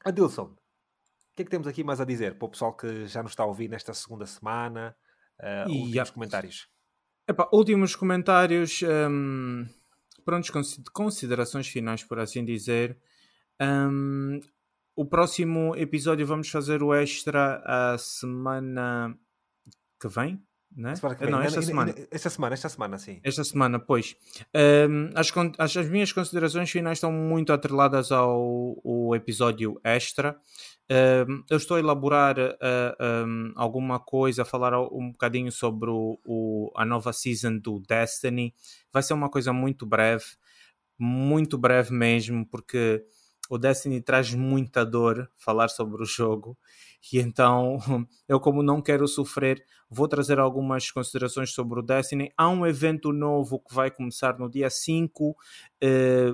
[0.05, 0.55] Adilson,
[1.39, 3.43] que é que temos aqui mais a dizer para o pessoal que já nos está
[3.43, 4.93] a ouvir nesta segunda semana?
[5.39, 6.69] Uh, e, últimos comentários.
[7.25, 8.81] Epá, últimos comentários.
[8.83, 9.65] Um,
[10.25, 10.51] prontos,
[10.91, 12.97] considerações finais, por assim dizer.
[13.61, 14.41] Um,
[14.99, 19.17] o próximo episódio vamos fazer o extra a semana
[19.97, 20.43] que vem,
[20.75, 20.93] né?
[21.29, 21.95] Não, esta semana.
[22.11, 23.21] Esta semana, esta semana, sim.
[23.23, 24.17] Esta semana, pois.
[24.53, 30.37] Um, as, as, as, minhas considerações finais estão muito atreladas ao, ao episódio extra.
[30.91, 36.19] Um, eu estou a elaborar uh, um, alguma coisa, a falar um bocadinho sobre o,
[36.25, 38.53] o, a nova season do Destiny.
[38.91, 40.25] Vai ser uma coisa muito breve,
[40.99, 43.01] muito breve mesmo, porque
[43.49, 46.57] o Destiny traz muita dor falar sobre o jogo.
[47.11, 47.77] E então
[48.27, 52.31] eu como não quero sofrer vou trazer algumas considerações sobre o Destiny.
[52.37, 55.35] Há um evento novo que vai começar no dia 5
[55.81, 56.33] eh,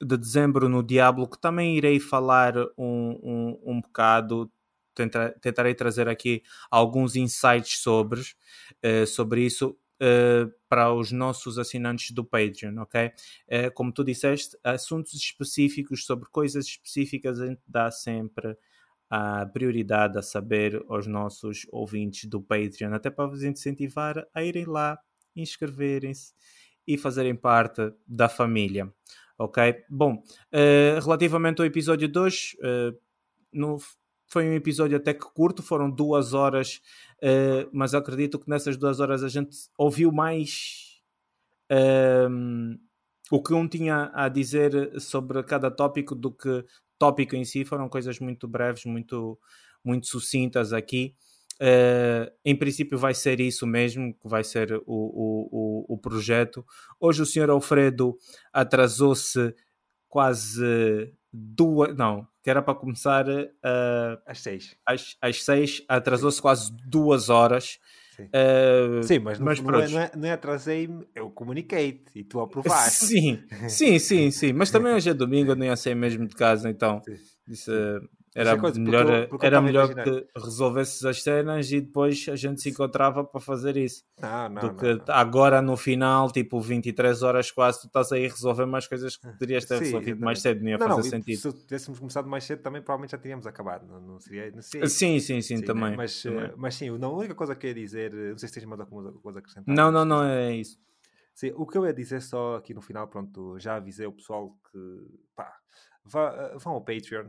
[0.00, 4.50] de dezembro no Diablo que também irei falar um, um, um bocado.
[4.94, 12.10] Tentar, tentarei trazer aqui alguns insights sobre, uh, sobre isso uh, para os nossos assinantes
[12.12, 13.06] do Patreon, ok?
[13.06, 18.56] Uh, como tu disseste, assuntos específicos sobre coisas específicas a gente dá sempre
[19.10, 24.64] a prioridade a saber aos nossos ouvintes do Patreon, até para vos incentivar a irem
[24.64, 24.98] lá,
[25.34, 26.32] inscreverem-se
[26.86, 28.92] e fazerem parte da família.
[29.36, 29.84] Ok?
[29.88, 30.22] Bom,
[30.52, 32.98] uh, relativamente ao episódio 2, uh,
[33.52, 33.78] no,
[34.30, 36.80] foi um episódio até que curto, foram duas horas,
[37.22, 41.02] uh, mas acredito que nessas duas horas a gente ouviu mais
[41.70, 42.78] uh,
[43.30, 46.64] o que um tinha a dizer sobre cada tópico do que
[46.96, 47.64] tópico em si.
[47.64, 49.36] Foram coisas muito breves, muito,
[49.84, 51.16] muito sucintas aqui.
[51.60, 55.48] Uh, em princípio vai ser isso mesmo que vai ser o, o,
[55.90, 56.64] o, o projeto.
[57.00, 58.16] Hoje o senhor Alfredo
[58.52, 59.54] atrasou-se
[60.08, 64.76] quase duas, não, que era para começar uh, às seis.
[64.84, 67.78] Às, às seis, atrasou-se quase duas horas.
[68.16, 72.24] Sim, uh, sim mas, mas não, é, não, é, não é atrasei-me, eu comuniquei e
[72.24, 73.06] tu aprovaste.
[73.06, 76.34] Sim, sim, sim, sim, mas também hoje é domingo, eu não ia sair mesmo de
[76.34, 77.00] casa, então
[77.46, 77.70] disse,
[78.34, 82.62] era coisa, melhor, porque, porque era melhor que resolvesses as cenas e depois a gente
[82.62, 84.04] se encontrava para fazer isso.
[84.20, 88.26] Não, não, do que não, agora no final, tipo 23 horas quase, tu estás aí
[88.26, 91.40] a resolver mais coisas que poderias ter Sim, resolvido mais cedo, não ia fazer sentido.
[91.40, 93.86] Se tivéssemos começado mais cedo também provavelmente já teríamos acabado.
[93.86, 95.96] Não, não seria, não seria sim, sim, sim, sim, também.
[95.96, 96.50] Mas, também.
[96.50, 98.64] Uh, mas sim, não, a única coisa que eu ia dizer, não sei se tens
[98.64, 99.74] mais alguma coisa a acrescentar.
[99.74, 100.78] Não, não, não é isso.
[101.34, 104.56] Sim, o que eu ia dizer só aqui no final, pronto, já avisei o pessoal
[104.70, 104.78] que
[105.34, 105.52] pá,
[106.04, 107.28] vá, vão ao Patreon,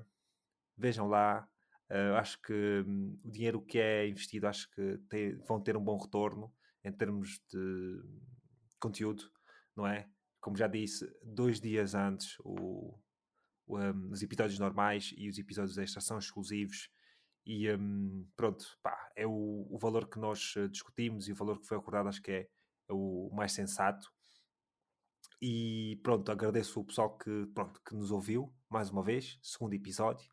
[0.81, 1.47] vejam lá,
[1.91, 2.53] Uh, acho que
[2.87, 4.97] um, o dinheiro que é investido, acho que
[5.45, 6.49] vão ter um bom retorno
[6.85, 8.01] em termos de
[8.79, 9.29] conteúdo,
[9.75, 10.09] não é?
[10.39, 12.97] Como já disse, dois dias antes o,
[13.67, 16.89] um, os episódios normais e os episódios extras são exclusivos.
[17.45, 21.59] E um, pronto, pá, é o, o, valor que nós eh, discutimos e o valor
[21.59, 22.41] que foi acordado, acho que é,
[22.87, 24.07] é o mais sensato.
[25.41, 30.31] E pronto, agradeço o pessoal que, pronto, que nos ouviu mais uma vez, segundo episódio.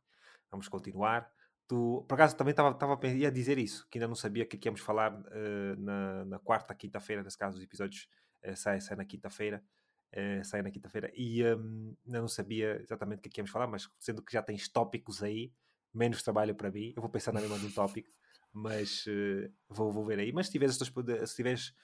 [0.51, 1.31] Vamos continuar.
[1.67, 4.59] Tu, por acaso também estava ia dizer isso, que ainda não sabia o que, é
[4.59, 8.09] que íamos falar uh, na, na quarta, quinta-feira, nesse caso os episódios
[8.47, 9.63] uh, saem, saem na quinta-feira.
[10.11, 13.51] Uh, saem na quinta-feira e um, ainda não sabia exatamente o que, é que íamos
[13.51, 15.53] falar, mas sendo que já tens tópicos aí,
[15.93, 16.95] menos trabalho para mim.
[16.97, 18.11] Eu vou pensar na mesma de um tópico,
[18.51, 20.33] mas uh, vou, vou ver aí.
[20.33, 21.75] Mas se tiveres, se tiveres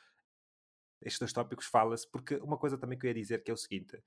[1.03, 3.59] estes dois tópicos, fala-se, porque uma coisa também que eu ia dizer que é o
[3.59, 4.03] seguinte: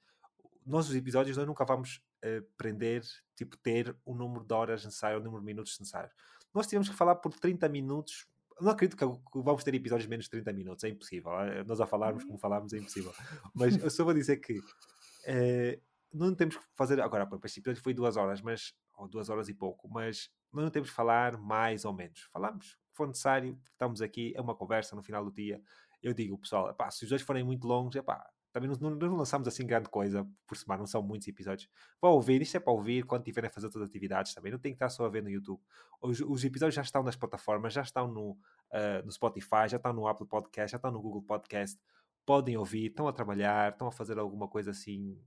[0.67, 3.01] nós, os episódios, nós nunca vamos uh, prender,
[3.35, 6.11] tipo, ter o número de horas necessário, o número de minutos necessário.
[6.53, 8.27] Nós tivemos que falar por 30 minutos.
[8.59, 11.31] Não acredito que vamos ter episódios menos de 30 minutos, é impossível.
[11.41, 13.13] Eh, nós a falarmos como falámos é impossível.
[13.53, 15.81] Mas eu só vou dizer que uh,
[16.11, 16.99] não temos que fazer.
[16.99, 20.89] Agora, este episódio foi duas horas, mas ou duas horas e pouco, mas não temos
[20.89, 22.27] que falar mais ou menos.
[22.33, 25.61] Falamos, se for necessário, estamos aqui, é uma conversa no final do dia.
[26.01, 28.27] Eu digo, pessoal, epá, se os dois forem muito longos, epá,
[28.59, 31.69] também não, não, lançamos assim grande coisa por semana, não são muitos episódios.
[32.01, 34.51] Vão ouvir, isto é para ouvir quando tiverem a fazer outras atividades também.
[34.51, 35.61] Não tem que estar só a ver no YouTube.
[36.01, 39.93] Os, os episódios já estão nas plataformas, já estão no, uh, no Spotify, já estão
[39.93, 41.79] no Apple Podcast, já estão no Google Podcast.
[42.25, 45.21] Podem ouvir, estão a trabalhar, estão a fazer alguma coisa assim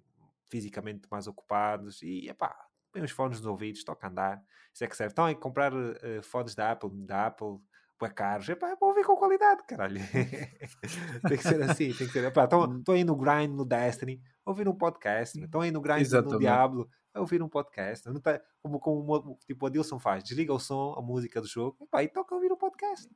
[0.50, 4.42] fisicamente mais ocupados e epá, põe os fones nos ouvidos, toca andar,
[4.74, 5.12] isso é que serve.
[5.12, 7.60] Estão a comprar uh, fones da Apple, da Apple,
[8.00, 10.00] para caros, epá, é para ouvir com qualidade, caralho.
[11.28, 12.26] tem que ser assim, tem que ser.
[12.26, 12.82] Estão hum.
[12.88, 16.32] aí no grind, no Destiny, ouvir um podcast, estão aí no grind Exatamente.
[16.32, 18.08] no Diablo, a ouvir um podcast.
[18.08, 21.76] Não tá, como, como tipo o Adilson faz, desliga o som, a música do jogo,
[21.82, 23.06] epá, e toca a ouvir um podcast.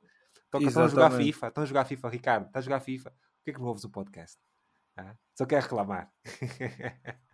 [0.51, 3.45] Toca, estão a jogar FIFA, estão a jogar FIFA, Ricardo, está a jogar FIFA, por
[3.45, 4.39] que é que não ouves o podcast?
[4.97, 6.13] Ah, só quer reclamar.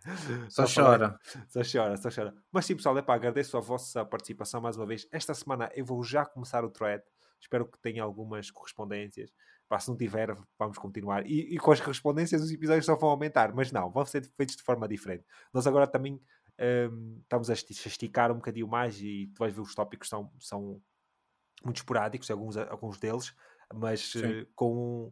[0.49, 1.19] Só, só chora.
[1.47, 2.33] Só chora, só chora.
[2.51, 5.07] Mas sim, pessoal, é agradeço a vossa participação mais uma vez.
[5.11, 7.03] Esta semana eu vou já começar o thread.
[7.41, 9.31] Espero que tenha algumas correspondências.
[9.67, 11.25] Pá, se não tiver, vamos continuar.
[11.25, 13.53] E, e, com as correspondências, os episódios só vão aumentar.
[13.53, 15.25] Mas não, vão ser feitos de forma diferente.
[15.53, 16.21] Nós agora também
[16.91, 20.81] um, estamos a esticar um bocadinho mais e tu vais ver os tópicos são, são
[21.63, 23.33] muito esporádicos, alguns, alguns deles,
[23.73, 25.11] mas uh, com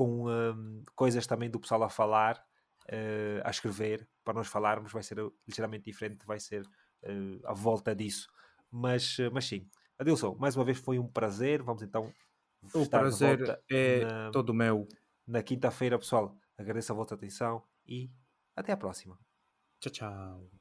[0.00, 2.42] com um, coisas também do pessoal a falar,
[2.86, 7.94] uh, a escrever, para nós falarmos, vai ser ligeiramente diferente, vai ser uh, à volta
[7.94, 8.26] disso.
[8.70, 9.68] Mas, mas sim,
[10.00, 11.62] Adilson, mais uma vez foi um prazer.
[11.62, 12.10] Vamos então.
[12.74, 14.88] O prazer é na, todo meu.
[15.26, 16.34] Na quinta-feira, pessoal.
[16.56, 18.10] Agradeço a vossa atenção e
[18.56, 19.18] até a próxima.
[19.78, 20.59] Tchau, tchau.